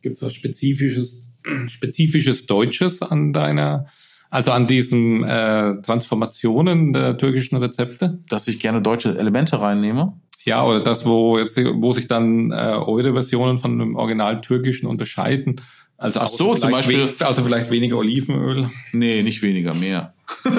Gibt 0.02 0.18
es 0.18 0.22
was 0.22 0.34
Spezifisches, 0.34 1.32
Spezifisches 1.68 2.46
Deutsches 2.46 3.02
an 3.02 3.32
deiner, 3.32 3.86
also 4.30 4.52
an 4.52 4.68
diesen 4.68 5.24
äh, 5.24 5.82
Transformationen 5.82 6.92
der 6.92 7.18
türkischen 7.18 7.56
Rezepte? 7.56 8.20
Dass 8.28 8.50
ich 8.50 8.60
gerne 8.60 8.82
deutsche 8.82 9.18
Elemente 9.18 9.62
reinnehme. 9.62 10.20
Ja, 10.46 10.66
oder 10.66 10.82
das, 10.82 11.06
wo 11.06 11.38
jetzt, 11.38 11.58
wo 11.58 11.94
sich 11.94 12.08
dann 12.08 12.52
äh, 12.52 12.56
eure 12.56 13.14
Versionen 13.14 13.58
von 13.58 13.80
dem 13.80 13.96
Original 13.96 14.42
türkischen 14.42 14.88
unterscheiden. 14.88 15.62
Also 15.98 16.20
Ach 16.20 16.30
so, 16.30 16.56
zum 16.56 16.72
Beispiel. 16.72 17.10
Also 17.20 17.44
vielleicht 17.44 17.72
weniger 17.72 17.98
Olivenöl. 17.98 18.70
Nee, 18.92 19.24
nicht 19.24 19.42
weniger, 19.42 19.74
mehr. 19.74 20.14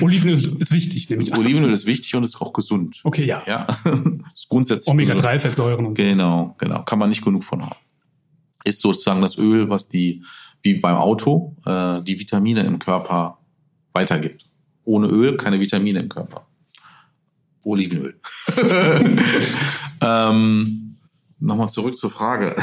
Olivenöl 0.00 0.38
ist 0.58 0.72
wichtig, 0.72 1.08
nämlich. 1.08 1.32
Olivenöl 1.36 1.72
ist 1.72 1.86
wichtig 1.86 2.14
und 2.16 2.24
ist 2.24 2.40
auch 2.40 2.52
gesund. 2.52 3.00
Okay, 3.04 3.24
ja. 3.26 3.42
Ja. 3.46 3.66
ist 4.34 4.48
grundsätzlich. 4.48 4.88
Omega-3-Fettsäuren 4.92 5.86
und 5.86 5.96
so. 5.96 6.02
Genau, 6.02 6.56
genau. 6.58 6.82
Kann 6.82 6.98
man 6.98 7.10
nicht 7.10 7.22
genug 7.22 7.44
von 7.44 7.62
haben. 7.62 7.76
Ist 8.64 8.80
sozusagen 8.80 9.22
das 9.22 9.38
Öl, 9.38 9.68
was 9.70 9.88
die, 9.88 10.24
wie 10.62 10.74
beim 10.74 10.96
Auto, 10.96 11.54
äh, 11.64 12.02
die 12.02 12.18
Vitamine 12.18 12.62
im 12.62 12.80
Körper 12.80 13.38
weitergibt. 13.92 14.48
Ohne 14.84 15.06
Öl 15.06 15.36
keine 15.36 15.60
Vitamine 15.60 16.00
im 16.00 16.08
Körper. 16.08 16.45
Olivenöl. 17.66 18.20
ähm, 20.02 20.98
Nochmal 21.38 21.68
zurück 21.68 21.98
zur 21.98 22.10
Frage 22.10 22.56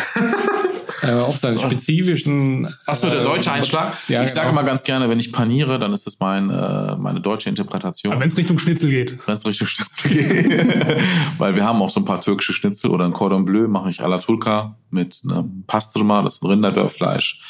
äh, 1.04 1.13
ob 1.13 1.36
es 1.36 1.46
einen 1.46 1.58
spezifischen. 1.58 2.68
Achso, 2.86 3.10
der 3.10 3.24
deutsche 3.24 3.50
äh, 3.50 3.54
Einschlag. 3.54 3.98
Ja, 4.08 4.24
ich 4.24 4.32
sage 4.32 4.50
genau. 4.50 4.62
mal 4.62 4.66
ganz 4.68 4.84
gerne, 4.84 5.10
wenn 5.10 5.20
ich 5.20 5.32
paniere, 5.32 5.80
dann 5.80 5.94
ist 5.94 6.08
das 6.08 6.20
mein, 6.20 6.50
äh, 6.50 6.96
meine 6.96 7.22
deutsche 7.22 7.50
Interpretation. 7.50 8.20
Wenn 8.20 8.30
es 8.30 8.38
Richtung 8.38 8.60
Schnitzel 8.60 8.89
geht. 8.89 9.18
Wenn 9.26 9.36
es 9.36 9.46
Richtung 9.46 9.68
Schnitzel 9.68 10.12
geht. 10.12 11.04
Weil 11.38 11.56
wir 11.56 11.66
haben 11.66 11.82
auch 11.82 11.89
so 11.89 12.00
ein 12.00 12.06
paar 12.06 12.22
türkische 12.22 12.54
Schnitzel 12.54 12.92
oder 12.92 13.06
ein 13.06 13.13
Cordon 13.13 13.46
Bleu 13.46 13.68
mache 13.68 13.89
ich 13.89 14.02
à 14.02 14.08
la 14.08 14.20
Tulka 14.20 14.78
mit 14.89 15.22
einem 15.24 15.63
Pastrma, 15.68 16.22
das 16.22 16.36
ist 16.36 16.44
ein 16.44 16.50
Rinderdörfleisch 16.50 17.42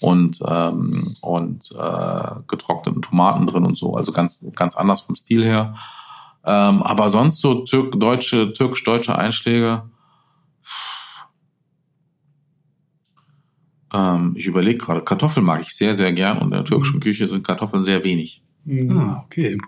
und 0.00 0.40
ähm, 0.46 1.16
und 1.20 1.70
äh, 1.72 2.30
getrockneten 2.48 3.02
Tomaten 3.02 3.46
drin 3.46 3.64
und 3.64 3.78
so. 3.78 3.94
Also 3.94 4.12
ganz 4.12 4.44
ganz 4.54 4.76
anders 4.76 5.02
vom 5.02 5.16
Stil 5.16 5.44
her. 5.44 5.74
Ähm, 6.44 6.82
aber 6.82 7.08
sonst 7.08 7.40
so 7.40 7.64
türk 7.64 7.98
deutsche 8.00 8.52
türkisch-deutsche 8.52 9.16
Einschläge 9.16 9.84
Ähm, 13.92 14.34
ich 14.36 14.46
überlege 14.46 14.78
gerade, 14.78 15.02
Kartoffeln 15.02 15.44
mag 15.44 15.60
ich 15.62 15.74
sehr, 15.74 15.94
sehr 15.94 16.12
gern 16.12 16.38
und 16.38 16.46
in 16.46 16.50
der 16.52 16.64
türkischen 16.64 16.96
mhm. 16.96 17.00
Küche 17.00 17.28
sind 17.28 17.46
Kartoffeln 17.46 17.84
sehr 17.84 18.02
wenig. 18.04 18.42
Mhm. 18.64 18.98
Ah, 18.98 19.22
okay. 19.26 19.58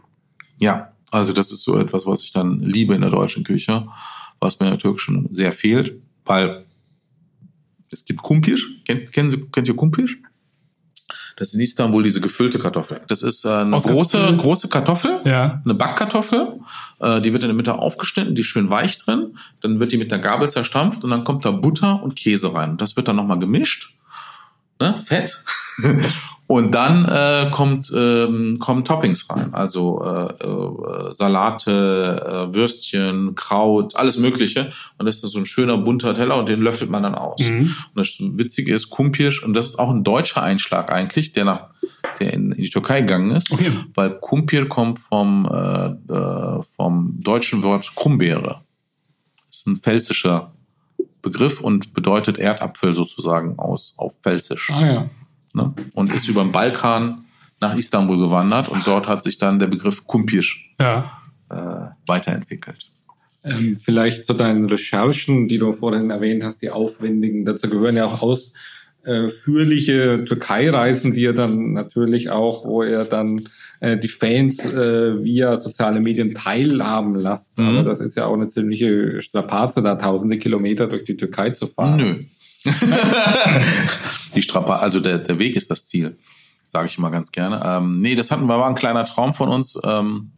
Ja, 0.61 0.93
also 1.11 1.33
das 1.33 1.53
ist 1.53 1.65
so 1.65 1.79
etwas, 1.79 2.07
was 2.07 2.25
ich 2.25 2.33
dann 2.33 2.61
liebe 2.61 2.95
in 2.95 3.03
der 3.03 3.11
deutschen 3.11 3.45
Küche, 3.45 3.87
was 4.41 4.59
mir 4.61 4.67
in 4.67 4.73
der 4.73 4.79
türkischen 4.79 5.29
sehr 5.33 5.53
fehlt, 5.53 6.01
weil 6.25 6.65
es 7.91 8.05
gibt 8.05 8.23
Kumpir. 8.23 8.57
Kennt, 8.87 9.13
kennen 9.13 9.29
Sie, 9.29 9.41
kennt 9.53 9.69
ihr 9.69 9.77
Kumpir? 9.77 10.09
Das 11.37 11.49
ist 11.49 11.55
in 11.55 11.61
Istanbul 11.61 12.03
diese 12.03 12.20
gefüllte 12.20 12.59
Kartoffel. 12.59 13.01
Das 13.09 13.23
ist 13.23 13.44
äh, 13.44 13.49
eine 13.49 13.77
große, 13.77 14.18
Kartoffel? 14.18 14.37
große 14.37 14.68
Kartoffel, 14.68 15.20
ja. 15.25 15.61
eine 15.64 15.75
Backkartoffel. 15.75 16.61
Äh, 17.01 17.20
die 17.20 17.33
wird 17.33 17.42
in 17.42 17.49
der 17.49 17.57
Mitte 17.57 17.75
aufgeschnitten, 17.75 18.35
die 18.35 18.42
ist 18.42 18.47
schön 18.49 18.70
weich 18.70 18.99
drin. 18.99 19.37
Dann 19.61 19.81
wird 19.81 19.92
die 19.92 19.99
mit 19.99 20.11
der 20.11 20.18
Gabel 20.18 20.51
zerstampft 20.51 21.03
und 21.03 21.11
dann 21.11 21.25
kommt 21.25 21.44
da 21.44 21.51
Butter 21.51 22.03
und 22.03 22.14
Käse 22.14 22.55
rein. 22.55 22.77
Das 22.77 22.97
wird 22.97 23.09
dann 23.09 23.16
nochmal 23.16 23.38
gemischt 23.38 23.94
ne, 24.81 24.94
Fett. 25.05 25.42
Und 26.55 26.73
dann 26.73 27.05
äh, 27.05 27.51
kommt, 27.51 27.93
ähm, 27.93 28.61
kommen 28.61 28.85
Toppings 28.85 29.29
rein, 29.29 29.53
also 29.53 30.05
äh, 30.05 30.45
äh, 30.45 31.12
Salate, 31.12 32.23
äh, 32.25 32.55
Würstchen, 32.55 33.35
Kraut, 33.35 33.97
alles 33.97 34.19
Mögliche. 34.19 34.71
Und 34.97 35.07
das 35.07 35.17
ist 35.17 35.33
so 35.33 35.38
ein 35.40 35.47
schöner 35.47 35.79
bunter 35.79 36.14
Teller 36.14 36.38
und 36.38 36.49
den 36.49 36.61
löffelt 36.61 36.93
man 36.93 37.03
dann 37.03 37.17
aus. 37.17 37.40
Mhm. 37.40 37.75
Und 37.93 37.97
das 37.97 38.14
Witzige 38.21 38.73
ist 38.73 38.88
Kumpir, 38.88 39.33
und 39.43 39.55
das 39.55 39.67
ist 39.67 39.81
auch 39.81 39.90
ein 39.90 40.05
deutscher 40.05 40.45
Einschlag 40.45 40.93
eigentlich, 40.93 41.33
der 41.33 41.45
nach 41.45 41.71
der 42.21 42.33
in, 42.33 42.53
in 42.53 42.62
die 42.62 42.71
Türkei 42.71 43.01
gegangen 43.01 43.33
ist, 43.33 43.51
okay. 43.51 43.73
weil 43.97 44.11
Kumpir 44.21 44.69
kommt 44.69 45.01
vom 45.01 45.49
äh, 45.53 45.87
äh, 46.14 46.62
vom 46.77 47.16
deutschen 47.18 47.64
Wort 47.64 47.97
Krummbeere. 47.97 48.61
Das 49.49 49.57
ist 49.57 49.66
ein 49.66 49.78
pfälzischer 49.78 50.53
Begriff 51.20 51.61
und 51.61 51.95
bedeutet 51.95 52.39
Erdapfel 52.39 52.95
sozusagen 52.95 53.59
aus 53.59 53.95
auf 53.97 54.12
Pfälzisch. 54.22 54.70
Ah, 54.70 54.87
ja. 54.87 55.11
Ne? 55.55 55.72
Und 55.94 56.12
ist 56.12 56.28
über 56.28 56.42
den 56.42 56.52
Balkan 56.52 57.24
nach 57.61 57.76
Istanbul 57.76 58.18
gewandert 58.18 58.68
und 58.68 58.86
dort 58.86 59.07
hat 59.07 59.22
sich 59.22 59.38
dann 59.38 59.59
der 59.59 59.68
Begriff 59.68 60.07
Kumpir 60.07 60.42
ja. 60.78 61.11
äh, 61.48 61.86
weiterentwickelt. 62.07 62.90
Ähm, 63.44 63.78
vielleicht 63.82 64.26
zu 64.26 64.34
deinen 64.34 64.68
Recherchen, 64.68 65.48
die 65.48 65.59
du 65.59 65.72
vorhin 65.72 66.11
erwähnt 66.11 66.44
hast, 66.44 66.62
die 66.62 66.70
aufwendigen. 66.70 67.44
Dazu 67.44 67.68
gehören 67.68 67.96
ja 67.96 68.07
auch 68.07 68.22
ausführliche 68.22 70.24
Türkei-Reisen, 70.26 71.12
die 71.12 71.26
er 71.26 71.34
dann 71.34 71.72
natürlich 71.72 72.30
auch, 72.30 72.64
wo 72.64 72.82
er 72.82 73.05
dann 73.05 73.42
äh, 73.80 73.98
die 73.98 74.09
Fans 74.09 74.64
äh, 74.64 75.22
via 75.22 75.57
soziale 75.57 76.00
Medien 76.00 76.34
teilhaben 76.34 77.14
lässt. 77.14 77.59
Mhm. 77.59 77.68
Aber 77.68 77.82
das 77.84 78.00
ist 78.00 78.16
ja 78.16 78.26
auch 78.26 78.34
eine 78.34 78.48
ziemliche 78.48 79.22
Strapaze, 79.22 79.82
da 79.82 79.96
tausende 79.96 80.38
Kilometer 80.38 80.88
durch 80.88 81.05
die 81.05 81.16
Türkei 81.16 81.50
zu 81.50 81.66
fahren. 81.66 81.96
Nö. 81.96 82.24
Die 84.35 84.43
Strapaze, 84.43 84.83
also 84.83 85.01
der, 85.01 85.19
der 85.19 85.39
Weg 85.39 85.57
ist 85.57 85.71
das 85.71 85.87
Ziel, 85.87 86.19
sage 86.69 86.89
ich 86.89 86.99
immer 86.99 87.11
ganz 87.11 87.31
gerne. 87.33 87.62
Ähm, 87.65 87.99
nee, 87.99 88.15
das 88.15 88.31
hatten 88.31 88.47
wir, 88.47 88.59
war 88.59 88.69
ein 88.69 88.75
kleiner 88.75 89.05
Traum 89.05 89.35
von 89.35 89.49
uns. 89.49 89.79
Ähm, 89.85 90.33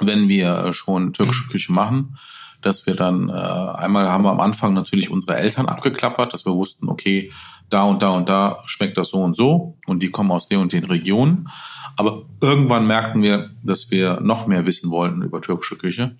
wenn 0.00 0.28
wir 0.28 0.72
schon 0.72 1.12
türkische 1.12 1.44
mhm. 1.44 1.48
Küche 1.50 1.72
machen, 1.72 2.16
dass 2.60 2.86
wir 2.86 2.94
dann 2.94 3.28
äh, 3.28 3.32
einmal 3.32 4.08
haben 4.08 4.24
wir 4.24 4.30
am 4.30 4.40
Anfang 4.40 4.72
natürlich 4.72 5.10
unsere 5.10 5.36
Eltern 5.36 5.66
abgeklappert, 5.66 6.32
dass 6.32 6.44
wir 6.44 6.54
wussten, 6.54 6.88
okay, 6.88 7.32
da 7.68 7.84
und 7.84 8.02
da 8.02 8.10
und 8.10 8.28
da 8.28 8.62
schmeckt 8.66 8.96
das 8.96 9.08
so 9.08 9.22
und 9.22 9.36
so 9.36 9.76
und 9.86 10.02
die 10.02 10.10
kommen 10.10 10.30
aus 10.30 10.48
den 10.48 10.58
und 10.58 10.72
den 10.72 10.84
Regionen. 10.84 11.48
Aber 11.96 12.24
irgendwann 12.40 12.86
merkten 12.86 13.22
wir, 13.22 13.50
dass 13.62 13.90
wir 13.90 14.20
noch 14.20 14.46
mehr 14.46 14.66
wissen 14.66 14.90
wollten 14.90 15.22
über 15.22 15.40
türkische 15.40 15.76
Küche 15.76 16.16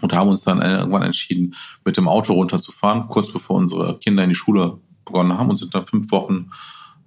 und 0.00 0.12
haben 0.12 0.30
uns 0.30 0.42
dann 0.42 0.62
irgendwann 0.62 1.02
entschieden, 1.02 1.54
mit 1.84 1.96
dem 1.96 2.08
Auto 2.08 2.32
runterzufahren, 2.32 3.08
kurz 3.08 3.32
bevor 3.32 3.56
unsere 3.56 3.98
Kinder 3.98 4.22
in 4.22 4.30
die 4.30 4.34
Schule 4.34 4.78
begonnen 5.04 5.36
haben 5.36 5.50
und 5.50 5.56
sind 5.56 5.74
dann 5.74 5.86
fünf 5.86 6.10
Wochen 6.10 6.50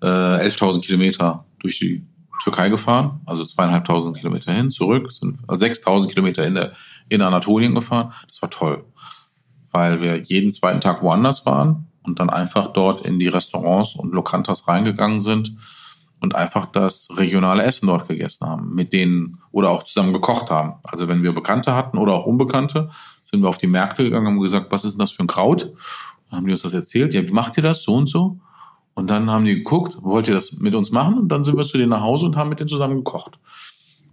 äh, 0.02 0.06
11.000 0.06 0.82
Kilometer 0.82 1.46
durch 1.60 1.80
die 1.80 2.06
Türkei 2.44 2.70
gefahren, 2.70 3.22
also 3.26 3.46
zweieinhalbtausend 3.46 4.18
Kilometer 4.18 4.52
hin, 4.52 4.70
zurück, 4.70 5.12
sind 5.12 5.38
6000 5.48 6.12
Kilometer 6.12 6.46
in, 6.46 6.56
der, 6.56 6.74
in 7.08 7.22
Anatolien 7.22 7.74
gefahren. 7.74 8.12
Das 8.28 8.42
war 8.42 8.50
toll, 8.50 8.84
weil 9.72 10.02
wir 10.02 10.22
jeden 10.24 10.52
zweiten 10.52 10.82
Tag 10.82 11.02
woanders 11.02 11.46
waren 11.46 11.88
und 12.04 12.20
dann 12.20 12.30
einfach 12.30 12.74
dort 12.74 13.06
in 13.06 13.20
die 13.20 13.30
Restaurants 13.30 13.96
und 13.96 14.14
Lokantas 14.14 14.68
reingegangen 14.68 15.22
sind 15.22 15.56
und 16.24 16.36
einfach 16.36 16.66
das 16.68 17.10
regionale 17.18 17.64
Essen 17.64 17.88
dort 17.88 18.08
gegessen 18.08 18.48
haben, 18.48 18.74
mit 18.74 18.94
denen 18.94 19.40
oder 19.52 19.70
auch 19.70 19.84
zusammen 19.84 20.14
gekocht 20.14 20.50
haben. 20.50 20.76
Also 20.84 21.10
wenn 21.10 21.22
wir 21.22 21.34
Bekannte 21.34 21.76
hatten 21.76 21.98
oder 21.98 22.14
auch 22.14 22.26
Unbekannte, 22.26 22.90
sind 23.26 23.42
wir 23.42 23.50
auf 23.50 23.58
die 23.58 23.68
Märkte 23.68 24.06
gegangen 24.06 24.28
und 24.28 24.34
haben 24.36 24.42
gesagt, 24.42 24.72
was 24.72 24.86
ist 24.86 24.94
denn 24.94 25.00
das 25.00 25.12
für 25.12 25.22
ein 25.22 25.28
Kraut? 25.28 25.74
Dann 26.30 26.38
haben 26.38 26.46
die 26.48 26.54
uns 26.54 26.62
das 26.62 26.74
erzählt. 26.74 27.14
Ja, 27.14 27.28
wie 27.28 27.34
macht 27.34 27.58
ihr 27.58 27.64
das? 27.64 27.84
So 27.84 27.94
und 27.96 28.10
so? 28.10 28.40
Und 28.94 29.10
dann 29.10 29.30
haben 29.30 29.44
die 29.44 29.56
geguckt, 29.56 29.98
wollt 30.02 30.30
ihr 30.30 30.34
das 30.34 30.54
mit 30.54 30.76
uns 30.76 30.92
machen? 30.92 31.18
Und 31.18 31.28
dann 31.28 31.44
sind 31.44 31.58
wir 31.58 31.66
zu 31.66 31.78
denen 31.78 31.90
nach 31.90 32.02
Hause 32.02 32.26
und 32.26 32.38
haben 32.38 32.50
mit 32.50 32.62
denen 32.62 32.70
zusammen 32.70 32.96
gekocht. 32.96 33.38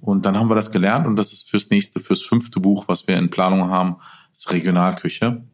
Und 0.00 0.26
dann 0.26 0.36
haben 0.36 0.48
wir 0.48 0.56
das 0.56 0.72
gelernt 0.72 1.06
und 1.06 1.14
das 1.14 1.32
ist 1.32 1.48
fürs 1.48 1.70
nächste, 1.70 2.00
fürs 2.00 2.22
fünfte 2.22 2.58
Buch, 2.58 2.88
was 2.88 3.06
wir 3.06 3.16
in 3.18 3.30
Planung 3.30 3.68
haben, 3.68 3.98
ist 4.32 4.50
Regionalküche. 4.50 5.44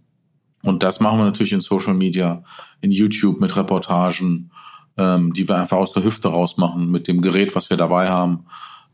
Und 0.62 0.82
das 0.82 1.00
machen 1.00 1.18
wir 1.18 1.26
natürlich 1.26 1.52
in 1.52 1.60
Social 1.60 1.94
Media, 1.94 2.44
in 2.80 2.92
YouTube 2.92 3.40
mit 3.40 3.54
Reportagen, 3.56 4.50
ähm, 4.98 5.32
die 5.32 5.48
wir 5.48 5.56
einfach 5.56 5.76
aus 5.76 5.92
der 5.92 6.04
Hüfte 6.04 6.28
rausmachen 6.28 6.90
mit 6.90 7.08
dem 7.08 7.22
Gerät, 7.22 7.54
was 7.54 7.70
wir 7.70 7.76
dabei 7.76 8.08
haben. 8.08 8.46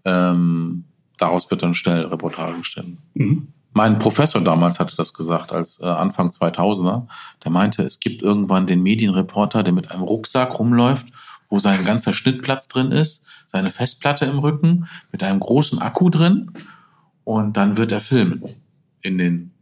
Ähm, 0.05 0.85
daraus 1.19 1.51
wird 1.51 1.63
dann 1.63 1.75
schnell 1.75 2.05
Reportagen 2.07 2.65
stellen. 2.65 2.99
Mhm. 3.15 3.49
Mein 3.75 3.99
Professor 3.99 4.43
damals 4.43 4.81
hatte 4.81 4.97
das 4.97 5.15
gesagt, 5.15 5.53
als 5.53 5.81
äh, 5.81 5.87
Anfang 5.87 6.29
2000er. 6.29 7.07
Der 7.43 7.51
meinte, 7.51 7.83
es 7.83 8.01
gibt 8.01 8.21
irgendwann 8.21 8.67
den 8.67 8.83
Medienreporter, 8.83 9.63
der 9.63 9.73
mit 9.73 9.91
einem 9.91 10.03
Rucksack 10.03 10.59
rumläuft, 10.59 11.07
wo 11.49 11.59
sein 11.59 11.85
ganzer 11.85 12.13
Schnittplatz 12.13 12.69
drin 12.69 12.93
ist, 12.93 13.25
seine 13.47 13.71
Festplatte 13.71 14.27
im 14.27 14.39
Rücken, 14.39 14.89
mit 15.11 15.23
einem 15.23 15.41
großen 15.41 15.81
Akku 15.81 16.11
drin. 16.11 16.51
Und 17.25 17.57
dann 17.57 17.79
wird 17.79 17.93
er 17.93 18.01
filmen 18.01 18.45
in 19.01 19.17
den 19.17 19.53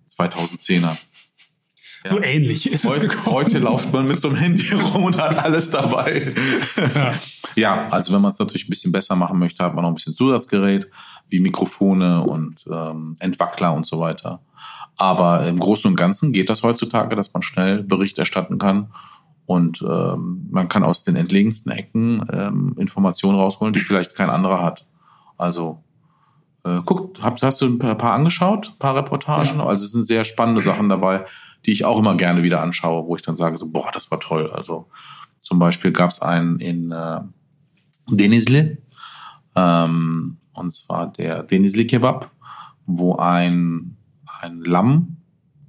2010er. 2.04 2.08
So 2.08 2.18
ja. 2.18 2.22
ähnlich 2.24 2.70
ist 2.70 2.84
heute, 2.86 3.06
es 3.06 3.12
gekommen. 3.12 3.36
Heute 3.36 3.58
läuft 3.58 3.92
man 3.92 4.06
mit 4.06 4.20
so 4.20 4.28
einem 4.28 4.36
Handy 4.36 4.68
rum 4.94 5.04
und 5.04 5.20
hat 5.20 5.36
alles 5.44 5.70
dabei. 5.70 6.32
Ja, 6.94 7.14
ja 7.54 7.88
also 7.90 8.12
wenn 8.12 8.22
man 8.22 8.30
es 8.30 8.38
natürlich 8.38 8.66
ein 8.66 8.70
bisschen 8.70 8.92
besser 8.92 9.16
machen 9.16 9.38
möchte, 9.38 9.64
hat 9.64 9.74
man 9.74 9.82
noch 9.82 9.90
ein 9.90 9.94
bisschen 9.94 10.14
Zusatzgerät 10.14 10.88
wie 11.28 11.40
Mikrofone 11.40 12.22
und 12.22 12.64
ähm, 12.70 13.16
Entwackler 13.18 13.72
und 13.72 13.86
so 13.86 14.00
weiter. 14.00 14.40
Aber 14.96 15.46
im 15.46 15.58
Großen 15.58 15.88
und 15.88 15.96
Ganzen 15.96 16.32
geht 16.32 16.48
das 16.48 16.62
heutzutage, 16.62 17.16
dass 17.16 17.32
man 17.32 17.42
schnell 17.42 17.82
Bericht 17.82 18.18
erstatten 18.18 18.58
kann 18.58 18.92
und 19.50 19.82
ähm, 19.82 20.46
man 20.50 20.68
kann 20.68 20.84
aus 20.84 21.02
den 21.02 21.16
entlegensten 21.16 21.72
Ecken 21.72 22.24
ähm, 22.32 22.76
Informationen 22.78 23.36
rausholen, 23.36 23.72
die 23.72 23.80
vielleicht 23.80 24.14
kein 24.14 24.30
anderer 24.30 24.62
hat. 24.62 24.86
Also 25.38 25.82
äh, 26.64 26.80
guck, 26.84 27.20
hab, 27.20 27.42
hast 27.42 27.60
du 27.60 27.66
ein 27.66 27.78
paar 27.78 28.12
angeschaut, 28.12 28.74
ein 28.74 28.78
paar 28.78 28.94
Reportagen? 28.94 29.58
Ja. 29.58 29.66
Also 29.66 29.86
es 29.86 29.90
sind 29.90 30.04
sehr 30.04 30.24
spannende 30.24 30.60
Sachen 30.60 30.88
dabei, 30.88 31.24
die 31.66 31.72
ich 31.72 31.84
auch 31.84 31.98
immer 31.98 32.16
gerne 32.16 32.42
wieder 32.42 32.62
anschaue, 32.62 33.06
wo 33.06 33.16
ich 33.16 33.22
dann 33.22 33.36
sage 33.36 33.58
so, 33.58 33.68
boah, 33.68 33.90
das 33.92 34.10
war 34.10 34.20
toll. 34.20 34.50
Also 34.50 34.88
zum 35.40 35.58
Beispiel 35.58 35.92
gab 35.92 36.10
es 36.10 36.22
einen 36.22 36.58
in 36.58 36.92
äh, 36.92 37.20
Denizli, 38.08 38.78
ähm, 39.56 40.38
und 40.52 40.72
zwar 40.72 41.12
der 41.12 41.42
Denizli 41.42 41.86
Kebab, 41.86 42.30
wo 42.86 43.16
ein, 43.16 43.96
ein 44.40 44.60
Lamm 44.60 45.16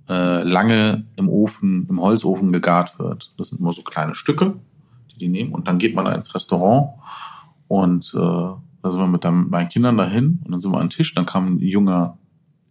äh, 0.10 0.44
lange 0.44 1.06
im 1.18 1.30
Ofen, 1.30 1.88
im 1.90 2.02
Holzofen 2.02 2.52
gegart 2.52 3.00
wird. 3.00 3.34
Das 3.38 3.50
sind 3.50 3.60
immer 3.60 3.74
so 3.74 3.82
kleine 3.82 4.16
Stücke, 4.16 4.56
die 5.12 5.20
die 5.20 5.30
nehmen 5.30 5.54
und 5.54 5.68
dann 5.68 5.78
geht 5.78 5.96
man 5.96 6.06
da 6.06 6.12
ins 6.12 6.34
Restaurant 6.36 6.90
und 7.68 8.14
äh, 8.16 8.18
da 8.18 8.90
sind 8.90 9.00
wir 9.00 9.08
mit 9.08 9.24
meinen 9.24 9.70
Kindern 9.70 9.98
dahin 9.98 10.42
und 10.44 10.52
dann 10.52 10.60
sind 10.60 10.72
wir 10.72 10.80
an 10.80 10.88
den 10.88 10.90
Tisch, 10.90 11.14
dann 11.14 11.26
kam 11.26 11.56
ein 11.56 11.60
junger 11.60 12.18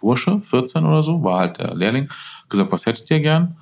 Bursche, 0.01 0.41
14 0.43 0.85
oder 0.85 1.03
so, 1.03 1.23
war 1.23 1.41
halt 1.41 1.59
der 1.59 1.75
Lehrling, 1.75 2.11
gesagt, 2.51 2.72
was 2.72 2.86
hättet 2.86 3.11
ihr 3.11 3.20
gern? 3.20 3.57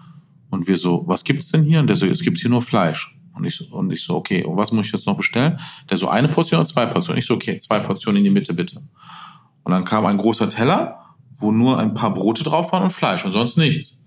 Und 0.50 0.66
wir 0.66 0.76
so, 0.76 1.04
was 1.06 1.24
gibt's 1.24 1.50
denn 1.52 1.64
hier? 1.64 1.80
Und 1.80 1.86
der 1.86 1.96
so, 1.96 2.06
es 2.06 2.22
gibt 2.22 2.38
hier 2.38 2.50
nur 2.50 2.62
Fleisch. 2.62 3.14
Und 3.34 3.44
ich, 3.44 3.56
so, 3.56 3.64
und 3.66 3.92
ich 3.92 4.02
so, 4.02 4.16
okay, 4.16 4.44
und 4.44 4.56
was 4.56 4.72
muss 4.72 4.86
ich 4.86 4.92
jetzt 4.92 5.06
noch 5.06 5.16
bestellen? 5.16 5.60
Der 5.88 5.96
so, 5.96 6.08
eine 6.08 6.28
Portion 6.28 6.60
oder 6.60 6.68
zwei 6.68 6.86
Portionen? 6.86 7.18
Ich 7.18 7.26
so, 7.26 7.34
okay, 7.34 7.58
zwei 7.58 7.78
Portionen 7.78 8.18
in 8.18 8.24
die 8.24 8.30
Mitte, 8.30 8.52
bitte. 8.54 8.82
Und 9.62 9.72
dann 9.72 9.84
kam 9.84 10.06
ein 10.06 10.16
großer 10.16 10.50
Teller, 10.50 10.98
wo 11.38 11.52
nur 11.52 11.78
ein 11.78 11.94
paar 11.94 12.12
Brote 12.12 12.42
drauf 12.42 12.72
waren 12.72 12.84
und 12.84 12.90
Fleisch 12.90 13.24
und 13.24 13.32
sonst 13.32 13.56
nichts. 13.56 14.00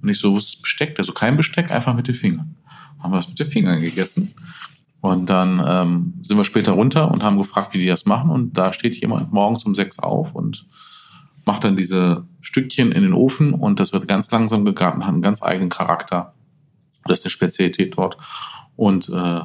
Und 0.00 0.08
ich 0.08 0.18
so, 0.18 0.32
wo 0.32 0.38
ist 0.38 0.62
Besteck? 0.62 0.94
Der 0.94 1.04
so, 1.04 1.12
kein 1.12 1.36
Besteck, 1.36 1.70
einfach 1.70 1.94
mit 1.94 2.08
den 2.08 2.14
Fingern. 2.14 2.56
Haben 3.00 3.12
wir 3.12 3.18
das 3.18 3.28
mit 3.28 3.38
den 3.38 3.50
Fingern 3.50 3.80
gegessen. 3.80 4.32
Und 5.00 5.30
dann 5.30 5.62
ähm, 5.64 6.14
sind 6.22 6.36
wir 6.36 6.44
später 6.44 6.72
runter 6.72 7.10
und 7.10 7.22
haben 7.22 7.38
gefragt, 7.38 7.74
wie 7.74 7.78
die 7.78 7.86
das 7.86 8.06
machen. 8.06 8.30
Und 8.30 8.56
da 8.56 8.72
steht 8.72 8.96
jemand 9.00 9.32
morgens 9.32 9.64
um 9.64 9.74
sechs 9.74 9.98
auf 9.98 10.34
und 10.34 10.66
macht 11.48 11.64
dann 11.64 11.78
diese 11.78 12.26
Stückchen 12.42 12.92
in 12.92 13.02
den 13.02 13.14
Ofen 13.14 13.54
und 13.54 13.80
das 13.80 13.94
wird 13.94 14.06
ganz 14.06 14.30
langsam 14.30 14.66
gegart 14.66 14.96
und 14.96 15.06
hat 15.06 15.14
einen 15.14 15.22
ganz 15.22 15.42
eigenen 15.42 15.70
Charakter. 15.70 16.34
Das 17.06 17.20
ist 17.20 17.24
eine 17.24 17.30
Spezialität 17.30 17.96
dort. 17.96 18.18
Und 18.76 19.08
äh, 19.08 19.40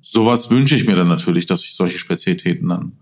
sowas 0.00 0.52
wünsche 0.52 0.76
ich 0.76 0.86
mir 0.86 0.94
dann 0.94 1.08
natürlich, 1.08 1.46
dass 1.46 1.64
ich 1.64 1.74
solche 1.74 1.98
Spezialitäten 1.98 2.68
dann 2.68 2.92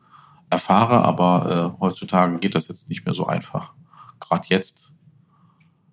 erfahre, 0.49 1.05
aber 1.05 1.75
äh, 1.77 1.81
heutzutage 1.83 2.39
geht 2.39 2.55
das 2.55 2.69
jetzt 2.69 2.89
nicht 2.89 3.05
mehr 3.05 3.15
so 3.15 3.27
einfach. 3.27 3.75
Gerade 4.19 4.47
jetzt 4.49 4.95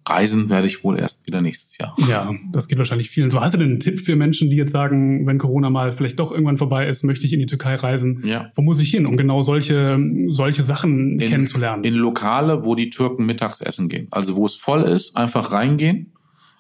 Reisen 0.08 0.50
werde 0.50 0.68
ich 0.68 0.84
wohl 0.84 1.00
erst 1.00 1.26
wieder 1.26 1.42
nächstes 1.42 1.78
Jahr. 1.78 1.96
Ja, 2.08 2.32
das 2.52 2.68
geht 2.68 2.78
wahrscheinlich 2.78 3.10
vielen 3.10 3.32
so. 3.32 3.42
Hast 3.42 3.56
du 3.56 3.58
denn 3.58 3.72
einen 3.72 3.80
Tipp 3.80 4.02
für 4.02 4.16
Menschen, 4.16 4.50
die 4.50 4.56
jetzt 4.56 4.72
sagen, 4.72 5.26
wenn 5.26 5.40
Corona 5.40 5.70
mal 5.70 5.94
vielleicht 5.94 6.20
doch 6.20 6.32
irgendwann 6.32 6.58
vorbei 6.58 6.88
ist, 6.88 7.04
möchte 7.04 7.26
ich 7.26 7.34
in 7.34 7.40
die 7.40 7.48
Türkei 7.48 7.76
reisen? 7.76 8.22
Ja. 8.24 8.52
Wo 8.56 8.62
muss 8.62 8.80
ich 8.80 8.92
hin, 8.92 9.08
um 9.08 9.18
genau 9.18 9.42
solche, 9.42 9.98
solche 10.28 10.64
Sachen 10.64 11.20
in, 11.20 11.30
kennenzulernen? 11.30 11.84
In 11.84 11.96
Lokale, 11.96 12.64
wo 12.64 12.76
die 12.76 12.92
Türken 12.92 13.26
mittags 13.26 13.62
essen 13.62 13.90
gehen. 13.90 14.08
Also 14.12 14.36
wo 14.36 14.46
es 14.46 14.56
voll 14.56 14.84
ist, 14.84 15.18
einfach 15.18 15.52
reingehen, 15.52 16.14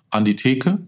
an 0.09 0.25
die 0.25 0.35
Theke, 0.35 0.87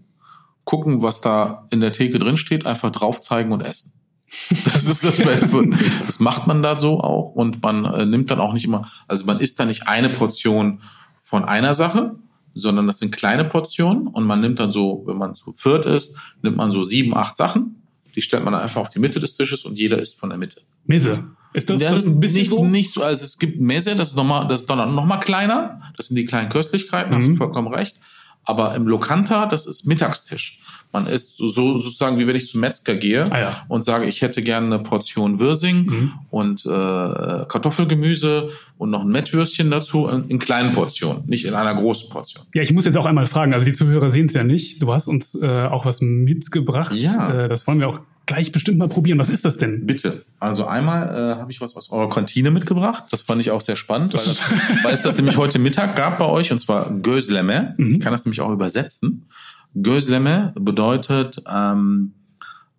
gucken, 0.64 1.00
was 1.00 1.20
da 1.20 1.66
in 1.70 1.80
der 1.80 1.92
Theke 1.92 2.18
drin 2.18 2.36
steht, 2.36 2.66
einfach 2.66 2.90
drauf 2.90 3.20
zeigen 3.20 3.52
und 3.52 3.62
essen. 3.62 3.92
Das 4.74 4.86
ist 4.86 5.04
das 5.04 5.18
Beste. 5.18 5.70
Das 6.06 6.20
macht 6.20 6.46
man 6.46 6.62
da 6.62 6.76
so 6.76 7.00
auch 7.00 7.34
und 7.34 7.62
man 7.62 7.84
äh, 7.84 8.04
nimmt 8.04 8.30
dann 8.30 8.40
auch 8.40 8.52
nicht 8.52 8.64
immer, 8.64 8.88
also 9.06 9.24
man 9.24 9.40
isst 9.40 9.58
da 9.58 9.64
nicht 9.64 9.88
eine 9.88 10.10
Portion 10.10 10.82
von 11.22 11.44
einer 11.44 11.74
Sache, 11.74 12.16
sondern 12.54 12.86
das 12.86 12.98
sind 12.98 13.10
kleine 13.10 13.44
Portionen 13.44 14.06
und 14.06 14.24
man 14.24 14.40
nimmt 14.40 14.60
dann 14.60 14.72
so, 14.72 15.02
wenn 15.06 15.16
man 15.16 15.34
zu 15.34 15.52
viert 15.52 15.86
ist, 15.86 16.16
nimmt 16.42 16.56
man 16.56 16.72
so 16.72 16.82
sieben, 16.84 17.16
acht 17.16 17.36
Sachen. 17.36 17.82
Die 18.14 18.22
stellt 18.22 18.44
man 18.44 18.52
dann 18.52 18.62
einfach 18.62 18.80
auf 18.80 18.90
die 18.90 18.98
Mitte 18.98 19.20
des 19.20 19.36
Tisches 19.36 19.64
und 19.64 19.78
jeder 19.78 19.98
isst 19.98 20.18
von 20.18 20.30
der 20.30 20.38
Mitte. 20.38 20.62
Messe. 20.86 21.24
Ist 21.54 21.70
das, 21.70 21.80
das, 21.80 21.90
das 21.94 22.04
ist 22.04 22.10
ein 22.10 22.20
bisschen 22.20 22.40
nicht 22.40 22.50
so? 22.50 22.64
nicht 22.64 22.92
so, 22.92 23.02
also 23.02 23.24
es 23.24 23.38
gibt 23.38 23.60
Messe, 23.60 23.94
das 23.94 24.10
ist 24.10 24.16
nochmal, 24.16 24.48
das 24.48 24.62
ist 24.62 24.70
dann 24.70 24.94
noch 24.94 25.04
mal 25.04 25.18
kleiner. 25.18 25.80
Das 25.96 26.08
sind 26.08 26.16
die 26.16 26.24
kleinen 26.24 26.48
Köstlichkeiten, 26.48 27.10
mhm. 27.10 27.16
hast 27.16 27.26
du 27.26 27.32
mhm. 27.32 27.36
vollkommen 27.36 27.72
recht. 27.72 28.00
Aber 28.44 28.74
im 28.74 28.86
Lokanta, 28.86 29.46
das 29.46 29.66
ist 29.66 29.86
Mittagstisch. 29.86 30.60
Man 30.92 31.06
isst 31.06 31.36
so, 31.36 31.48
so 31.48 31.80
sozusagen, 31.80 32.18
wie 32.18 32.26
wenn 32.26 32.36
ich 32.36 32.48
zum 32.48 32.60
Metzger 32.60 32.94
gehe 32.94 33.30
ah, 33.30 33.40
ja. 33.40 33.64
und 33.68 33.84
sage, 33.84 34.06
ich 34.06 34.22
hätte 34.22 34.42
gerne 34.42 34.74
eine 34.74 34.82
Portion 34.82 35.38
Wirsing 35.38 35.84
mhm. 35.84 36.12
und 36.30 36.64
äh, 36.64 36.68
Kartoffelgemüse 36.68 38.50
und 38.78 38.90
noch 38.90 39.02
ein 39.02 39.08
Mettwürstchen 39.08 39.70
dazu 39.70 40.06
in, 40.06 40.28
in, 40.28 40.38
kleinen 40.38 40.72
Portionen, 40.72 41.24
nicht 41.26 41.44
in 41.44 41.54
einer 41.54 41.74
großen 41.74 42.08
Portion. 42.08 42.44
Ja, 42.54 42.62
ich 42.62 42.72
muss 42.72 42.86
jetzt 42.86 42.96
auch 42.96 43.06
einmal 43.06 43.26
fragen, 43.26 43.52
also 43.52 43.66
die 43.66 43.72
Zuhörer 43.72 44.10
sehen 44.10 44.26
es 44.26 44.34
ja 44.34 44.44
nicht. 44.44 44.82
Du 44.82 44.92
hast 44.92 45.08
uns 45.08 45.34
äh, 45.34 45.46
auch 45.46 45.84
was 45.84 46.00
mitgebracht. 46.00 46.94
Ja. 46.94 47.44
Äh, 47.44 47.48
das 47.48 47.66
wollen 47.66 47.80
wir 47.80 47.88
auch 47.88 48.00
gleich 48.28 48.52
bestimmt 48.52 48.78
mal 48.78 48.88
probieren. 48.88 49.18
Was 49.18 49.30
ist 49.30 49.44
das 49.44 49.56
denn? 49.56 49.86
Bitte. 49.86 50.24
Also 50.38 50.66
einmal 50.66 51.08
äh, 51.08 51.40
habe 51.40 51.50
ich 51.50 51.60
was 51.60 51.76
aus 51.76 51.90
eurer 51.90 52.08
Kantine 52.08 52.50
mitgebracht. 52.50 53.04
Das 53.10 53.22
fand 53.22 53.40
ich 53.40 53.50
auch 53.50 53.60
sehr 53.60 53.76
spannend, 53.76 54.14
weil, 54.14 54.24
das, 54.24 54.42
weil 54.84 54.94
es 54.94 55.02
das 55.02 55.16
nämlich 55.16 55.36
heute 55.36 55.58
Mittag 55.58 55.96
gab 55.96 56.18
bei 56.18 56.26
euch 56.26 56.52
und 56.52 56.60
zwar 56.60 56.90
Gözleme. 56.90 57.74
Mhm. 57.78 57.94
Ich 57.94 58.00
kann 58.00 58.12
das 58.12 58.24
nämlich 58.24 58.40
auch 58.40 58.52
übersetzen. 58.52 59.26
Gözleme 59.74 60.52
bedeutet 60.56 61.42
ähm, 61.48 62.14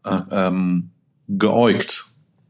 äh, 0.03 0.19
ähm, 0.31 0.91
geäugt, 1.27 2.05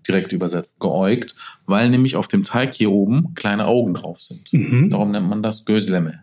direkt 0.07 0.31
übersetzt, 0.31 0.79
geäugt, 0.79 1.35
weil 1.65 1.89
nämlich 1.89 2.15
auf 2.15 2.27
dem 2.27 2.43
Teig 2.43 2.73
hier 2.73 2.91
oben 2.91 3.33
kleine 3.35 3.65
Augen 3.65 3.93
drauf 3.93 4.19
sind. 4.21 4.51
Mhm. 4.53 4.89
Darum 4.89 5.11
nennt 5.11 5.29
man 5.29 5.43
das 5.43 5.65
Gözleme. 5.65 6.21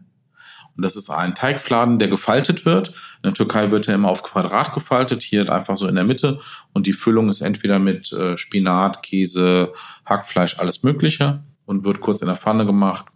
Und 0.76 0.82
das 0.82 0.96
ist 0.96 1.08
ein 1.08 1.34
Teigfladen, 1.34 1.98
der 1.98 2.08
gefaltet 2.08 2.66
wird. 2.66 2.88
In 2.88 3.22
der 3.24 3.34
Türkei 3.34 3.70
wird 3.70 3.88
er 3.88 3.94
immer 3.94 4.10
auf 4.10 4.22
Quadrat 4.22 4.74
gefaltet, 4.74 5.22
hier 5.22 5.50
einfach 5.50 5.78
so 5.78 5.88
in 5.88 5.94
der 5.94 6.04
Mitte. 6.04 6.40
Und 6.74 6.86
die 6.86 6.92
Füllung 6.92 7.30
ist 7.30 7.40
entweder 7.40 7.78
mit 7.78 8.12
äh, 8.12 8.36
Spinat, 8.36 9.02
Käse, 9.02 9.72
Hackfleisch, 10.04 10.58
alles 10.58 10.82
Mögliche 10.82 11.42
und 11.64 11.84
wird 11.84 12.00
kurz 12.00 12.20
in 12.20 12.28
der 12.28 12.36
Pfanne 12.36 12.66
gemacht. 12.66 13.06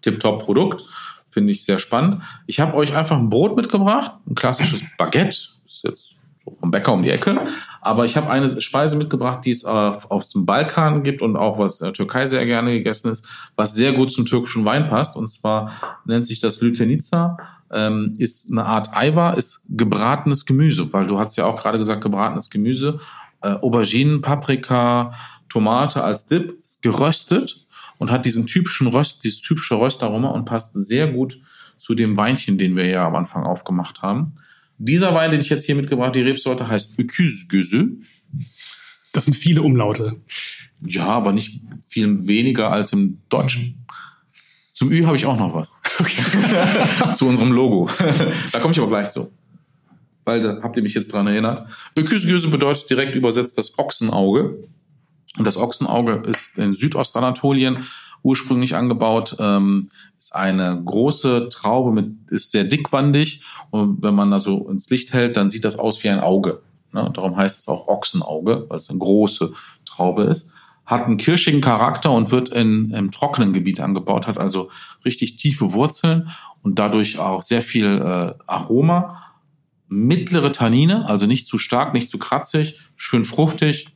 Tipptopp 0.00 0.42
Produkt, 0.42 0.82
finde 1.30 1.52
ich 1.52 1.64
sehr 1.64 1.78
spannend. 1.78 2.22
Ich 2.46 2.60
habe 2.60 2.74
euch 2.74 2.94
einfach 2.96 3.16
ein 3.16 3.30
Brot 3.30 3.56
mitgebracht, 3.56 4.12
ein 4.28 4.34
klassisches 4.34 4.82
Baguette. 4.98 5.28
Ist 5.28 5.80
jetzt 5.84 6.14
so 6.44 6.52
vom 6.52 6.70
Bäcker 6.70 6.92
um 6.92 7.02
die 7.02 7.10
Ecke. 7.10 7.40
Aber 7.80 8.04
ich 8.04 8.16
habe 8.16 8.30
eine 8.30 8.60
Speise 8.60 8.96
mitgebracht, 8.96 9.44
die 9.44 9.50
es 9.50 9.64
auf, 9.64 10.10
auf 10.10 10.28
dem 10.32 10.46
Balkan 10.46 11.02
gibt 11.02 11.22
und 11.22 11.36
auch 11.36 11.58
was 11.58 11.80
in 11.80 11.86
der 11.86 11.94
Türkei 11.94 12.26
sehr 12.26 12.44
gerne 12.46 12.72
gegessen 12.72 13.10
ist, 13.10 13.26
was 13.56 13.74
sehr 13.74 13.92
gut 13.92 14.12
zum 14.12 14.26
türkischen 14.26 14.64
Wein 14.64 14.88
passt. 14.88 15.16
Und 15.16 15.28
zwar 15.28 15.98
nennt 16.04 16.26
sich 16.26 16.40
das 16.40 16.60
Lütenica. 16.60 17.36
Ähm, 17.72 18.16
ist 18.18 18.50
eine 18.50 18.64
Art 18.64 18.96
Eiwa, 18.96 19.30
ist 19.30 19.62
gebratenes 19.68 20.44
Gemüse, 20.44 20.92
weil 20.92 21.06
du 21.06 21.18
hast 21.18 21.36
ja 21.36 21.46
auch 21.46 21.60
gerade 21.60 21.78
gesagt, 21.78 22.02
gebratenes 22.02 22.50
Gemüse. 22.50 22.98
Äh, 23.42 23.50
Auberginen, 23.50 24.22
Paprika, 24.22 25.12
Tomate 25.48 26.02
als 26.02 26.26
Dip, 26.26 26.58
ist 26.64 26.82
geröstet 26.82 27.59
und 28.00 28.10
hat 28.10 28.24
diesen 28.24 28.46
typischen 28.46 28.86
Röst, 28.86 29.24
dieses 29.24 29.42
typische 29.42 29.78
Röstaroma 29.78 30.30
und 30.30 30.46
passt 30.46 30.72
sehr 30.72 31.06
gut 31.06 31.38
zu 31.78 31.94
dem 31.94 32.16
Weinchen, 32.16 32.56
den 32.56 32.74
wir 32.74 32.86
ja 32.86 33.06
am 33.06 33.14
Anfang 33.14 33.44
aufgemacht 33.44 34.00
haben. 34.00 34.32
Dieser 34.78 35.14
Wein, 35.14 35.30
den 35.30 35.40
ich 35.40 35.50
jetzt 35.50 35.66
hier 35.66 35.74
mitgebracht, 35.74 36.14
die 36.14 36.22
Rebsorte 36.22 36.66
heißt 36.66 36.98
Öküsgüsü. 36.98 37.98
Das 39.12 39.26
sind 39.26 39.34
viele 39.34 39.60
Umlaute. 39.60 40.16
Ja, 40.80 41.08
aber 41.08 41.32
nicht 41.32 41.60
viel 41.88 42.26
weniger 42.26 42.72
als 42.72 42.94
im 42.94 43.18
Deutschen. 43.28 43.84
Zum 44.72 44.90
Ü 44.90 45.04
habe 45.04 45.18
ich 45.18 45.26
auch 45.26 45.36
noch 45.36 45.54
was. 45.54 45.76
Okay. 45.98 46.22
zu 47.14 47.26
unserem 47.26 47.52
Logo. 47.52 47.90
da 48.52 48.60
komme 48.60 48.72
ich 48.72 48.78
aber 48.78 48.88
gleich 48.88 49.10
zu. 49.10 49.30
Weil 50.24 50.40
da 50.40 50.58
habt 50.62 50.74
ihr 50.78 50.82
mich 50.82 50.94
jetzt 50.94 51.12
dran 51.12 51.26
erinnert. 51.26 51.68
Öküsgüsü 51.98 52.48
bedeutet 52.48 52.88
direkt 52.88 53.14
übersetzt 53.14 53.58
das 53.58 53.78
Ochsenauge. 53.78 54.56
Und 55.38 55.44
das 55.44 55.56
Ochsenauge 55.56 56.22
ist 56.26 56.58
in 56.58 56.74
Südostanatolien 56.74 57.86
ursprünglich 58.22 58.74
angebaut. 58.74 59.36
Ähm, 59.38 59.90
ist 60.18 60.34
eine 60.34 60.82
große 60.84 61.48
Traube 61.48 61.92
mit, 61.92 62.30
ist 62.30 62.52
sehr 62.52 62.64
dickwandig 62.64 63.42
und 63.70 64.02
wenn 64.02 64.14
man 64.14 64.30
da 64.30 64.38
so 64.38 64.68
ins 64.68 64.90
Licht 64.90 65.12
hält, 65.12 65.36
dann 65.36 65.48
sieht 65.48 65.64
das 65.64 65.78
aus 65.78 66.02
wie 66.04 66.10
ein 66.10 66.20
Auge. 66.20 66.60
Ne? 66.92 67.10
Darum 67.14 67.36
heißt 67.36 67.60
es 67.60 67.68
auch 67.68 67.88
Ochsenauge, 67.88 68.66
weil 68.68 68.78
es 68.78 68.90
eine 68.90 68.98
große 68.98 69.52
Traube 69.86 70.24
ist. 70.24 70.52
Hat 70.84 71.06
einen 71.06 71.16
kirschigen 71.16 71.60
Charakter 71.60 72.10
und 72.10 72.32
wird 72.32 72.50
in, 72.50 72.90
im 72.90 73.10
trockenen 73.12 73.52
Gebiet 73.52 73.80
angebaut, 73.80 74.26
hat 74.26 74.38
also 74.38 74.70
richtig 75.04 75.36
tiefe 75.36 75.72
Wurzeln 75.72 76.30
und 76.62 76.78
dadurch 76.78 77.18
auch 77.18 77.42
sehr 77.42 77.62
viel 77.62 77.86
äh, 77.86 78.34
Aroma. 78.46 79.22
Mittlere 79.88 80.52
Tannine, 80.52 81.08
also 81.08 81.26
nicht 81.26 81.46
zu 81.46 81.58
stark, 81.58 81.94
nicht 81.94 82.10
zu 82.10 82.18
kratzig, 82.18 82.80
schön 82.96 83.24
fruchtig 83.24 83.86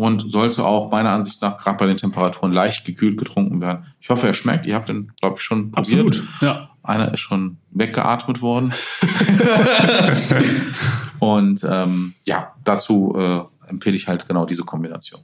und 0.00 0.32
sollte 0.32 0.64
auch 0.64 0.90
meiner 0.90 1.10
Ansicht 1.10 1.42
nach 1.42 1.58
gerade 1.58 1.76
bei 1.76 1.84
den 1.84 1.98
Temperaturen 1.98 2.52
leicht 2.52 2.86
gekühlt 2.86 3.18
getrunken 3.18 3.60
werden. 3.60 3.84
Ich 4.00 4.08
hoffe, 4.08 4.26
er 4.26 4.32
schmeckt. 4.32 4.64
Ihr 4.64 4.74
habt 4.74 4.88
den, 4.88 5.12
glaube 5.20 5.36
ich, 5.36 5.42
schon 5.42 5.72
probiert. 5.72 6.06
Absolut, 6.06 6.24
ja. 6.40 6.70
Einer 6.82 7.12
ist 7.12 7.20
schon 7.20 7.58
weggeatmet 7.72 8.40
worden. 8.40 8.72
und 11.18 11.66
ähm, 11.68 12.14
ja, 12.24 12.54
dazu 12.64 13.14
äh, 13.14 13.40
empfehle 13.68 13.94
ich 13.94 14.08
halt 14.08 14.26
genau 14.26 14.46
diese 14.46 14.64
Kombination. 14.64 15.20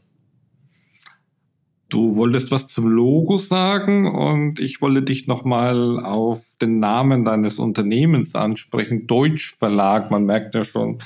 Du 1.88 2.16
wolltest 2.16 2.50
was 2.50 2.66
zum 2.66 2.88
Logo 2.88 3.38
sagen 3.38 4.12
und 4.12 4.58
ich 4.58 4.80
wollte 4.80 5.02
dich 5.02 5.28
nochmal 5.28 6.00
auf 6.04 6.56
den 6.60 6.80
Namen 6.80 7.24
deines 7.24 7.60
Unternehmens 7.60 8.34
ansprechen. 8.34 9.06
Deutsch 9.06 9.54
Verlag, 9.54 10.10
man 10.10 10.24
merkt 10.24 10.56
ja 10.56 10.64
schon, 10.64 10.98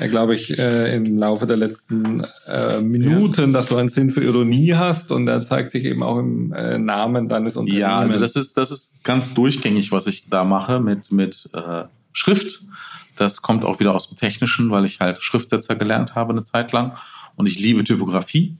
äh, 0.00 0.08
glaube 0.08 0.34
ich, 0.34 0.58
äh, 0.58 0.96
im 0.96 1.18
Laufe 1.18 1.46
der 1.46 1.56
letzten 1.56 2.24
äh, 2.48 2.80
Minuten, 2.80 3.52
ja. 3.52 3.58
dass 3.58 3.68
du 3.68 3.76
einen 3.76 3.90
Sinn 3.90 4.10
für 4.10 4.24
Ironie 4.24 4.74
hast 4.74 5.12
und 5.12 5.28
er 5.28 5.44
zeigt 5.44 5.70
sich 5.70 5.84
eben 5.84 6.02
auch 6.02 6.18
im 6.18 6.52
äh, 6.52 6.78
Namen 6.78 7.28
deines 7.28 7.56
Unternehmens. 7.56 7.80
Ja, 7.80 7.98
also 8.00 8.18
das 8.18 8.34
ist, 8.34 8.58
das 8.58 8.72
ist 8.72 9.04
ganz 9.04 9.34
durchgängig, 9.34 9.92
was 9.92 10.08
ich 10.08 10.28
da 10.28 10.42
mache 10.42 10.80
mit, 10.80 11.12
mit 11.12 11.48
äh, 11.52 11.84
Schrift. 12.12 12.66
Das 13.14 13.40
kommt 13.40 13.64
auch 13.64 13.78
wieder 13.78 13.94
aus 13.94 14.08
dem 14.08 14.16
Technischen, 14.16 14.68
weil 14.70 14.84
ich 14.84 14.98
halt 14.98 15.22
Schriftsetzer 15.22 15.76
gelernt 15.76 16.16
habe 16.16 16.32
eine 16.32 16.42
Zeit 16.42 16.72
lang 16.72 16.96
und 17.36 17.46
ich 17.46 17.60
liebe 17.60 17.84
Typografie. 17.84 18.56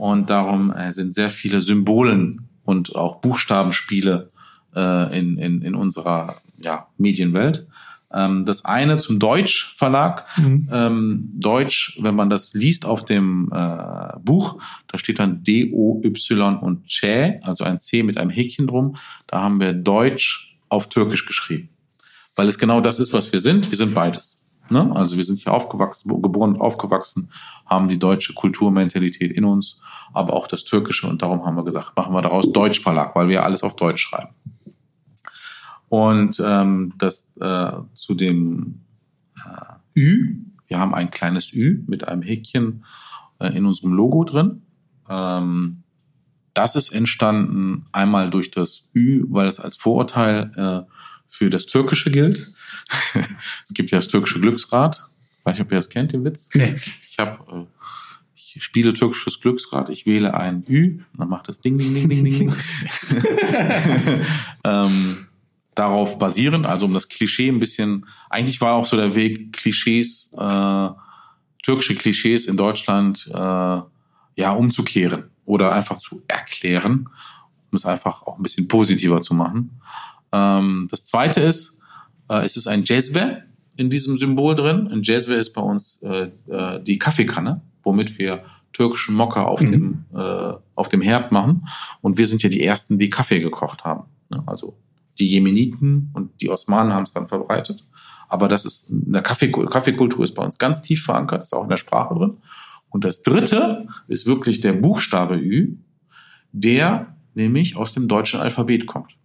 Und 0.00 0.30
darum 0.30 0.72
äh, 0.72 0.94
sind 0.94 1.14
sehr 1.14 1.28
viele 1.28 1.60
Symbolen 1.60 2.48
und 2.64 2.96
auch 2.96 3.20
Buchstabenspiele 3.20 4.30
äh, 4.74 5.18
in, 5.18 5.36
in, 5.36 5.60
in 5.60 5.74
unserer 5.74 6.36
ja, 6.58 6.86
Medienwelt. 6.96 7.66
Ähm, 8.10 8.46
das 8.46 8.64
eine 8.64 8.96
zum 8.96 9.18
Deutsch 9.18 9.74
Verlag. 9.76 10.24
Mhm. 10.38 10.68
Ähm, 10.72 11.28
Deutsch, 11.34 11.98
wenn 12.00 12.14
man 12.14 12.30
das 12.30 12.54
liest 12.54 12.86
auf 12.86 13.04
dem 13.04 13.50
äh, 13.52 14.18
Buch, 14.22 14.62
da 14.88 14.96
steht 14.96 15.18
dann 15.18 15.44
D-O-Y 15.44 16.56
und 16.56 16.86
Ç, 16.86 17.38
also 17.42 17.64
ein 17.64 17.78
C 17.78 18.02
mit 18.02 18.16
einem 18.16 18.30
Häkchen 18.30 18.68
drum. 18.68 18.96
Da 19.26 19.42
haben 19.42 19.60
wir 19.60 19.74
Deutsch 19.74 20.56
auf 20.70 20.88
Türkisch 20.88 21.26
geschrieben. 21.26 21.68
Weil 22.36 22.48
es 22.48 22.58
genau 22.58 22.80
das 22.80 23.00
ist, 23.00 23.12
was 23.12 23.30
wir 23.34 23.40
sind. 23.40 23.70
Wir 23.70 23.76
sind 23.76 23.94
beides. 23.94 24.40
Ne? 24.70 24.90
Also 24.94 25.16
wir 25.16 25.24
sind 25.24 25.40
hier 25.40 25.52
aufgewachsen, 25.52 26.22
geboren 26.22 26.54
und 26.54 26.60
aufgewachsen, 26.60 27.28
haben 27.70 27.88
die 27.88 27.98
deutsche 27.98 28.34
Kulturmentalität 28.34 29.30
in 29.30 29.44
uns, 29.44 29.78
aber 30.12 30.34
auch 30.34 30.48
das 30.48 30.64
Türkische. 30.64 31.06
Und 31.06 31.22
darum 31.22 31.46
haben 31.46 31.56
wir 31.56 31.64
gesagt, 31.64 31.96
machen 31.96 32.12
wir 32.12 32.20
daraus 32.20 32.52
Deutschverlag, 32.52 33.14
weil 33.14 33.28
wir 33.28 33.44
alles 33.44 33.62
auf 33.62 33.76
Deutsch 33.76 34.02
schreiben. 34.02 34.34
Und 35.88 36.42
ähm, 36.44 36.92
das 36.98 37.36
äh, 37.40 37.72
zu 37.94 38.14
dem 38.14 38.80
äh, 39.36 39.98
Ü, 39.98 40.36
wir 40.66 40.78
haben 40.78 40.94
ein 40.94 41.10
kleines 41.10 41.52
Ü 41.52 41.82
mit 41.86 42.06
einem 42.06 42.22
Häkchen 42.22 42.84
äh, 43.38 43.56
in 43.56 43.66
unserem 43.66 43.92
Logo 43.92 44.24
drin. 44.24 44.62
Ähm, 45.08 45.82
das 46.54 46.74
ist 46.76 46.92
entstanden 46.92 47.86
einmal 47.92 48.30
durch 48.30 48.50
das 48.50 48.84
Ü, 48.94 49.24
weil 49.28 49.46
es 49.46 49.60
als 49.60 49.76
Vorurteil 49.76 50.50
äh, 50.56 50.92
für 51.28 51.50
das 51.50 51.66
Türkische 51.66 52.10
gilt. 52.10 52.52
es 53.14 53.74
gibt 53.74 53.92
ja 53.92 53.98
das 53.98 54.08
türkische 54.08 54.40
Glücksrad. 54.40 55.08
Weiß 55.44 55.54
nicht, 55.56 55.64
ob 55.64 55.72
ihr 55.72 55.78
das 55.78 55.88
kennt, 55.88 56.12
den 56.12 56.24
Witz. 56.24 56.48
Nee. 56.54 56.74
Ich 57.20 57.26
habe, 57.26 57.66
äh, 57.66 57.66
ich 58.34 58.64
spiele 58.64 58.94
türkisches 58.94 59.40
Glücksrad. 59.40 59.90
Ich 59.90 60.06
wähle 60.06 60.34
ein 60.34 60.64
Ü, 60.66 61.00
dann 61.16 61.28
macht 61.28 61.48
es 61.48 61.60
Ding, 61.60 61.76
Ding, 61.76 61.92
Ding, 61.92 62.08
Ding, 62.08 62.24
Ding, 62.24 62.38
Ding. 62.38 62.54
ähm, 64.64 65.26
darauf 65.74 66.18
basierend, 66.18 66.66
also 66.66 66.86
um 66.86 66.94
das 66.94 67.08
Klischee 67.08 67.48
ein 67.48 67.60
bisschen, 67.60 68.06
eigentlich 68.28 68.60
war 68.60 68.74
auch 68.74 68.86
so 68.86 68.96
der 68.96 69.14
Weg, 69.14 69.52
Klischees, 69.52 70.32
äh, 70.36 70.88
türkische 71.62 71.94
Klischees 71.94 72.46
in 72.46 72.56
Deutschland 72.56 73.28
äh, 73.32 73.36
ja 73.36 74.52
umzukehren 74.56 75.30
oder 75.44 75.72
einfach 75.74 75.98
zu 75.98 76.22
erklären, 76.26 77.08
um 77.70 77.76
es 77.76 77.84
einfach 77.84 78.22
auch 78.22 78.38
ein 78.38 78.42
bisschen 78.42 78.66
positiver 78.66 79.20
zu 79.20 79.34
machen. 79.34 79.80
Ähm, 80.32 80.88
das 80.90 81.04
zweite 81.04 81.40
ist, 81.40 81.82
äh, 82.30 82.44
es 82.44 82.56
ist 82.56 82.66
ein 82.66 82.82
Jezwe 82.84 83.44
in 83.76 83.90
diesem 83.90 84.18
Symbol 84.18 84.54
drin. 84.54 84.88
Ein 84.88 85.02
Jezwe 85.02 85.34
ist 85.34 85.52
bei 85.52 85.62
uns 85.62 86.00
äh, 86.02 86.30
äh, 86.48 86.82
die 86.82 86.98
Kaffeekanne, 86.98 87.62
womit 87.82 88.18
wir 88.18 88.44
türkischen 88.72 89.14
Mokka 89.14 89.44
auf, 89.44 89.60
mhm. 89.60 89.72
dem, 89.72 90.04
äh, 90.14 90.52
auf 90.74 90.88
dem 90.88 91.02
Herd 91.02 91.32
machen. 91.32 91.66
Und 92.00 92.18
wir 92.18 92.26
sind 92.26 92.42
ja 92.42 92.48
die 92.48 92.62
Ersten, 92.62 92.98
die 92.98 93.10
Kaffee 93.10 93.40
gekocht 93.40 93.84
haben. 93.84 94.04
Also 94.46 94.76
die 95.18 95.26
Jemeniten 95.26 96.10
und 96.14 96.40
die 96.40 96.50
Osmanen 96.50 96.92
haben 96.92 97.02
es 97.02 97.12
dann 97.12 97.28
verbreitet. 97.28 97.84
Aber 98.28 98.46
das 98.46 98.64
ist 98.64 98.92
eine 98.92 99.22
Kaffeekultur 99.22 100.24
ist 100.24 100.34
bei 100.34 100.44
uns 100.44 100.56
ganz 100.58 100.82
tief 100.82 101.04
verankert, 101.04 101.42
ist 101.42 101.52
auch 101.52 101.64
in 101.64 101.68
der 101.68 101.76
Sprache 101.76 102.14
drin. 102.14 102.36
Und 102.88 103.04
das 103.04 103.22
dritte 103.22 103.88
ist 104.06 104.26
wirklich 104.26 104.60
der 104.60 104.72
Buchstabe 104.72 105.36
Ü, 105.36 105.76
der 106.52 107.16
nämlich 107.34 107.76
aus 107.76 107.92
dem 107.92 108.08
deutschen 108.08 108.40
Alphabet 108.40 108.86
kommt. 108.86 109.16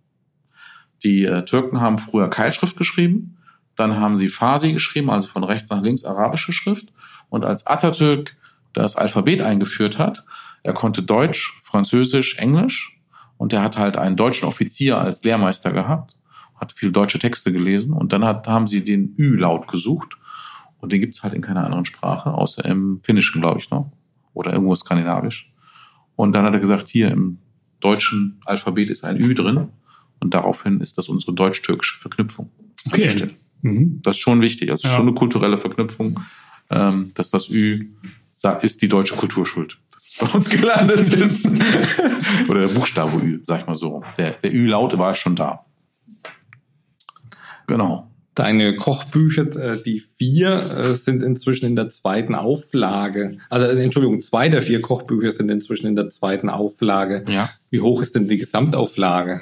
Die 1.04 1.24
äh, 1.26 1.46
Türken 1.46 1.82
haben 1.82 2.00
früher 2.00 2.30
Keilschrift 2.30 2.78
geschrieben, 2.78 3.35
dann 3.76 4.00
haben 4.00 4.16
sie 4.16 4.30
Farsi 4.30 4.74
geschrieben, 4.74 5.10
also 5.10 5.28
von 5.28 5.44
rechts 5.44 5.70
nach 5.70 5.82
links 5.82 6.06
arabische 6.06 6.54
Schrift. 6.54 6.88
Und 7.30 7.44
als 7.44 7.68
Atatürk 7.68 8.36
das 8.74 8.96
Alphabet 8.96 9.42
eingeführt 9.42 9.98
hat, 9.98 10.26
er 10.64 10.74
konnte 10.74 11.04
Deutsch, 11.04 11.62
Französisch, 11.64 12.38
Englisch 12.38 12.98
und 13.38 13.54
er 13.54 13.62
hat 13.62 13.78
halt 13.78 13.98
einen 13.98 14.16
deutschen 14.16 14.48
Offizier 14.48 14.98
als 14.98 15.24
Lehrmeister 15.24 15.72
gehabt, 15.72 16.16
hat 16.56 16.72
viel 16.72 16.92
deutsche 16.92 17.20
Texte 17.20 17.52
gelesen 17.52 17.94
und 17.94 18.14
dann 18.14 18.24
hat, 18.24 18.48
haben 18.48 18.68
sie 18.68 18.84
den 18.84 19.14
Ü-Laut 19.18 19.68
gesucht 19.68 20.16
Und 20.86 20.92
den 20.92 21.02
gibt's 21.02 21.24
halt 21.24 21.34
in 21.34 21.42
keiner 21.42 21.64
anderen 21.64 21.86
Sprache, 21.86 22.32
außer 22.32 22.64
im 22.66 23.00
Finnischen, 23.00 23.42
glaube 23.42 23.60
ich, 23.60 23.72
noch. 23.72 23.92
Oder 24.34 24.54
irgendwo 24.54 24.76
skandinavisch. 24.76 25.52
Und 26.16 26.36
dann 26.36 26.46
hat 26.46 26.54
er 26.54 26.60
gesagt, 26.60 26.90
hier 26.90 27.10
im 27.10 27.40
deutschen 27.80 28.40
Alphabet 28.46 28.90
ist 28.92 29.04
ein 29.04 29.18
Ü 29.18 29.34
drin. 29.34 29.70
Und 30.20 30.34
daraufhin 30.34 30.82
ist 30.82 31.00
das 31.00 31.10
unsere 31.10 31.34
deutsch-türkische 31.34 31.98
Verknüpfung. 31.98 32.52
Okay. 32.86 33.36
Mhm. 33.66 34.00
Das 34.04 34.16
ist 34.16 34.22
schon 34.22 34.42
wichtig. 34.42 34.70
Das 34.70 34.84
ist 34.84 34.92
ja. 34.92 34.96
schon 34.96 35.08
eine 35.08 35.16
kulturelle 35.16 35.58
Verknüpfung, 35.58 36.20
ähm, 36.70 37.12
dass 37.16 37.32
das 37.32 37.50
Ü 37.50 37.88
ist 38.62 38.82
die 38.82 38.88
deutsche 38.88 39.16
Kulturschuld. 39.16 39.80
Dass 39.92 40.08
es 40.08 40.18
bei 40.20 40.28
uns 40.28 40.50
gelandet 40.62 41.14
ist. 41.14 41.48
Oder 42.48 42.68
der 42.68 42.68
Buchstabe 42.68 43.18
Ü, 43.18 43.42
sag 43.48 43.62
ich 43.62 43.68
mal 43.68 43.76
so. 43.76 44.04
Der, 44.20 44.32
der 44.32 44.54
Ü-Laut 44.54 44.96
war 45.00 45.16
schon 45.16 45.36
da. 45.36 45.66
Genau. 47.66 48.12
Deine 48.36 48.76
Kochbücher, 48.76 49.48
äh, 49.56 49.82
die 49.82 50.00
vier, 50.00 50.52
äh, 50.52 50.94
sind 50.94 51.24
inzwischen 51.24 51.66
in 51.66 51.76
der 51.76 51.90
zweiten 51.90 52.36
Auflage. 52.36 53.40
Also 53.50 53.66
äh, 53.66 53.84
Entschuldigung, 53.84 54.22
zwei 54.22 54.48
der 54.50 54.62
vier 54.62 54.82
Kochbücher 54.82 55.32
sind 55.32 55.50
inzwischen 55.50 55.88
in 55.88 55.96
der 55.96 56.10
zweiten 56.10 56.50
Auflage. 56.50 57.26
Ja. 57.28 57.50
Wie 57.72 57.80
hoch 57.80 58.02
ist 58.02 58.14
denn 58.14 58.28
die 58.28 58.38
Gesamtauflage? 58.38 59.42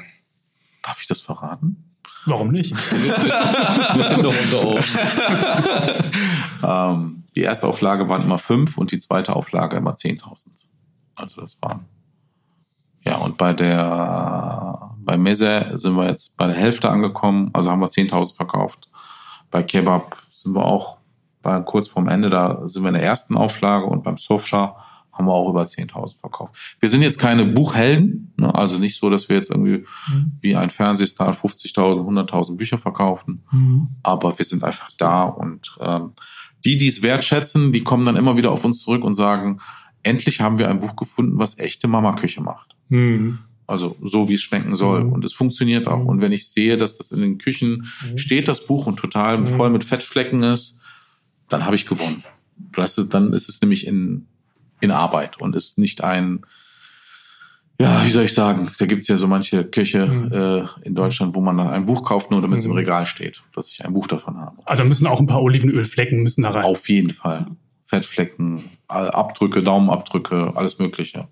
Darf 0.84 1.02
ich 1.02 1.08
das 1.08 1.20
verraten? 1.20 1.93
Warum 2.26 2.52
nicht? 2.52 2.72
Wir 3.96 4.10
sind 4.10 4.24
doch 4.24 4.34
unter 4.44 4.68
uns. 4.68 4.98
ähm, 6.64 7.24
die 7.36 7.42
erste 7.42 7.68
Auflage 7.68 8.08
waren 8.08 8.22
immer 8.22 8.38
fünf 8.38 8.78
und 8.78 8.92
die 8.92 9.00
zweite 9.00 9.36
Auflage 9.36 9.78
immer 9.78 9.94
10.000. 9.94 10.48
Also 11.16 11.42
das 11.42 11.58
waren. 11.62 11.86
Ja, 13.06 13.18
und 13.18 13.38
bei 13.38 13.54
der, 13.54 14.92
bei 15.00 15.18
Mese 15.18 15.72
sind 15.74 15.98
wir 15.98 16.08
jetzt 16.08 16.38
bei 16.38 16.48
der 16.48 16.56
Hälfte 16.56 16.90
angekommen, 16.90 17.50
also 17.52 17.70
haben 17.70 17.82
wir 17.82 17.90
10.000 17.90 18.36
verkauft. 18.36 18.90
Bei 19.52 19.62
Kebab 19.62 20.18
sind 20.34 20.54
wir 20.54 20.66
auch 20.66 20.98
bei, 21.42 21.60
kurz 21.60 21.90
vorm 21.90 22.08
Ende, 22.08 22.30
da 22.30 22.62
sind 22.68 22.84
wir 22.84 22.90
in 22.90 22.96
der 22.96 23.04
ersten 23.04 23.36
Auflage 23.36 23.86
und 23.86 24.04
beim 24.04 24.18
Sofscha 24.18 24.78
haben 25.14 25.26
wir 25.26 25.34
auch 25.34 25.50
über 25.50 25.64
10.000 25.64 26.20
verkauft. 26.20 26.56
Wir 26.80 26.90
sind 26.90 27.02
jetzt 27.02 27.20
keine 27.20 27.46
Buchhelden, 27.46 28.34
ne? 28.38 28.54
also 28.54 28.80
nicht 28.80 28.98
so, 28.98 29.10
dass 29.10 29.30
wir 29.30 29.36
jetzt 29.36 29.52
irgendwie 29.52 29.86
mhm. 30.08 30.32
wie 30.42 30.56
ein 30.56 30.70
Fernsehstar 30.70 31.34
50.000, 31.34 32.28
100.000 32.30 32.58
Bücher 32.58 32.78
verkaufen, 32.78 33.44
mhm. 33.52 33.90
aber 34.02 34.38
wir 34.38 34.46
sind 34.46 34.64
einfach 34.64 34.90
da 34.98 35.24
und 35.24 35.78
ähm, 35.80 36.14
die, 36.66 36.78
die 36.78 36.88
es 36.88 37.04
wertschätzen, 37.04 37.74
die 37.74 37.84
kommen 37.84 38.06
dann 38.06 38.16
immer 38.16 38.38
wieder 38.38 38.52
auf 38.52 38.66
uns 38.66 38.80
zurück 38.80 39.04
und 39.04 39.16
sagen, 39.16 39.60
endlich 40.02 40.42
haben 40.42 40.60
wir 40.60 40.70
ein 40.70 40.80
Buch 40.80 40.96
gefunden, 40.96 41.38
was 41.38 41.60
echte 41.60 41.88
Mama-Küche 41.88 42.42
macht. 42.42 42.76
Mhm. 42.90 43.40
Also 43.66 43.96
so, 44.02 44.30
wie 44.30 44.34
es 44.34 44.42
schmecken 44.42 44.76
soll. 44.76 45.06
Mhm. 45.06 45.14
Und 45.14 45.26
es 45.26 45.34
funktioniert 45.34 45.88
auch. 45.88 46.06
Und 46.06 46.22
wenn 46.22 46.32
ich 46.32 46.48
sehe, 46.48 46.78
dass 46.78 46.98
das 46.98 47.12
in 47.12 47.22
den 47.22 47.38
Küchen 47.38 47.88
mhm. 48.02 48.18
steht, 48.18 48.48
das 48.48 48.66
Buch, 48.66 48.88
und 48.88 48.98
total 48.98 49.40
mhm. 49.40 49.48
voll 49.48 49.70
mit 49.70 49.84
Fettflecken 49.84 50.44
ist, 50.44 50.80
dann 51.50 51.66
habe 51.66 51.76
ich 51.76 51.86
gewonnen. 51.86 52.24
Das 52.76 52.96
dann 53.10 53.34
ist 53.34 53.50
es 53.50 53.62
nämlich 53.62 53.88
in, 53.88 54.28
in 54.84 54.92
Arbeit 54.92 55.40
und 55.40 55.56
ist 55.56 55.78
nicht 55.78 56.04
ein, 56.04 56.46
ja, 57.80 58.06
wie 58.06 58.12
soll 58.12 58.26
ich 58.26 58.34
sagen, 58.34 58.72
da 58.78 58.86
gibt 58.86 59.02
es 59.02 59.08
ja 59.08 59.18
so 59.18 59.28
manche 59.28 59.64
Köche 59.66 60.06
mhm. 60.06 60.32
äh, 60.32 60.86
in 60.86 60.96
Deutschland, 60.96 61.36
wo 61.36 61.42
man 61.42 61.58
dann 61.58 61.68
ein 61.68 61.86
Buch 61.86 62.04
kauft, 62.04 62.32
nur 62.32 62.42
damit 62.42 62.60
es 62.60 62.66
mhm. 62.66 62.72
im 62.72 62.78
Regal 62.78 63.06
steht, 63.06 63.44
dass 63.56 63.70
ich 63.70 63.84
ein 63.84 63.94
Buch 63.94 64.08
davon 64.08 64.38
habe. 64.38 64.58
Also 64.66 64.84
müssen 64.84 65.08
auch 65.08 65.20
ein 65.20 65.28
paar 65.28 65.42
Olivenölflecken 65.42 66.22
müssen 66.22 66.44
da 66.44 66.52
rein. 66.52 66.66
Auf 66.66 66.88
jeden 66.88 67.10
Fall. 67.10 67.48
Fettflecken, 67.86 68.64
Abdrücke, 68.88 69.62
Daumenabdrücke, 69.62 70.54
alles 70.56 70.80
Mögliche. 70.80 71.28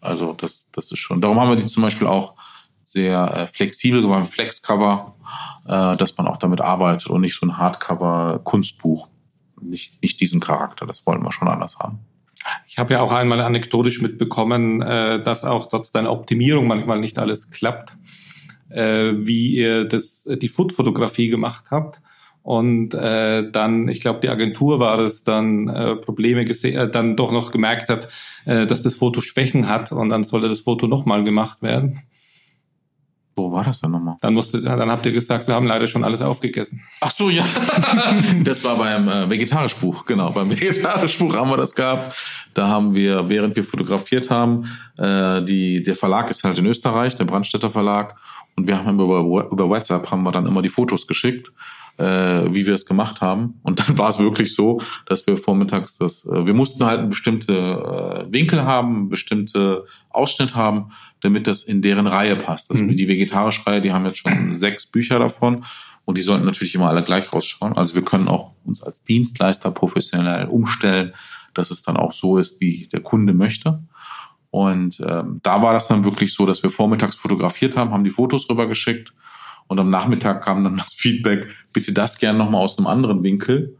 Also 0.00 0.32
das, 0.32 0.66
das 0.72 0.90
ist 0.90 0.98
schon. 0.98 1.20
Darum 1.20 1.40
haben 1.40 1.50
wir 1.50 1.56
die 1.56 1.66
zum 1.66 1.82
Beispiel 1.82 2.06
auch 2.06 2.34
sehr 2.82 3.22
äh, 3.36 3.56
flexibel 3.56 4.02
gemacht, 4.02 4.32
Flexcover, 4.32 5.14
äh, 5.66 5.96
dass 5.96 6.16
man 6.16 6.26
auch 6.26 6.36
damit 6.36 6.60
arbeitet 6.60 7.08
und 7.08 7.20
nicht 7.20 7.36
so 7.36 7.46
ein 7.46 7.56
Hardcover-Kunstbuch. 7.56 9.08
Nicht, 9.60 10.02
nicht 10.02 10.20
diesen 10.20 10.40
Charakter, 10.40 10.86
das 10.86 11.06
wollen 11.06 11.22
wir 11.22 11.30
schon 11.30 11.46
anders 11.46 11.78
haben. 11.78 12.00
Ich 12.66 12.78
habe 12.78 12.94
ja 12.94 13.00
auch 13.00 13.12
einmal 13.12 13.40
anekdotisch 13.40 14.00
mitbekommen, 14.00 14.82
äh, 14.82 15.22
dass 15.22 15.44
auch 15.44 15.68
trotz 15.68 15.90
deiner 15.90 16.10
Optimierung 16.10 16.66
manchmal 16.66 17.00
nicht 17.00 17.18
alles 17.18 17.50
klappt, 17.50 17.96
äh, 18.70 19.12
wie 19.16 19.56
ihr 19.56 19.84
das, 19.84 20.28
die 20.30 20.48
Food-Fotografie 20.48 21.28
gemacht 21.28 21.66
habt. 21.70 22.00
Und 22.42 22.92
äh, 22.94 23.48
dann, 23.50 23.88
ich 23.88 24.00
glaube, 24.00 24.20
die 24.20 24.28
Agentur 24.28 24.80
war 24.80 24.98
es, 24.98 25.22
dann 25.22 25.68
äh, 25.68 25.96
Probleme 25.96 26.44
gesehen, 26.44 26.76
äh, 26.76 26.90
dann 26.90 27.14
doch 27.14 27.30
noch 27.30 27.52
gemerkt 27.52 27.88
hat, 27.88 28.08
äh, 28.46 28.66
dass 28.66 28.82
das 28.82 28.96
Foto 28.96 29.20
Schwächen 29.20 29.68
hat 29.68 29.92
und 29.92 30.08
dann 30.08 30.24
sollte 30.24 30.48
das 30.48 30.60
Foto 30.60 30.88
nochmal 30.88 31.22
gemacht 31.22 31.62
werden. 31.62 32.02
Wo 33.34 33.50
war 33.50 33.64
das 33.64 33.80
denn 33.80 33.90
nochmal? 33.90 34.16
Dann 34.20 34.34
musste, 34.34 34.60
dann 34.60 34.90
habt 34.90 35.06
ihr 35.06 35.12
gesagt, 35.12 35.46
wir 35.46 35.54
haben 35.54 35.66
leider 35.66 35.86
schon 35.86 36.04
alles 36.04 36.20
aufgegessen. 36.20 36.82
Ach 37.00 37.10
so, 37.10 37.30
ja. 37.30 37.44
das 38.44 38.62
war 38.64 38.76
beim 38.76 39.08
äh, 39.08 39.30
Vegetarischbuch, 39.30 40.04
genau. 40.04 40.30
Beim 40.30 40.50
Vegetarischbuch 40.50 41.34
haben 41.36 41.50
wir 41.50 41.56
das 41.56 41.74
gehabt. 41.74 42.14
Da 42.54 42.68
haben 42.68 42.94
wir, 42.94 43.28
während 43.28 43.56
wir 43.56 43.64
fotografiert 43.64 44.30
haben, 44.30 44.66
äh, 44.98 45.42
die, 45.42 45.82
der 45.82 45.94
Verlag 45.94 46.30
ist 46.30 46.44
halt 46.44 46.58
in 46.58 46.66
Österreich, 46.66 47.16
der 47.16 47.24
Brandstätter 47.24 47.70
Verlag. 47.70 48.16
Und 48.56 48.66
wir 48.66 48.84
haben 48.84 49.00
über, 49.00 49.20
über 49.50 49.68
WhatsApp 49.68 50.10
haben 50.10 50.22
wir 50.24 50.32
dann 50.32 50.46
immer 50.46 50.60
die 50.60 50.68
Fotos 50.68 51.06
geschickt 51.06 51.50
äh, 51.98 52.04
wie 52.52 52.66
wir 52.66 52.74
es 52.74 52.86
gemacht 52.86 53.20
haben. 53.20 53.60
Und 53.62 53.80
dann 53.80 53.98
war 53.98 54.08
es 54.08 54.18
wirklich 54.18 54.54
so, 54.54 54.80
dass 55.06 55.26
wir 55.26 55.36
vormittags 55.36 55.98
das, 55.98 56.26
äh, 56.26 56.46
wir 56.46 56.54
mussten 56.54 56.84
halt 56.84 57.00
einen 57.00 57.10
bestimmte 57.10 57.52
äh, 57.52 58.32
Winkel 58.32 58.64
haben, 58.64 59.08
bestimmte 59.08 59.84
Ausschnitt 60.10 60.54
haben, 60.54 60.92
damit 61.22 61.46
das 61.46 61.62
in 61.62 61.82
deren 61.82 62.06
Reihe 62.06 62.36
passt. 62.36 62.70
Das 62.70 62.80
mhm. 62.80 62.96
die 62.96 63.08
vegetarische 63.08 63.66
Reihe, 63.66 63.80
die 63.80 63.92
haben 63.92 64.04
jetzt 64.04 64.18
schon 64.18 64.56
sechs 64.56 64.86
Bücher 64.86 65.18
davon 65.18 65.64
und 66.04 66.18
die 66.18 66.22
sollten 66.22 66.44
natürlich 66.44 66.74
immer 66.74 66.88
alle 66.88 67.02
gleich 67.02 67.32
rausschauen. 67.32 67.76
Also 67.76 67.94
wir 67.94 68.02
können 68.02 68.28
auch 68.28 68.52
uns 68.64 68.82
als 68.82 69.02
Dienstleister 69.02 69.70
professionell 69.70 70.46
umstellen, 70.46 71.12
dass 71.54 71.70
es 71.70 71.82
dann 71.82 71.96
auch 71.96 72.12
so 72.12 72.38
ist, 72.38 72.60
wie 72.60 72.88
der 72.92 73.00
Kunde 73.00 73.32
möchte. 73.32 73.82
Und 74.50 75.00
ähm, 75.00 75.40
da 75.42 75.62
war 75.62 75.72
das 75.72 75.88
dann 75.88 76.04
wirklich 76.04 76.34
so, 76.34 76.44
dass 76.44 76.62
wir 76.62 76.70
vormittags 76.70 77.16
fotografiert 77.16 77.76
haben, 77.76 77.92
haben 77.92 78.04
die 78.04 78.10
Fotos 78.10 78.48
rübergeschickt 78.50 79.14
und 79.68 79.80
am 79.80 79.88
Nachmittag 79.88 80.44
kam 80.44 80.64
dann 80.64 80.76
das 80.76 80.92
Feedback, 80.92 81.48
bitte 81.72 81.92
das 81.92 82.18
gern 82.18 82.36
nochmal 82.36 82.62
aus 82.62 82.76
einem 82.76 82.86
anderen 82.86 83.22
Winkel. 83.22 83.78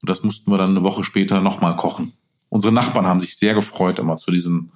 Und 0.00 0.10
das 0.10 0.22
mussten 0.22 0.50
wir 0.50 0.58
dann 0.58 0.70
eine 0.70 0.82
Woche 0.82 1.04
später 1.04 1.40
nochmal 1.40 1.76
kochen. 1.76 2.12
Unsere 2.50 2.74
Nachbarn 2.74 3.06
haben 3.06 3.20
sich 3.20 3.36
sehr 3.36 3.54
gefreut 3.54 3.98
immer 3.98 4.18
zu 4.18 4.30
diesen 4.30 4.72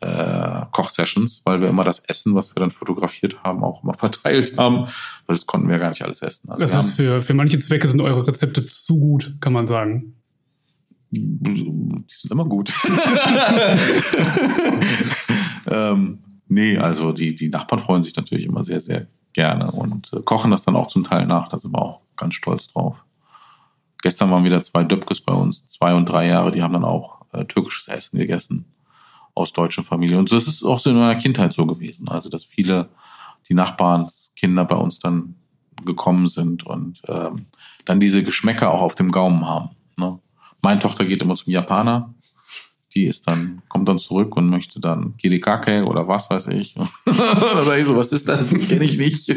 äh, 0.00 0.62
Kochsessions, 0.72 1.42
weil 1.44 1.60
wir 1.60 1.68
immer 1.68 1.84
das 1.84 1.98
Essen, 2.00 2.34
was 2.34 2.50
wir 2.50 2.60
dann 2.60 2.70
fotografiert 2.70 3.42
haben, 3.44 3.62
auch 3.62 3.82
immer 3.82 3.94
verteilt 3.98 4.56
haben, 4.56 4.86
weil 5.26 5.36
das 5.36 5.46
konnten 5.46 5.68
wir 5.68 5.74
ja 5.74 5.80
gar 5.80 5.90
nicht 5.90 6.02
alles 6.02 6.22
essen. 6.22 6.50
Also 6.50 6.62
das 6.62 6.74
heißt, 6.74 6.92
für, 6.92 7.22
für 7.22 7.34
manche 7.34 7.58
Zwecke 7.58 7.88
sind 7.88 8.00
eure 8.00 8.26
Rezepte 8.26 8.64
zu 8.66 8.98
gut, 8.98 9.36
kann 9.40 9.52
man 9.52 9.66
sagen. 9.66 10.14
Die 11.12 12.04
sind 12.08 12.30
immer 12.30 12.44
gut. 12.44 12.72
ähm, 15.70 16.20
nee, 16.46 16.78
also 16.78 17.10
die, 17.12 17.34
die 17.34 17.48
Nachbarn 17.48 17.80
freuen 17.80 18.04
sich 18.04 18.14
natürlich 18.14 18.46
immer 18.46 18.62
sehr, 18.62 18.80
sehr 18.80 19.08
gerne 19.32 19.72
und 19.72 20.12
äh, 20.12 20.20
kochen 20.22 20.52
das 20.52 20.64
dann 20.64 20.76
auch 20.76 20.86
zum 20.86 21.02
Teil 21.02 21.26
nach. 21.26 21.48
Da 21.48 21.58
sind 21.58 21.72
wir 21.74 21.82
auch 21.82 22.00
ganz 22.16 22.34
stolz 22.34 22.68
drauf. 22.68 23.04
Gestern 24.02 24.30
waren 24.30 24.44
wieder 24.44 24.62
zwei 24.62 24.84
Döpkes 24.84 25.20
bei 25.20 25.34
uns, 25.34 25.66
zwei 25.66 25.94
und 25.94 26.06
drei 26.06 26.28
Jahre, 26.28 26.52
die 26.52 26.62
haben 26.62 26.72
dann 26.72 26.84
auch 26.84 27.22
äh, 27.32 27.44
türkisches 27.44 27.88
Essen 27.88 28.16
gegessen 28.16 28.66
aus 29.34 29.52
deutschen 29.52 29.84
Familien. 29.84 30.18
Und 30.18 30.32
das 30.32 30.46
ist 30.46 30.62
auch 30.62 30.78
so 30.78 30.90
in 30.90 30.96
meiner 30.96 31.16
Kindheit 31.16 31.52
so 31.52 31.66
gewesen. 31.66 32.08
Also, 32.08 32.28
dass 32.28 32.44
viele, 32.44 32.88
die 33.48 33.54
Nachbarn, 33.54 34.08
Kinder 34.36 34.64
bei 34.64 34.76
uns 34.76 34.98
dann 34.98 35.34
gekommen 35.84 36.26
sind 36.26 36.64
und 36.66 37.00
ähm, 37.08 37.46
dann 37.84 38.00
diese 38.00 38.22
Geschmäcker 38.22 38.72
auch 38.72 38.82
auf 38.82 38.94
dem 38.94 39.10
Gaumen 39.10 39.46
haben. 39.46 39.70
Ne? 39.96 40.18
Meine 40.62 40.80
Tochter 40.80 41.04
geht 41.04 41.22
immer 41.22 41.36
zum 41.36 41.52
Japaner, 41.52 42.14
die 42.94 43.06
ist 43.06 43.26
dann, 43.28 43.62
kommt 43.68 43.88
dann 43.88 43.98
zurück 43.98 44.36
und 44.36 44.48
möchte 44.48 44.80
dann 44.80 45.16
Kirikake 45.16 45.84
oder 45.84 46.08
was 46.08 46.28
weiß 46.28 46.48
ich. 46.48 46.74
da 47.04 47.12
sage 47.12 47.80
ich 47.80 47.86
so, 47.86 47.96
was 47.96 48.12
ist 48.12 48.28
das? 48.28 48.50
Das 48.50 48.68
kenne 48.68 48.84
ich 48.84 48.98
nicht. 48.98 49.28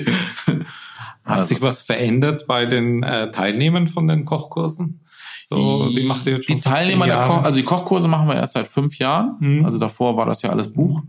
Hat 1.24 1.38
also. 1.38 1.54
sich 1.54 1.62
was 1.62 1.84
verändert 1.84 2.48
bei 2.48 2.66
den 2.66 3.04
äh, 3.04 3.32
Teilnehmern 3.32 3.88
von 3.88 4.08
den 4.08 4.26
Kochkursen? 4.26 5.02
So, 5.50 5.90
die 5.90 6.04
macht 6.04 6.26
ihr 6.26 6.34
jetzt 6.34 6.48
schon 6.48 6.56
die 6.56 6.62
Teilnehmer 6.62 7.06
der 7.06 7.28
Koch, 7.28 7.44
also 7.44 7.60
die 7.60 7.66
Kochkurse 7.66 8.08
machen 8.08 8.28
wir 8.28 8.36
erst 8.36 8.54
seit 8.54 8.68
fünf 8.68 8.98
Jahren. 8.98 9.36
Mhm. 9.40 9.66
Also 9.66 9.78
davor 9.78 10.18
war 10.18 10.26
das 10.26 10.42
ja 10.42 10.50
alles 10.50 10.72
Buch. 10.72 11.04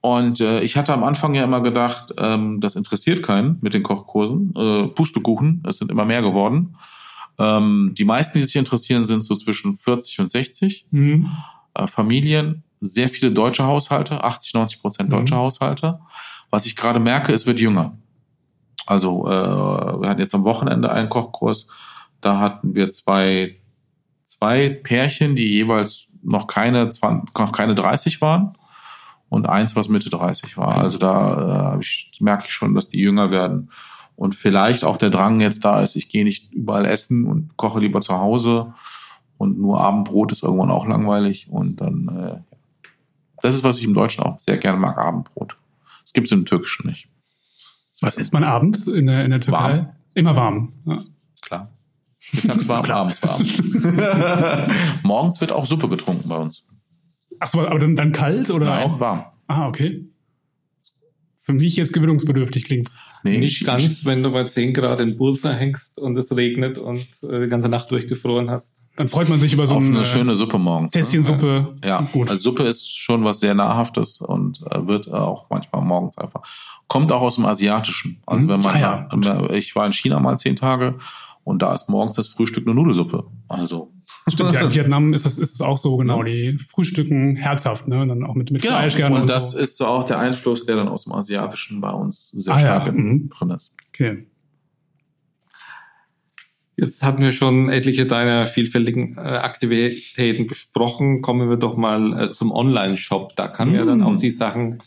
Und 0.00 0.40
äh, 0.40 0.60
ich 0.60 0.76
hatte 0.76 0.92
am 0.92 1.04
Anfang 1.04 1.34
ja 1.34 1.44
immer 1.44 1.60
gedacht, 1.60 2.14
ähm, 2.18 2.60
das 2.60 2.76
interessiert 2.76 3.22
keinen 3.22 3.58
mit 3.60 3.74
den 3.74 3.82
Kochkursen. 3.82 4.54
Äh, 4.56 4.86
Pustekuchen, 4.88 5.62
es 5.66 5.78
sind 5.78 5.90
immer 5.90 6.04
mehr 6.04 6.22
geworden. 6.22 6.76
Ähm, 7.38 7.92
die 7.96 8.04
meisten, 8.04 8.38
die 8.38 8.44
sich 8.44 8.56
interessieren, 8.56 9.04
sind 9.04 9.22
so 9.22 9.34
zwischen 9.34 9.76
40 9.78 10.20
und 10.20 10.30
60. 10.30 10.86
Mhm 10.90 11.30
äh, 11.76 11.86
Familien, 11.86 12.62
sehr 12.80 13.08
viele 13.08 13.32
deutsche 13.32 13.64
Haushalte, 13.64 14.22
80, 14.22 14.54
90 14.54 14.80
Prozent 14.80 15.12
deutsche 15.12 15.34
mhm. 15.34 15.38
Haushalte. 15.38 16.00
Was 16.50 16.66
ich 16.66 16.76
gerade 16.76 17.00
merke, 17.00 17.32
es 17.32 17.46
wird 17.46 17.60
jünger. 17.60 17.96
Also 18.86 19.26
äh, 19.26 19.30
wir 19.30 20.08
hatten 20.08 20.20
jetzt 20.20 20.34
am 20.34 20.44
Wochenende 20.44 20.90
einen 20.90 21.08
Kochkurs, 21.08 21.66
da 22.20 22.38
hatten 22.38 22.74
wir 22.74 22.90
zwei, 22.90 23.56
zwei 24.38 24.68
Pärchen, 24.68 25.36
die 25.36 25.48
jeweils 25.48 26.08
noch 26.22 26.46
keine, 26.46 26.90
20, 26.90 27.34
noch 27.36 27.52
keine 27.52 27.74
30 27.74 28.20
waren 28.20 28.56
und 29.28 29.48
eins, 29.48 29.76
was 29.76 29.88
Mitte 29.88 30.10
30 30.10 30.56
war. 30.56 30.78
Also 30.78 30.98
da 30.98 31.74
äh, 31.74 31.80
ich, 31.80 32.12
merke 32.20 32.44
ich 32.46 32.52
schon, 32.52 32.74
dass 32.74 32.88
die 32.88 33.00
jünger 33.00 33.30
werden. 33.30 33.70
und 34.16 34.34
vielleicht 34.34 34.84
auch 34.84 34.96
der 34.96 35.10
Drang 35.10 35.40
jetzt 35.40 35.64
da 35.64 35.80
ist, 35.80 35.96
ich 35.96 36.08
gehe 36.08 36.24
nicht 36.24 36.52
überall 36.52 36.84
essen 36.84 37.26
und 37.26 37.56
koche 37.56 37.80
lieber 37.80 38.00
zu 38.00 38.18
Hause 38.18 38.72
und 39.38 39.58
nur 39.58 39.80
Abendbrot 39.80 40.32
ist 40.32 40.42
irgendwann 40.42 40.70
auch 40.70 40.86
langweilig 40.86 41.48
und 41.50 41.80
dann 41.80 42.08
äh, 42.08 42.56
das 43.42 43.54
ist, 43.54 43.64
was 43.64 43.78
ich 43.78 43.84
im 43.84 43.94
Deutschen 43.94 44.24
auch 44.24 44.40
sehr 44.40 44.56
gerne 44.56 44.78
mag, 44.78 44.98
Abendbrot. 44.98 45.56
Das 46.02 46.12
gibt 46.12 46.26
es 46.26 46.32
im 46.32 46.46
Türkischen 46.46 46.88
nicht. 46.88 47.08
Was 48.00 48.16
isst 48.16 48.32
man 48.32 48.44
abends 48.44 48.86
in 48.86 49.06
der, 49.06 49.24
in 49.24 49.30
der 49.30 49.40
Türkei? 49.40 49.78
Warm. 49.78 49.88
Immer 50.14 50.36
warm. 50.36 50.72
Ja. 50.84 51.04
Mittags 52.32 52.68
warm, 52.68 52.84
abends 52.90 53.22
warm. 53.22 53.44
Morgens 55.02 55.40
wird 55.40 55.52
auch 55.52 55.66
Suppe 55.66 55.88
getrunken 55.88 56.28
bei 56.28 56.36
uns. 56.36 56.64
Achso, 57.38 57.64
aber 57.66 57.78
dann, 57.78 57.96
dann 57.96 58.12
kalt 58.12 58.50
oder 58.50 58.66
Nein, 58.66 58.90
auch? 58.90 59.00
warm. 59.00 59.24
Ah, 59.46 59.68
okay. 59.68 60.06
Für 61.38 61.52
mich 61.52 61.76
jetzt 61.76 61.92
gewöhnungsbedürftig 61.92 62.64
klingt's. 62.64 62.96
Nee, 63.22 63.38
Nicht 63.38 63.64
ganz, 63.64 64.04
wenn 64.04 64.22
du 64.22 64.32
bei 64.32 64.44
10 64.44 64.72
Grad 64.74 65.00
in 65.00 65.16
Bursa 65.16 65.52
hängst 65.52 65.98
und 65.98 66.16
es 66.16 66.34
regnet 66.36 66.78
und 66.78 67.06
äh, 67.28 67.42
die 67.42 67.48
ganze 67.48 67.68
Nacht 67.68 67.90
durchgefroren 67.90 68.50
hast. 68.50 68.74
Dann 68.96 69.08
freut 69.10 69.28
man 69.28 69.38
sich 69.38 69.52
über 69.52 69.66
so 69.66 69.74
auf 69.74 69.82
eine 69.84 69.94
eine 69.96 70.04
schöne 70.06 70.34
Suppe 70.34 70.58
morgens. 70.58 70.94
ne? 70.94 71.02
Tässchensuppe. 71.02 71.76
Ja, 71.84 72.00
Gut. 72.12 72.30
also 72.30 72.42
Suppe 72.42 72.62
ist 72.62 72.90
schon 72.98 73.24
was 73.24 73.40
sehr 73.40 73.54
Nahrhaftes 73.54 74.22
und 74.22 74.62
äh, 74.70 74.86
wird 74.86 75.12
auch 75.12 75.50
manchmal 75.50 75.82
morgens 75.82 76.16
einfach. 76.18 76.42
Kommt 76.88 77.12
auch 77.12 77.20
aus 77.20 77.34
dem 77.36 77.44
Asiatischen. 77.44 78.22
Also 78.26 78.46
Mhm. 78.46 78.52
wenn 78.52 78.60
man, 78.62 78.74
Ah 78.74 79.08
ja, 79.20 79.50
ich 79.52 79.76
war 79.76 79.84
in 79.86 79.92
China 79.92 80.18
mal 80.18 80.36
zehn 80.38 80.56
Tage 80.56 80.94
und 81.46 81.62
da 81.62 81.72
ist 81.72 81.88
morgens 81.88 82.16
das 82.16 82.26
Frühstück 82.26 82.66
eine 82.66 82.74
Nudelsuppe. 82.74 83.24
Also 83.48 83.92
Stimmt, 84.28 84.52
ja, 84.52 84.62
in 84.62 84.70
Vietnam 84.74 85.14
ist 85.14 85.26
es, 85.26 85.38
ist 85.38 85.54
es 85.54 85.60
auch 85.60 85.78
so, 85.78 85.96
genau. 85.96 86.24
Die 86.24 86.58
frühstücken 86.68 87.36
herzhaft, 87.36 87.86
ne? 87.86 88.00
Und 88.00 88.08
dann 88.08 88.24
auch 88.24 88.34
mit, 88.34 88.50
mit 88.50 88.62
genau. 88.62 88.78
Fleisch 88.78 88.96
gerne. 88.96 89.14
und 89.14 89.20
Und, 89.22 89.30
das 89.30 89.52
so. 89.52 89.60
ist 89.60 89.78
so 89.78 89.86
auch 89.86 90.04
der 90.06 90.18
Einfluss, 90.18 90.66
der 90.66 90.74
dann 90.74 90.88
aus 90.88 91.04
dem 91.04 91.12
Asiatischen 91.12 91.80
bei 91.80 91.92
uns 91.92 92.30
sehr 92.30 92.52
Ah 92.52 92.60
ja, 92.60 92.64
stark 92.82 92.96
mhm. 92.96 93.28
drin 93.28 93.50
ist. 93.50 93.72
Okay. 93.90 94.26
Jetzt 96.76 97.04
hatten 97.04 97.22
wir 97.22 97.30
schon 97.30 97.68
etliche 97.68 98.06
deiner 98.06 98.46
vielfältigen 98.46 99.16
äh, 99.16 99.20
Aktivitäten 99.20 100.48
besprochen. 100.48 101.22
Kommen 101.22 101.48
wir 101.48 101.58
doch 101.58 101.76
mal 101.76 102.24
äh, 102.24 102.32
zum 102.32 102.50
Online-Shop. 102.50 103.36
Da 103.36 103.46
kann 103.46 103.68
man 103.68 103.76
ja 103.76 103.84
dann 103.84 104.00
Mm. 104.00 104.02
auch 104.02 104.16
die 104.16 104.32
Sachen 104.32 104.82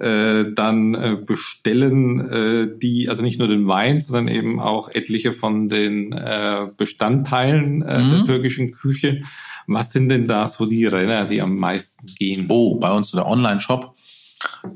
äh, 0.00 0.52
dann 0.54 0.94
äh, 0.94 1.16
bestellen, 1.24 2.20
äh, 2.30 2.68
die, 2.78 3.08
also 3.08 3.22
nicht 3.22 3.38
nur 3.38 3.48
den 3.48 3.66
Wein, 3.66 4.00
sondern 4.00 4.28
eben 4.34 4.60
auch 4.60 4.88
etliche 4.90 5.32
von 5.32 5.68
den 5.68 6.12
äh, 6.12 6.66
Bestandteilen 6.76 7.82
äh, 7.82 7.98
Mhm. 7.98 8.10
der 8.10 8.24
türkischen 8.24 8.70
Küche. 8.70 9.22
Was 9.66 9.92
sind 9.92 10.08
denn 10.08 10.26
da 10.26 10.48
so 10.48 10.66
die 10.66 10.86
Renner, 10.86 11.26
die 11.26 11.42
am 11.42 11.56
meisten 11.56 12.06
gehen? 12.06 12.46
Oh, 12.48 12.78
bei 12.78 12.90
uns 12.90 13.10
der 13.10 13.26
Online-Shop, 13.26 13.94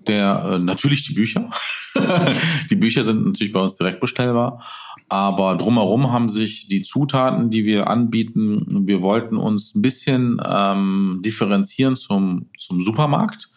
der 0.07 0.51
äh, 0.53 0.59
natürlich 0.59 1.07
die 1.07 1.15
Bücher. 1.15 1.51
die 2.71 2.77
Bücher 2.77 3.03
sind 3.05 3.25
natürlich 3.27 3.53
bei 3.53 3.61
uns 3.61 3.77
direkt 3.77 4.01
bestellbar, 4.01 4.63
aber 5.09 5.57
drumherum 5.57 6.11
haben 6.11 6.29
sich 6.31 6.69
die 6.69 6.83
Zutaten, 6.83 7.51
die 7.51 7.65
wir 7.65 7.89
anbieten, 7.89 8.87
wir 8.87 9.03
wollten 9.03 9.37
uns 9.37 9.75
ein 9.75 9.83
bisschen 9.83 10.41
ähm, 10.45 11.21
differenzieren 11.25 11.97
zum, 11.97 12.47
zum 12.59 12.83
Supermarkt, 12.83 13.51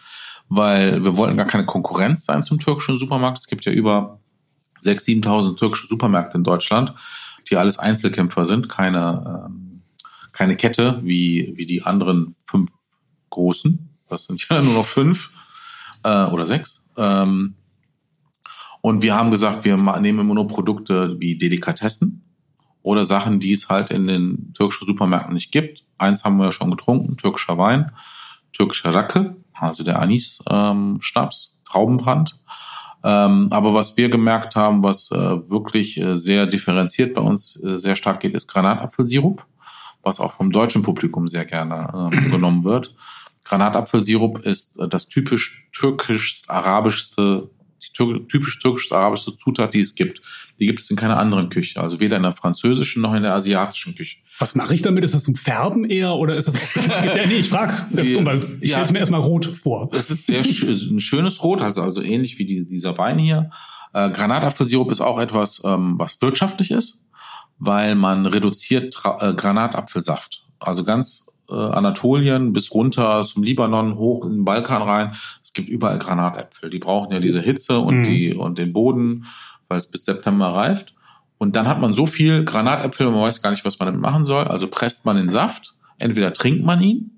weil 0.50 1.04
wir 1.04 1.18
wollten 1.18 1.38
gar 1.38 1.48
keine 1.48 1.66
Konkurrenz 1.66 2.26
sein 2.26 2.44
zum 2.44 2.60
türkischen 2.60 2.98
Supermarkt. 2.98 3.38
Es 3.38 3.48
gibt 3.48 3.66
ja 3.66 3.72
über 3.72 4.20
6.000, 4.84 5.24
7.000 5.24 5.58
türkische 5.58 5.88
Supermärkte 5.88 6.38
in 6.38 6.44
Deutschland, 6.44 6.94
die 7.50 7.58
alles 7.58 7.80
Einzelkämpfer 7.80 8.46
sind, 8.46 8.70
keine, 8.70 9.46
ähm, 9.48 9.82
keine 10.32 10.56
Kette 10.56 11.00
wie, 11.04 11.54
wie 11.56 11.66
die 11.66 11.84
anderen 11.84 12.36
fünf 12.46 12.72
großen. 13.30 13.90
Das 14.10 14.26
sind 14.26 14.48
ja 14.50 14.62
nur 14.64 14.74
noch 14.74 14.86
fünf 14.86 15.32
äh, 16.04 16.26
oder 16.26 16.46
sechs. 16.46 16.84
Ähm, 16.98 17.56
und 18.82 19.02
wir 19.02 19.16
haben 19.16 19.32
gesagt, 19.32 19.66
wir 19.66 19.78
nehmen 19.78 20.20
immer 20.20 20.36
nur 20.36 20.48
Produkte 20.48 21.20
wie 21.20 21.38
Delikatessen 21.38 22.24
oder 22.84 23.04
Sachen, 23.04 23.40
die 23.40 23.52
es 23.52 23.68
halt 23.68 23.90
in 23.90 24.06
den 24.06 24.54
türkischen 24.54 24.86
Supermärkten 24.86 25.34
nicht 25.34 25.52
gibt. 25.52 25.84
Eins 25.98 26.24
haben 26.24 26.38
wir 26.38 26.46
ja 26.46 26.52
schon 26.52 26.70
getrunken, 26.70 27.18
türkischer 27.18 27.58
Wein, 27.58 27.92
türkischer 28.54 28.94
Racke, 28.94 29.38
also 29.60 29.84
der 29.84 30.02
Anis-Schnaps, 30.02 31.62
Traubenbrand. 31.66 32.38
Ähm, 33.04 33.48
aber 33.52 33.74
was 33.74 33.96
wir 33.98 34.10
gemerkt 34.10 34.56
haben, 34.56 34.82
was 34.82 35.12
äh, 35.12 35.18
wirklich 35.18 36.00
äh, 36.00 36.18
sehr 36.18 36.48
differenziert 36.48 37.14
bei 37.14 37.22
uns 37.22 37.62
äh, 37.64 37.78
sehr 37.78 37.96
stark 37.96 38.20
geht, 38.20 38.34
ist 38.34 38.48
Granatapfelsirup, 38.48 39.46
was 40.02 40.20
auch 40.20 40.34
vom 40.34 40.52
deutschen 40.52 40.82
Publikum 40.82 41.28
sehr 41.28 41.46
gerne 41.46 42.10
äh, 42.12 42.30
genommen 42.32 42.64
wird. 42.64 42.96
Granatapfelsirup 43.44 44.40
ist 44.40 44.80
äh, 44.80 44.88
das 44.88 45.08
typisch 45.08 45.68
türkisch-arabischste, 45.72 47.50
die 47.92 48.28
typisch 48.28 48.60
türkisch-arabischste 48.60 49.36
Zutat, 49.38 49.74
die 49.74 49.82
es 49.82 49.96
gibt. 49.96 50.22
Die 50.60 50.68
gibt 50.68 50.80
es 50.80 50.90
in 50.90 50.96
keiner 50.96 51.18
anderen 51.18 51.50
Küche, 51.50 51.82
also 51.82 52.00
weder 52.00 52.18
in 52.18 52.24
der 52.24 52.32
französischen 52.32 53.02
noch 53.02 53.14
in 53.14 53.24
der 53.24 53.34
asiatischen 53.34 53.96
Küche. 53.96 54.18
Was 54.40 54.56
mache 54.56 54.74
ich 54.74 54.82
damit? 54.82 55.04
Ist 55.04 55.14
das 55.14 55.26
zum 55.26 55.36
Färben 55.36 55.84
eher 55.86 56.14
oder 56.16 56.36
ist 56.36 56.48
das 56.48 56.76
ja, 56.76 57.26
nee, 57.28 57.36
ich 57.40 57.50
frage. 57.50 57.86
Ich 57.92 58.14
ja. 58.70 58.78
stelle 58.78 58.84
es 58.84 58.92
mir 58.92 59.00
erstmal 59.00 59.22
rot 59.22 59.46
vor. 59.46 59.90
Es 59.94 60.10
ist 60.10 60.28
sehr 60.28 60.40
ein 60.40 61.00
schönes 61.00 61.44
Rot, 61.44 61.62
also, 61.62 61.82
also 61.82 62.02
ähnlich 62.02 62.40
wie 62.40 62.46
die, 62.46 62.66
dieser 62.68 62.98
Wein 62.98 63.20
hier. 63.20 63.50
Äh, 63.94 64.10
Granatapfelsirup 64.12 64.92
ist 64.92 65.02
auch 65.02 65.20
etwas, 65.20 65.62
ähm, 65.66 65.96
was 65.98 66.22
wirtschaftlich 66.22 66.72
ist, 66.72 67.04
weil 67.58 67.96
man 67.96 68.26
reduziert 68.26 68.94
Tra 68.94 69.30
äh, 69.30 69.34
Granatapfelsaft. 69.34 70.46
Also 70.60 70.84
ganz 70.84 71.28
Anatolien 71.54 72.54
bis 72.54 72.74
runter 72.74 73.26
zum 73.26 73.44
Libanon, 73.44 73.96
hoch 73.98 74.26
in 74.26 74.32
den 74.32 74.46
Balkan 74.46 74.82
rein. 74.82 75.16
Es 75.44 75.54
gibt 75.54 75.70
überall 75.70 76.00
Granatäpfel. 76.00 76.70
Die 76.70 76.80
brauchen 76.80 77.12
ja 77.14 77.20
diese 77.20 77.42
Hitze 77.42 77.80
und, 77.80 78.00
Mhm. 78.00 78.04
die, 78.04 78.34
und 78.34 78.58
den 78.58 78.74
Boden, 78.74 79.26
weil 79.68 79.78
es 79.78 79.88
bis 79.88 80.06
September 80.06 80.48
reift. 80.54 80.94
Und 81.38 81.56
dann 81.56 81.68
hat 81.68 81.80
man 81.82 81.94
so 81.94 82.06
viel 82.06 82.46
Granatäpfel, 82.46 83.12
man 83.12 83.22
weiß 83.22 83.42
gar 83.42 83.52
nicht, 83.52 83.66
was 83.66 83.78
man 83.80 83.88
damit 83.88 84.02
machen 84.02 84.26
soll. 84.26 84.46
Also 84.46 84.68
presst 84.68 85.06
man 85.06 85.18
den 85.18 85.30
Saft, 85.30 85.76
entweder 85.98 86.32
trinkt 86.34 86.64
man 86.64 86.82
ihn, 86.82 87.12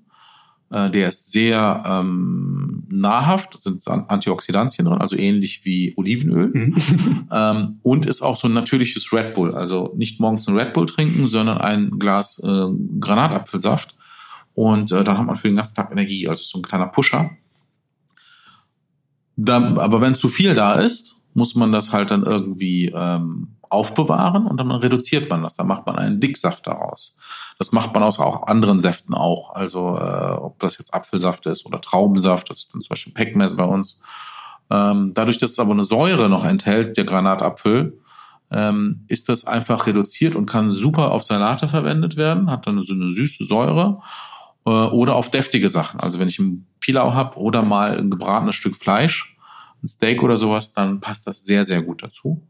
äh, 0.70 0.90
der 0.90 1.08
ist 1.08 1.32
sehr 1.32 1.82
ähm, 1.86 2.84
nahrhaft, 2.90 3.58
sind 3.58 3.86
An- 3.88 4.06
Antioxidantien 4.08 4.86
drin, 4.86 4.98
also 5.00 5.16
ähnlich 5.16 5.64
wie 5.64 5.94
Olivenöl. 5.96 6.50
Mhm. 6.52 6.74
Ähm, 7.30 7.78
und 7.82 8.06
ist 8.06 8.22
auch 8.22 8.36
so 8.38 8.48
ein 8.48 8.54
natürliches 8.54 9.12
Red 9.12 9.34
Bull. 9.34 9.54
Also 9.54 9.92
nicht 9.96 10.18
morgens 10.18 10.48
ein 10.48 10.56
Red 10.58 10.72
Bull 10.72 10.86
trinken, 10.86 11.26
sondern 11.28 11.58
ein 11.58 11.98
Glas 11.98 12.38
äh, 12.42 12.66
Granatapfelsaft. 13.00 13.94
Und 14.58 14.90
äh, 14.90 15.04
dann 15.04 15.16
hat 15.16 15.24
man 15.24 15.36
für 15.36 15.46
den 15.46 15.56
ganzen 15.56 15.76
Tag 15.76 15.92
Energie, 15.92 16.26
also 16.26 16.42
so 16.42 16.58
ein 16.58 16.62
kleiner 16.62 16.88
Pusher. 16.88 17.30
Dann, 19.36 19.78
aber 19.78 20.00
wenn 20.00 20.16
zu 20.16 20.28
viel 20.28 20.52
da 20.54 20.72
ist, 20.72 21.22
muss 21.32 21.54
man 21.54 21.70
das 21.70 21.92
halt 21.92 22.10
dann 22.10 22.24
irgendwie 22.24 22.86
ähm, 22.92 23.54
aufbewahren 23.70 24.48
und 24.48 24.56
dann 24.56 24.72
reduziert 24.72 25.30
man 25.30 25.44
das. 25.44 25.54
Dann 25.54 25.68
macht 25.68 25.86
man 25.86 25.94
einen 25.94 26.18
Dicksaft 26.18 26.66
daraus. 26.66 27.16
Das 27.56 27.70
macht 27.70 27.94
man 27.94 28.02
aus 28.02 28.18
auch 28.18 28.48
anderen 28.48 28.80
Säften 28.80 29.14
auch. 29.14 29.54
Also 29.54 29.96
äh, 29.96 30.32
ob 30.32 30.58
das 30.58 30.76
jetzt 30.78 30.92
Apfelsaft 30.92 31.46
ist 31.46 31.64
oder 31.64 31.80
Traubensaft, 31.80 32.50
das 32.50 32.58
ist 32.58 32.74
dann 32.74 32.82
zum 32.82 32.88
Beispiel 32.88 33.12
Pekmez 33.12 33.54
bei 33.54 33.64
uns. 33.64 34.00
Ähm, 34.70 35.12
dadurch, 35.14 35.38
dass 35.38 35.52
es 35.52 35.60
aber 35.60 35.70
eine 35.70 35.84
Säure 35.84 36.28
noch 36.28 36.44
enthält, 36.44 36.96
der 36.96 37.04
Granatapfel, 37.04 37.96
ähm, 38.50 39.04
ist 39.06 39.28
das 39.28 39.44
einfach 39.44 39.86
reduziert 39.86 40.34
und 40.34 40.46
kann 40.46 40.74
super 40.74 41.12
auf 41.12 41.22
Salate 41.22 41.68
verwendet 41.68 42.16
werden, 42.16 42.50
hat 42.50 42.66
dann 42.66 42.82
so 42.82 42.92
eine 42.92 43.12
süße 43.12 43.44
Säure 43.44 44.02
äh, 44.68 44.90
oder 44.90 45.16
auf 45.16 45.30
deftige 45.30 45.68
Sachen. 45.68 46.00
Also 46.00 46.18
wenn 46.18 46.28
ich 46.28 46.38
einen 46.38 46.66
Pilau 46.80 47.14
habe 47.14 47.38
oder 47.38 47.62
mal 47.62 47.98
ein 47.98 48.10
gebratenes 48.10 48.54
Stück 48.54 48.76
Fleisch, 48.76 49.36
ein 49.82 49.86
Steak 49.86 50.22
oder 50.22 50.36
sowas, 50.36 50.74
dann 50.74 51.00
passt 51.00 51.26
das 51.26 51.44
sehr, 51.44 51.64
sehr 51.64 51.82
gut 51.82 52.02
dazu. 52.02 52.42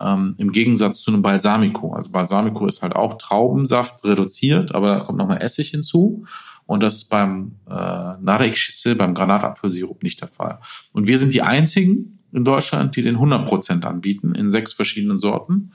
Ähm, 0.00 0.34
Im 0.38 0.52
Gegensatz 0.52 1.00
zu 1.00 1.10
einem 1.10 1.22
Balsamico. 1.22 1.94
Also 1.94 2.10
Balsamico 2.10 2.66
ist 2.66 2.82
halt 2.82 2.94
auch 2.94 3.18
Traubensaft 3.18 4.04
reduziert, 4.04 4.74
aber 4.74 4.88
da 4.88 5.00
kommt 5.00 5.18
nochmal 5.18 5.42
Essig 5.42 5.70
hinzu. 5.70 6.24
Und 6.66 6.82
das 6.82 6.96
ist 6.96 7.04
beim 7.06 7.56
äh, 7.68 7.72
Narek 7.72 8.58
beim 8.98 9.14
Granatapfelsirup 9.14 10.02
nicht 10.02 10.20
der 10.20 10.28
Fall. 10.28 10.60
Und 10.92 11.06
wir 11.06 11.18
sind 11.18 11.32
die 11.32 11.42
einzigen 11.42 12.18
in 12.32 12.44
Deutschland, 12.44 12.96
die 12.96 13.02
den 13.02 13.16
100% 13.16 13.84
anbieten, 13.84 14.34
in 14.34 14.50
sechs 14.50 14.72
verschiedenen 14.72 15.18
Sorten. 15.18 15.72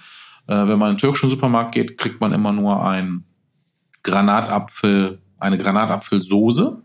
Äh, 0.48 0.68
wenn 0.68 0.78
man 0.78 0.92
in 0.92 0.96
den 0.96 1.00
türkischen 1.00 1.30
Supermarkt 1.30 1.74
geht, 1.74 1.98
kriegt 1.98 2.22
man 2.22 2.34
immer 2.34 2.52
nur 2.52 2.86
ein 2.86 3.24
Granatapfel, 4.04 5.20
eine 5.42 5.58
Granatapfelsoße. 5.58 6.82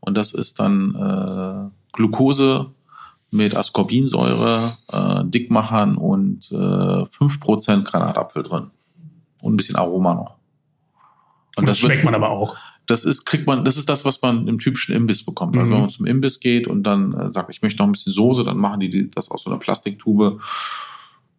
Und 0.00 0.14
das 0.16 0.34
ist 0.34 0.60
dann 0.60 0.94
äh, 0.94 1.70
Glucose 1.92 2.70
mit 3.30 3.56
Ascorbinsäure, 3.56 4.72
äh, 4.92 5.24
Dickmachern 5.24 5.96
und 5.96 6.50
äh, 6.52 6.54
5% 6.54 7.82
Granatapfel 7.84 8.42
drin. 8.42 8.70
Und 9.42 9.54
ein 9.54 9.56
bisschen 9.56 9.76
Aroma 9.76 10.14
noch. 10.14 10.34
Und 11.56 11.66
das 11.68 11.80
wird- 11.82 11.92
schmeckt 11.92 12.04
man 12.04 12.14
aber 12.14 12.30
auch. 12.30 12.56
das 12.86 13.04
ist, 13.04 13.24
kriegt 13.24 13.46
man, 13.46 13.64
das 13.64 13.76
ist 13.76 13.88
das, 13.88 14.04
was 14.04 14.20
man 14.20 14.46
im 14.46 14.58
typischen 14.58 14.94
Imbiss 14.94 15.24
bekommt. 15.24 15.56
Also 15.56 15.68
Mhm. 15.70 15.72
wenn 15.74 15.80
man 15.82 15.90
zum 15.90 16.06
Imbiss 16.06 16.38
geht 16.40 16.66
und 16.66 16.82
dann 16.82 17.14
äh, 17.14 17.30
sagt, 17.30 17.48
ich 17.50 17.62
möchte 17.62 17.78
noch 17.78 17.86
ein 17.88 17.92
bisschen 17.92 18.12
Soße, 18.12 18.44
dann 18.44 18.58
machen 18.58 18.80
die 18.80 18.90
die- 18.90 19.10
das 19.10 19.30
aus 19.30 19.42
so 19.44 19.50
einer 19.50 19.58
Plastiktube. 19.58 20.38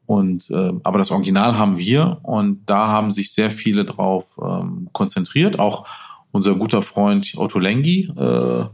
Und 0.08 0.50
äh, 0.52 0.72
aber 0.84 0.98
das 1.00 1.12
Original 1.12 1.58
haben 1.58 1.78
wir 1.78 2.20
und 2.24 2.66
da 2.68 2.88
haben 2.88 3.12
sich 3.12 3.32
sehr 3.34 3.50
viele 3.52 3.86
drauf 3.86 4.26
ähm, 4.44 4.90
konzentriert. 4.92 5.58
Auch 5.60 5.88
unser 6.36 6.56
guter 6.56 6.82
Freund 6.82 7.34
Otto 7.38 7.60
Lengi, 7.60 8.12
äh, 8.18 8.66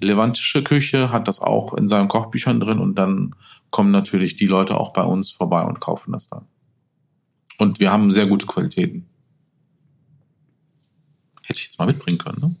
levantische 0.00 0.64
Küche 0.64 1.12
hat 1.12 1.28
das 1.28 1.40
auch 1.40 1.74
in 1.74 1.86
seinen 1.88 2.08
Kochbüchern 2.08 2.58
drin 2.58 2.80
und 2.80 2.96
dann 2.98 3.36
kommen 3.70 3.92
natürlich 3.92 4.34
die 4.34 4.46
Leute 4.46 4.78
auch 4.78 4.92
bei 4.92 5.04
uns 5.04 5.30
vorbei 5.30 5.62
und 5.62 5.78
kaufen 5.80 6.10
das 6.12 6.26
dann. 6.26 6.46
Und 7.58 7.78
wir 7.78 7.92
haben 7.92 8.10
sehr 8.10 8.26
gute 8.26 8.46
Qualitäten. 8.46 9.06
Hätte 11.42 11.58
ich 11.60 11.66
jetzt 11.66 11.78
mal 11.78 11.86
mitbringen 11.86 12.18
können, 12.18 12.38
ne? 12.40 12.56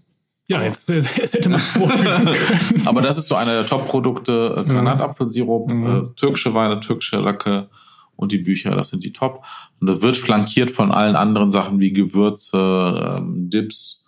Ja, 0.46 0.62
jetzt, 0.62 0.88
äh, 0.90 1.00
jetzt 1.16 1.34
hätte 1.34 1.48
man 1.48 1.58
es 1.58 1.68
vorführen 1.70 2.24
können. 2.68 2.86
Aber 2.86 3.02
das 3.02 3.18
ist 3.18 3.26
so 3.26 3.34
einer 3.34 3.52
der 3.54 3.66
Top-Produkte. 3.66 4.54
Äh, 4.58 4.68
Granatapfelsirup, 4.70 5.68
Mhm. 5.68 5.86
äh, 5.86 6.14
türkische 6.14 6.54
Weine, 6.54 6.78
türkische 6.78 7.18
Lacke 7.18 7.68
und 8.14 8.30
die 8.30 8.38
Bücher, 8.38 8.70
das 8.76 8.90
sind 8.90 9.02
die 9.02 9.12
Top. 9.12 9.44
Und 9.80 9.88
das 9.88 10.00
wird 10.02 10.16
flankiert 10.16 10.70
von 10.70 10.92
allen 10.92 11.16
anderen 11.16 11.50
Sachen 11.50 11.80
wie 11.80 11.92
Gewürze, 11.92 13.16
ähm, 13.18 13.50
Dips. 13.50 14.01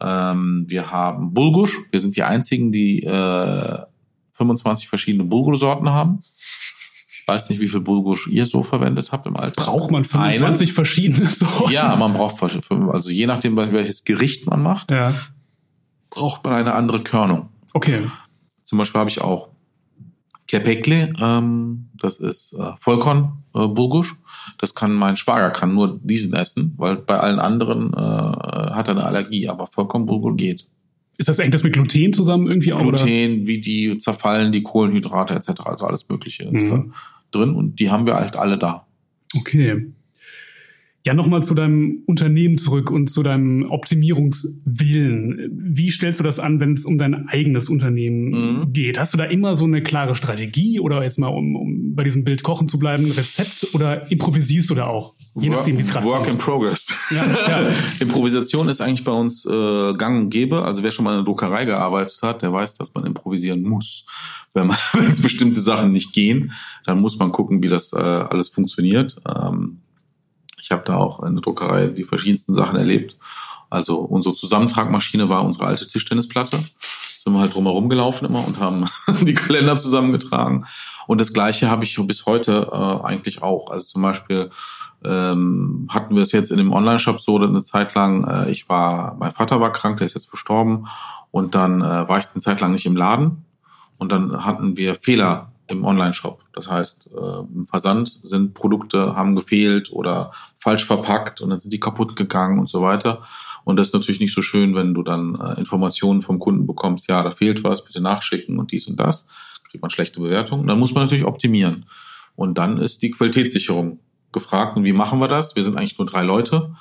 Ähm, 0.00 0.64
wir 0.68 0.90
haben 0.90 1.32
Bulgusch. 1.32 1.76
Wir 1.90 2.00
sind 2.00 2.16
die 2.16 2.22
einzigen, 2.22 2.72
die 2.72 3.02
äh, 3.02 3.78
25 4.32 4.88
verschiedene 4.88 5.24
Bulgur-Sorten 5.24 5.88
haben. 5.88 6.18
Ich 6.20 7.24
weiß 7.26 7.48
nicht, 7.48 7.60
wie 7.60 7.68
viel 7.68 7.80
Bulgusch 7.80 8.28
ihr 8.28 8.46
so 8.46 8.62
verwendet 8.62 9.10
habt 9.10 9.26
im 9.26 9.36
Alltag. 9.36 9.64
Braucht 9.66 9.90
man 9.90 10.04
25 10.04 10.72
verschiedene 10.72 11.26
Sorten? 11.26 11.72
Ja, 11.72 11.96
man 11.96 12.12
braucht, 12.12 12.40
also 12.42 13.10
je 13.10 13.26
nachdem, 13.26 13.56
welches 13.56 14.04
Gericht 14.04 14.46
man 14.48 14.62
macht, 14.62 14.90
Ja. 14.90 15.14
braucht 16.10 16.44
man 16.44 16.52
eine 16.52 16.74
andere 16.74 17.00
Körnung. 17.00 17.48
Okay. 17.72 18.08
Zum 18.62 18.78
Beispiel 18.78 18.98
habe 19.00 19.10
ich 19.10 19.20
auch 19.20 19.48
Kepekle, 20.46 21.12
ähm, 21.20 21.88
das 21.94 22.18
ist 22.18 22.52
äh, 22.52 22.72
Vollkorn 22.78 23.42
äh, 23.54 23.66
Bulgusch. 23.66 24.14
Das 24.58 24.74
kann 24.74 24.94
mein 24.94 25.16
Schwager 25.16 25.50
kann 25.50 25.74
nur 25.74 25.98
diesen 26.02 26.34
essen, 26.34 26.74
weil 26.76 26.96
bei 26.96 27.18
allen 27.18 27.38
anderen 27.38 27.92
äh, 27.92 27.96
hat 27.96 28.88
er 28.88 28.94
eine 28.94 29.04
Allergie, 29.04 29.48
aber 29.48 29.66
Vollkorn 29.66 30.06
Bulgur 30.06 30.36
geht. 30.36 30.66
Ist 31.18 31.28
das, 31.28 31.38
das 31.38 31.62
mit 31.64 31.72
Gluten 31.72 32.12
zusammen 32.12 32.46
irgendwie 32.46 32.72
auch? 32.72 32.80
Oder? 32.84 33.02
Gluten, 33.04 33.46
wie 33.46 33.60
die 33.60 33.96
zerfallen, 33.98 34.52
die 34.52 34.62
Kohlenhydrate 34.62 35.34
etc., 35.34 35.60
also 35.64 35.86
alles 35.86 36.08
Mögliche 36.08 36.44
ist 36.44 36.70
Mhm. 36.70 36.92
da 37.32 37.38
drin 37.38 37.54
und 37.54 37.80
die 37.80 37.90
haben 37.90 38.06
wir 38.06 38.16
halt 38.16 38.36
alle 38.36 38.58
da. 38.58 38.86
Okay. 39.34 39.86
Ja, 41.06 41.14
nochmal 41.14 41.40
zu 41.40 41.54
deinem 41.54 42.02
Unternehmen 42.06 42.58
zurück 42.58 42.90
und 42.90 43.08
zu 43.08 43.22
deinem 43.22 43.70
Optimierungswillen. 43.70 45.50
Wie 45.52 45.88
stellst 45.90 46.18
du 46.18 46.24
das 46.24 46.40
an, 46.40 46.58
wenn 46.58 46.72
es 46.72 46.84
um 46.84 46.98
dein 46.98 47.28
eigenes 47.28 47.68
Unternehmen 47.68 48.30
Mhm. 48.30 48.72
geht? 48.72 48.98
Hast 48.98 49.14
du 49.14 49.18
da 49.18 49.24
immer 49.24 49.54
so 49.54 49.66
eine 49.66 49.84
klare 49.84 50.16
Strategie 50.16 50.80
oder 50.80 51.04
jetzt 51.04 51.20
mal, 51.20 51.28
um, 51.28 51.54
um 51.54 51.94
bei 51.94 52.02
diesem 52.02 52.24
Bild 52.24 52.42
kochen 52.42 52.68
zu 52.68 52.80
bleiben, 52.80 53.04
ein 53.04 53.12
Rezept 53.12 53.68
oder 53.72 54.10
improvisierst 54.10 54.68
du 54.68 54.74
da 54.74 54.86
auch? 54.88 55.14
Je 55.36 55.48
nachdem, 55.48 55.78
wie 55.78 55.82
es 55.82 55.90
gerade 55.90 56.04
Work 56.06 56.28
in 56.28 56.38
progress. 56.38 57.12
Ja, 57.14 57.24
ja. 57.24 57.68
Improvisation 58.00 58.68
ist 58.68 58.80
eigentlich 58.80 59.04
bei 59.04 59.12
uns 59.12 59.46
äh, 59.46 59.94
gang 59.94 60.24
und 60.24 60.30
gäbe. 60.30 60.62
Also 60.64 60.82
wer 60.82 60.90
schon 60.90 61.04
mal 61.04 61.12
in 61.12 61.18
der 61.18 61.24
Druckerei 61.24 61.66
gearbeitet 61.66 62.18
hat, 62.22 62.42
der 62.42 62.52
weiß, 62.52 62.74
dass 62.74 62.92
man 62.94 63.06
improvisieren 63.06 63.62
muss. 63.62 64.04
Wenn 64.54 64.66
man 64.66 64.76
wenn 64.94 65.12
es 65.12 65.22
bestimmte 65.22 65.60
Sachen 65.60 65.92
nicht 65.92 66.12
gehen, 66.12 66.50
dann 66.84 67.00
muss 67.00 67.16
man 67.16 67.30
gucken, 67.30 67.62
wie 67.62 67.68
das 67.68 67.92
äh, 67.92 67.96
alles 67.96 68.48
funktioniert. 68.48 69.16
Ähm, 69.28 69.78
ich 70.66 70.72
habe 70.72 70.82
da 70.84 70.96
auch 70.96 71.22
in 71.22 71.36
der 71.36 71.42
Druckerei 71.42 71.86
die 71.86 72.02
verschiedensten 72.02 72.52
Sachen 72.52 72.74
erlebt. 72.74 73.16
Also 73.70 73.98
unsere 73.98 74.34
Zusammentragmaschine 74.34 75.28
war 75.28 75.44
unsere 75.44 75.66
alte 75.66 75.86
Tischtennisplatte. 75.86 76.58
Sind 77.16 77.32
wir 77.32 77.38
halt 77.38 77.54
drumherum 77.54 77.88
gelaufen 77.88 78.24
immer 78.24 78.44
und 78.44 78.58
haben 78.58 78.84
die 79.22 79.34
Kalender 79.34 79.76
zusammengetragen. 79.76 80.66
Und 81.06 81.20
das 81.20 81.32
Gleiche 81.32 81.70
habe 81.70 81.84
ich 81.84 81.96
bis 82.04 82.26
heute 82.26 82.68
äh, 82.72 83.06
eigentlich 83.06 83.44
auch. 83.44 83.70
Also 83.70 83.86
zum 83.86 84.02
Beispiel 84.02 84.50
ähm, 85.04 85.86
hatten 85.88 86.16
wir 86.16 86.22
es 86.22 86.32
jetzt 86.32 86.50
in 86.50 86.58
dem 86.58 86.72
Online-Shop 86.72 87.20
so 87.20 87.38
eine 87.38 87.62
Zeit 87.62 87.94
lang. 87.94 88.26
Äh, 88.26 88.50
ich 88.50 88.68
war, 88.68 89.14
mein 89.20 89.32
Vater 89.32 89.60
war 89.60 89.70
krank, 89.70 89.98
der 89.98 90.06
ist 90.06 90.14
jetzt 90.14 90.28
verstorben. 90.28 90.88
Und 91.30 91.54
dann 91.54 91.80
äh, 91.80 92.08
war 92.08 92.18
ich 92.18 92.26
eine 92.34 92.42
Zeit 92.42 92.60
lang 92.60 92.72
nicht 92.72 92.86
im 92.86 92.96
Laden. 92.96 93.44
Und 93.98 94.10
dann 94.10 94.44
hatten 94.44 94.76
wir 94.76 94.96
Fehler 94.96 95.52
im 95.68 95.84
Online-Shop. 95.84 96.42
Das 96.52 96.68
heißt, 96.68 97.10
äh, 97.16 97.38
im 97.54 97.66
Versand 97.66 98.20
sind 98.22 98.54
Produkte 98.54 99.16
haben 99.16 99.34
gefehlt 99.34 99.92
oder 99.92 100.32
falsch 100.66 100.84
verpackt 100.84 101.40
und 101.40 101.50
dann 101.50 101.60
sind 101.60 101.72
die 101.72 101.78
kaputt 101.78 102.16
gegangen 102.16 102.58
und 102.58 102.68
so 102.68 102.82
weiter. 102.82 103.22
Und 103.62 103.76
das 103.76 103.88
ist 103.88 103.94
natürlich 103.94 104.20
nicht 104.20 104.34
so 104.34 104.42
schön, 104.42 104.74
wenn 104.74 104.94
du 104.94 105.04
dann 105.04 105.36
äh, 105.36 105.60
Informationen 105.60 106.22
vom 106.22 106.40
Kunden 106.40 106.66
bekommst, 106.66 107.06
ja, 107.06 107.22
da 107.22 107.30
fehlt 107.30 107.62
was, 107.62 107.84
bitte 107.84 108.00
nachschicken 108.00 108.58
und 108.58 108.72
dies 108.72 108.88
und 108.88 108.98
das. 108.98 109.28
Kriegt 109.70 109.80
man 109.80 109.90
schlechte 109.90 110.18
Bewertungen. 110.18 110.66
Dann 110.66 110.80
muss 110.80 110.92
man 110.92 111.04
natürlich 111.04 111.24
optimieren. 111.24 111.86
Und 112.34 112.58
dann 112.58 112.78
ist 112.78 113.00
die 113.02 113.12
Qualitätssicherung 113.12 114.00
gefragt. 114.32 114.76
Und 114.76 114.82
wie 114.82 114.92
machen 114.92 115.20
wir 115.20 115.28
das? 115.28 115.54
Wir 115.54 115.62
sind 115.62 115.78
eigentlich 115.78 115.98
nur 115.98 116.06
drei 116.08 116.24
Leute. 116.24 116.74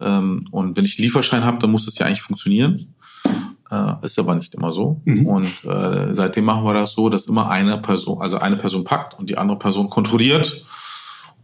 Ähm, 0.00 0.48
und 0.50 0.78
wenn 0.78 0.86
ich 0.86 0.98
einen 0.98 1.04
Lieferschein 1.04 1.44
habe, 1.44 1.58
dann 1.58 1.70
muss 1.70 1.84
das 1.84 1.98
ja 1.98 2.06
eigentlich 2.06 2.22
funktionieren. 2.22 2.94
Äh, 3.70 3.92
ist 4.00 4.18
aber 4.18 4.34
nicht 4.34 4.54
immer 4.54 4.72
so. 4.72 5.02
Mhm. 5.04 5.26
Und 5.26 5.64
äh, 5.66 6.14
seitdem 6.14 6.46
machen 6.46 6.64
wir 6.64 6.72
das 6.72 6.94
so, 6.94 7.10
dass 7.10 7.26
immer 7.26 7.50
eine 7.50 7.76
Person, 7.76 8.22
also 8.22 8.38
eine 8.38 8.56
Person 8.56 8.84
packt 8.84 9.18
und 9.18 9.28
die 9.28 9.36
andere 9.36 9.58
Person 9.58 9.90
kontrolliert. 9.90 10.64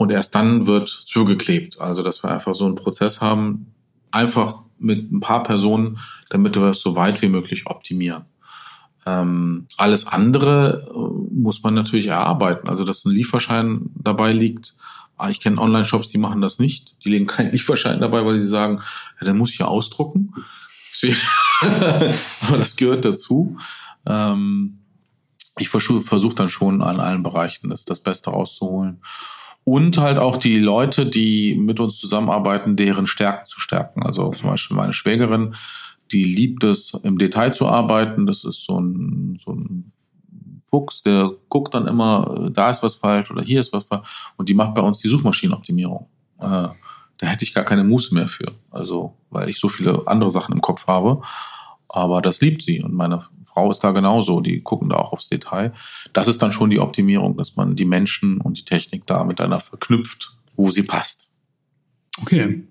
Und 0.03 0.11
erst 0.11 0.35
dann 0.35 0.67
wird 0.67 0.89
zugeklebt. 0.89 1.81
Also, 1.81 2.03
dass 2.03 2.25
wir 2.25 2.31
einfach 2.33 2.57
so 2.57 2.67
einen 2.67 2.75
Prozess 2.75 3.21
haben, 3.21 3.73
einfach 4.11 4.65
mit 4.77 5.13
ein 5.13 5.21
paar 5.21 5.45
Personen, 5.45 6.01
damit 6.29 6.57
wir 6.57 6.71
es 6.71 6.81
so 6.81 6.97
weit 6.97 7.23
wie 7.23 7.29
möglich 7.29 7.69
optimieren. 7.69 8.25
Ähm, 9.07 9.69
alles 9.77 10.09
andere 10.09 10.89
äh, 10.89 11.35
muss 11.41 11.63
man 11.63 11.75
natürlich 11.75 12.09
erarbeiten. 12.09 12.69
Also, 12.69 12.85
dass 12.85 13.05
ein 13.05 13.13
Lieferschein 13.13 13.91
dabei 13.95 14.33
liegt. 14.33 14.75
Ah, 15.17 15.31
Ich 15.31 15.39
kenne 15.39 15.61
Online-Shops, 15.61 16.09
die 16.09 16.19
machen 16.19 16.41
das 16.41 16.59
nicht. 16.59 16.97
Die 17.05 17.09
legen 17.09 17.29
keinen 17.29 17.53
Lieferschein 17.53 18.01
dabei, 18.01 18.27
weil 18.27 18.41
sie 18.41 18.49
sagen, 18.49 18.81
ja, 19.21 19.25
der 19.25 19.35
muss 19.35 19.53
ich 19.53 19.59
ja 19.59 19.67
ausdrucken. 19.67 20.35
Aber 21.61 22.59
das 22.59 22.75
gehört 22.75 23.05
dazu. 23.05 23.57
Ähm, 24.05 24.81
ich 25.59 25.69
versuche 25.69 26.03
versuch 26.03 26.33
dann 26.33 26.49
schon 26.49 26.83
an 26.83 26.99
allen 26.99 27.23
Bereichen 27.23 27.71
das, 27.71 27.85
das 27.85 28.01
Beste 28.01 28.31
rauszuholen. 28.31 29.01
Und 29.65 29.99
halt 29.99 30.19
auch 30.19 30.37
die 30.37 30.59
Leute, 30.59 31.07
die 31.07 31.55
mit 31.55 31.79
uns 31.79 31.99
zusammenarbeiten, 31.99 32.75
deren 32.75 33.07
Stärken 33.07 33.47
zu 33.47 33.61
stärken. 33.61 34.03
Also 34.03 34.31
zum 34.31 34.51
Beispiel 34.51 34.77
meine 34.77 34.93
Schwägerin, 34.93 35.55
die 36.11 36.25
liebt 36.25 36.65
es, 36.65 36.95
im 37.03 37.17
Detail 37.17 37.55
zu 37.55 37.67
arbeiten. 37.67 38.27
Das 38.27 38.45
ist 38.45 38.65
so 38.65 38.79
ein, 38.81 39.41
so 39.45 39.53
ein 39.53 39.93
Fuchs, 40.59 41.03
der 41.03 41.31
guckt 41.49 41.75
dann 41.75 41.87
immer, 41.87 42.51
da 42.53 42.71
ist 42.71 42.83
was 42.83 42.97
falsch 42.97 43.31
oder 43.31 43.43
hier 43.43 43.61
ist 43.61 43.73
was 43.73 43.85
falsch. 43.85 44.33
Und 44.37 44.49
die 44.49 44.55
macht 44.55 44.75
bei 44.75 44.83
uns 44.83 44.99
die 44.99 45.09
Suchmaschinenoptimierung. 45.09 46.09
Äh, 46.39 46.69
da 47.19 47.27
hätte 47.27 47.45
ich 47.45 47.55
gar 47.55 47.65
keine 47.65 47.85
Muße 47.85 48.15
mehr 48.15 48.27
für. 48.27 48.51
Also, 48.71 49.15
weil 49.31 49.49
ich 49.49 49.59
so 49.59 49.69
viele 49.69 50.03
andere 50.07 50.31
Sachen 50.31 50.55
im 50.55 50.61
Kopf 50.61 50.87
habe. 50.87 51.23
Aber 51.89 52.21
das 52.21 52.41
liebt 52.41 52.63
sie. 52.63 52.83
Und 52.83 52.95
meine 52.95 53.23
Frau 53.53 53.71
ist 53.71 53.81
da 53.81 53.91
genauso. 53.93 54.41
Die 54.41 54.63
gucken 54.63 54.89
da 54.89 54.97
auch 54.97 55.13
aufs 55.13 55.29
Detail. 55.29 55.73
Das 56.13 56.29
ist 56.29 56.41
dann 56.43 56.53
schon 56.53 56.71
die 56.71 56.81
Optimierung, 56.81 57.37
dass 57.37 57.57
man 57.57 57.77
die 57.77 57.85
Menschen 57.85 58.41
und 58.41 58.59
die 58.59 58.65
Technik 58.65 59.07
da 59.07 59.25
miteinander 59.25 59.61
verknüpft, 59.61 60.37
wo 60.57 60.71
sie 60.71 60.83
passt. 60.83 61.31
Okay. 62.23 62.65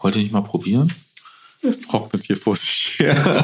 Wollt 0.00 0.16
ihr 0.16 0.22
nicht 0.22 0.32
mal 0.32 0.42
probieren? 0.42 0.92
Es 1.62 1.80
trocknet 1.80 2.24
hier 2.24 2.36
vor 2.36 2.54
sich 2.54 2.98
her. 3.00 3.16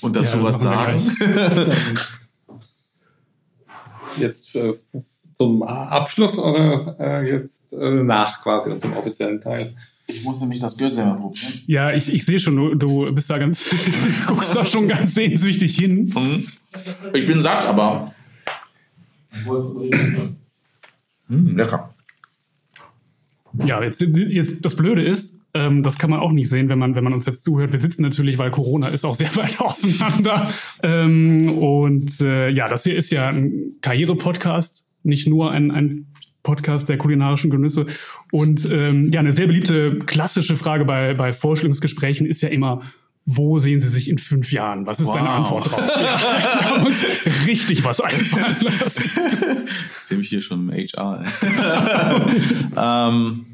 und 0.00 0.16
dazu 0.16 0.38
Ja, 0.38 0.42
was 0.42 0.60
sagen? 0.60 1.02
Jetzt 4.16 4.54
äh, 4.54 4.72
zum 5.36 5.62
Abschluss 5.64 6.38
oder 6.38 6.96
äh, 7.00 7.28
jetzt 7.28 7.72
äh, 7.72 8.04
nach 8.04 8.42
quasi 8.44 8.70
unserem 8.70 8.96
offiziellen 8.96 9.40
Teil? 9.40 9.74
Ich 10.06 10.22
muss 10.22 10.40
nämlich 10.40 10.60
das 10.60 10.76
Gösel 10.76 11.04
mal 11.06 11.14
probieren. 11.14 11.52
Ja, 11.66 11.92
ich, 11.92 12.12
ich 12.12 12.24
sehe 12.24 12.38
schon, 12.38 12.56
du, 12.56 12.74
du 12.74 13.12
bist 13.12 13.30
da 13.30 13.38
ganz, 13.38 13.70
guckst 14.26 14.54
da 14.54 14.64
schon 14.66 14.86
ganz 14.86 15.14
sehnsüchtig 15.14 15.76
hin. 15.76 16.12
Mhm. 16.14 16.46
Ich 17.14 17.26
bin 17.26 17.38
satt, 17.38 17.66
aber. 17.66 18.12
Mm, 21.28 21.56
lecker. 21.56 21.94
Ja, 23.64 23.82
jetzt, 23.82 24.00
jetzt 24.00 24.64
das 24.64 24.76
Blöde 24.76 25.02
ist, 25.02 25.40
ähm, 25.54 25.82
das 25.82 25.98
kann 25.98 26.10
man 26.10 26.20
auch 26.20 26.32
nicht 26.32 26.50
sehen, 26.50 26.68
wenn 26.68 26.78
man, 26.78 26.94
wenn 26.96 27.04
man 27.04 27.12
uns 27.12 27.26
jetzt 27.26 27.44
zuhört. 27.44 27.72
Wir 27.72 27.80
sitzen 27.80 28.02
natürlich, 28.02 28.36
weil 28.38 28.50
Corona 28.50 28.88
ist 28.88 29.04
auch 29.04 29.14
sehr 29.14 29.34
weit 29.36 29.60
auseinander. 29.60 30.50
Ähm, 30.82 31.56
und 31.58 32.20
äh, 32.20 32.50
ja, 32.50 32.68
das 32.68 32.82
hier 32.84 32.96
ist 32.96 33.12
ja 33.12 33.28
ein 33.28 33.76
Karriere-Podcast, 33.80 34.86
nicht 35.04 35.28
nur 35.28 35.52
ein, 35.52 35.70
ein 35.70 36.06
Podcast 36.44 36.88
der 36.88 36.98
kulinarischen 36.98 37.50
Genüsse. 37.50 37.86
Und 38.30 38.70
ähm, 38.70 39.10
ja, 39.12 39.18
eine 39.18 39.32
sehr 39.32 39.48
beliebte 39.48 39.98
klassische 40.06 40.56
Frage 40.56 40.84
bei, 40.84 41.14
bei 41.14 41.32
Vorstellungsgesprächen 41.32 42.24
ist 42.26 42.40
ja 42.42 42.50
immer, 42.50 42.82
wo 43.26 43.58
sehen 43.58 43.80
Sie 43.80 43.88
sich 43.88 44.08
in 44.10 44.18
fünf 44.18 44.52
Jahren? 44.52 44.86
Was 44.86 45.00
ist 45.00 45.08
deine 45.08 45.28
Wow. 45.28 45.36
Antwort 45.36 45.64
drauf? 45.72 45.80
Ja, 45.80 45.96
wir 45.96 46.70
haben 46.70 46.86
uns 46.86 47.04
richtig 47.46 47.82
was 47.84 48.00
einfallen 48.00 48.44
lassen. 48.60 49.20
Ich 49.96 50.04
sehe 50.04 50.18
mich 50.18 50.28
hier 50.28 50.42
schon 50.42 50.68
im 50.68 50.70
HR. 50.70 51.22
ähm, 53.08 53.46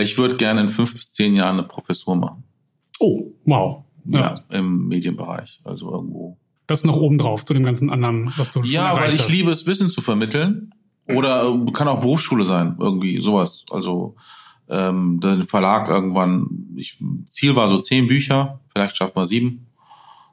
ich 0.00 0.16
würde 0.18 0.36
gerne 0.36 0.60
in 0.62 0.68
fünf 0.68 0.94
bis 0.94 1.12
zehn 1.12 1.34
Jahren 1.34 1.58
eine 1.58 1.66
Professur 1.68 2.16
machen. 2.16 2.44
Oh, 3.00 3.32
wow. 3.44 3.84
Ja. 4.06 4.20
Ja. 4.50 4.58
im 4.58 4.86
Medienbereich. 4.88 5.60
Also 5.64 5.90
irgendwo. 5.90 6.36
Das 6.66 6.84
noch 6.84 6.96
oben 6.96 7.18
drauf 7.18 7.44
zu 7.44 7.52
dem 7.54 7.62
ganzen 7.64 7.90
anderen, 7.90 8.32
was 8.36 8.50
du 8.50 8.62
Ja, 8.62 8.94
weil 8.94 9.12
ich 9.12 9.20
hast. 9.20 9.30
liebe 9.30 9.50
es, 9.50 9.66
Wissen 9.66 9.90
zu 9.90 10.00
vermitteln. 10.00 10.73
Oder 11.08 11.48
äh, 11.48 11.72
kann 11.72 11.88
auch 11.88 12.00
Berufsschule 12.00 12.44
sein, 12.44 12.76
irgendwie, 12.80 13.20
sowas. 13.20 13.64
Also 13.70 14.16
ähm, 14.68 15.20
der 15.20 15.46
Verlag 15.46 15.88
irgendwann, 15.88 16.68
ich, 16.76 16.98
Ziel 17.30 17.54
war 17.56 17.68
so 17.68 17.78
zehn 17.78 18.08
Bücher, 18.08 18.60
vielleicht 18.72 18.96
schaffen 18.96 19.16
wir 19.16 19.26
sieben. 19.26 19.66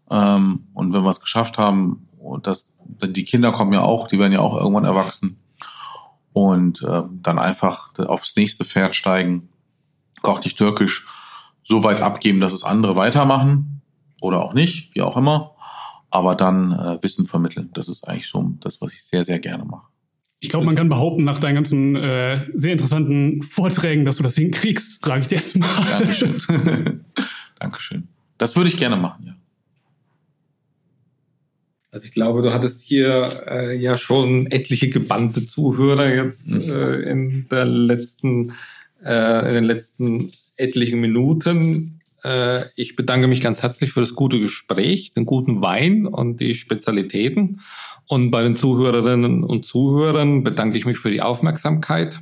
Ähm, 0.09 0.67
und 0.74 0.93
wenn 0.93 1.03
wir 1.03 1.09
es 1.09 1.19
geschafft 1.19 1.57
haben, 1.57 2.07
und 2.17 2.47
das, 2.47 2.67
die 2.86 3.26
Kinder 3.26 3.51
kommen 3.51 3.74
ja 3.74 3.82
auch, 3.82 4.07
die 4.07 4.19
werden 4.19 4.34
ja 4.34 4.39
auch 4.39 4.55
irgendwann 4.55 4.86
erwachsen. 4.86 5.38
Und 6.34 6.82
äh, 6.84 7.03
dann 7.11 7.39
einfach 7.39 7.89
aufs 8.07 8.36
nächste 8.38 8.63
Pferd 8.63 8.95
steigen, 8.95 9.49
koch 10.22 10.39
dich 10.39 10.55
türkisch, 10.55 11.05
so 11.63 11.84
weit 11.84 12.01
abgeben, 12.01 12.39
dass 12.39 12.53
es 12.53 12.63
andere 12.63 12.95
weitermachen 12.95 13.82
oder 14.22 14.43
auch 14.43 14.53
nicht, 14.53 14.95
wie 14.95 15.01
auch 15.01 15.17
immer. 15.17 15.55
Aber 16.09 16.36
dann 16.36 16.72
äh, 16.74 17.03
Wissen 17.03 17.28
vermitteln. 17.28 17.69
Das 17.74 17.89
ist 17.89 18.07
eigentlich 18.07 18.30
so 18.30 18.53
das, 18.59 18.82
was 18.82 18.93
ich 18.93 19.03
sehr, 19.03 19.26
sehr 19.26 19.39
gerne 19.39 19.65
mache. 19.65 19.91
Ich 20.44 20.50
glaube, 20.50 20.66
man 20.66 20.76
kann 20.76 20.89
behaupten, 20.89 21.24
nach 21.24 21.39
deinen 21.39 21.54
ganzen 21.54 21.96
äh, 21.96 22.48
sehr 22.56 22.72
interessanten 22.72 23.44
Vorträgen, 23.44 24.06
dass 24.06 24.18
du 24.18 24.24
das 24.24 24.34
hinkriegst, 24.34 25.06
frage 25.06 25.22
ich 25.22 25.28
dir 25.28 25.36
jetzt 25.36 25.56
mal. 25.56 25.68
Dankeschön. 25.88 26.36
Dankeschön. 27.60 28.08
Das 28.39 28.56
würde 28.56 28.70
ich 28.70 28.78
gerne 28.78 28.98
machen, 28.98 29.24
ja. 29.28 29.36
Also 31.92 32.06
ich 32.06 32.12
glaube, 32.12 32.42
du 32.42 32.52
hattest 32.52 32.82
hier 32.82 33.30
äh, 33.48 33.78
ja 33.78 34.00
schon 34.00 34.48
etliche 34.48 34.89
gebannte 34.89 35.46
Zuhörer 35.46 36.12
jetzt 36.12 36.50
mhm. 36.50 36.72
äh, 36.72 36.96
in 37.02 37.48
der 37.52 37.66
letzten, 37.66 38.54
äh, 39.04 39.48
in 39.48 39.54
den 39.54 39.64
letzten 39.66 40.32
etlichen 40.56 41.02
Minuten. 41.02 42.01
Äh, 42.24 42.65
ich 42.76 42.95
bedanke 42.95 43.28
mich 43.28 43.41
ganz 43.41 43.61
herzlich 43.61 43.91
für 43.91 44.01
das 44.01 44.13
gute 44.13 44.39
Gespräch, 44.39 45.11
den 45.11 45.26
guten 45.26 45.61
Wein 45.61 46.05
und 46.05 46.39
die 46.39 46.53
Spezialitäten. 46.53 47.61
Und 48.07 48.32
bei 48.32 48.43
den 48.43 48.55
Zuhörerinnen 48.55 49.43
und 49.43 49.65
Zuhörern 49.65 50.43
bedanke 50.43 50.78
ich 50.78 50.86
mich 50.86 50.97
für 50.97 51.11
die 51.11 51.22
Aufmerksamkeit. 51.22 52.22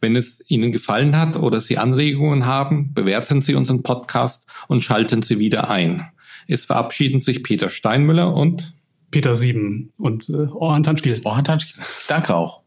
Wenn 0.00 0.16
es 0.16 0.42
Ihnen 0.48 0.72
gefallen 0.72 1.16
hat 1.16 1.36
oder 1.36 1.60
Sie 1.60 1.78
Anregungen 1.78 2.44
haben, 2.44 2.92
bewerten 2.92 3.40
Sie 3.40 3.54
unseren 3.54 3.84
Podcast 3.84 4.50
und 4.66 4.82
schalten 4.82 5.22
Sie 5.22 5.38
wieder 5.38 5.70
ein. 5.70 6.04
Es 6.48 6.64
verabschieden 6.64 7.20
sich 7.20 7.44
Peter 7.44 7.70
Steinmüller 7.70 8.34
und 8.34 8.74
Peter 9.12 9.36
Sieben 9.36 9.92
und 9.98 10.28
äh, 10.30 10.48
Orhan 10.54 10.82
Tanschkiel. 10.82 11.20
Orhan 11.22 11.44
Tanschkiel. 11.44 11.80
Danke 12.08 12.34
auch. 12.34 12.62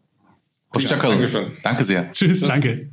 Ja, 0.78 0.98
Danke 1.64 1.84
sehr. 1.84 2.12
Tschüss, 2.14 2.42
danke. 2.42 2.90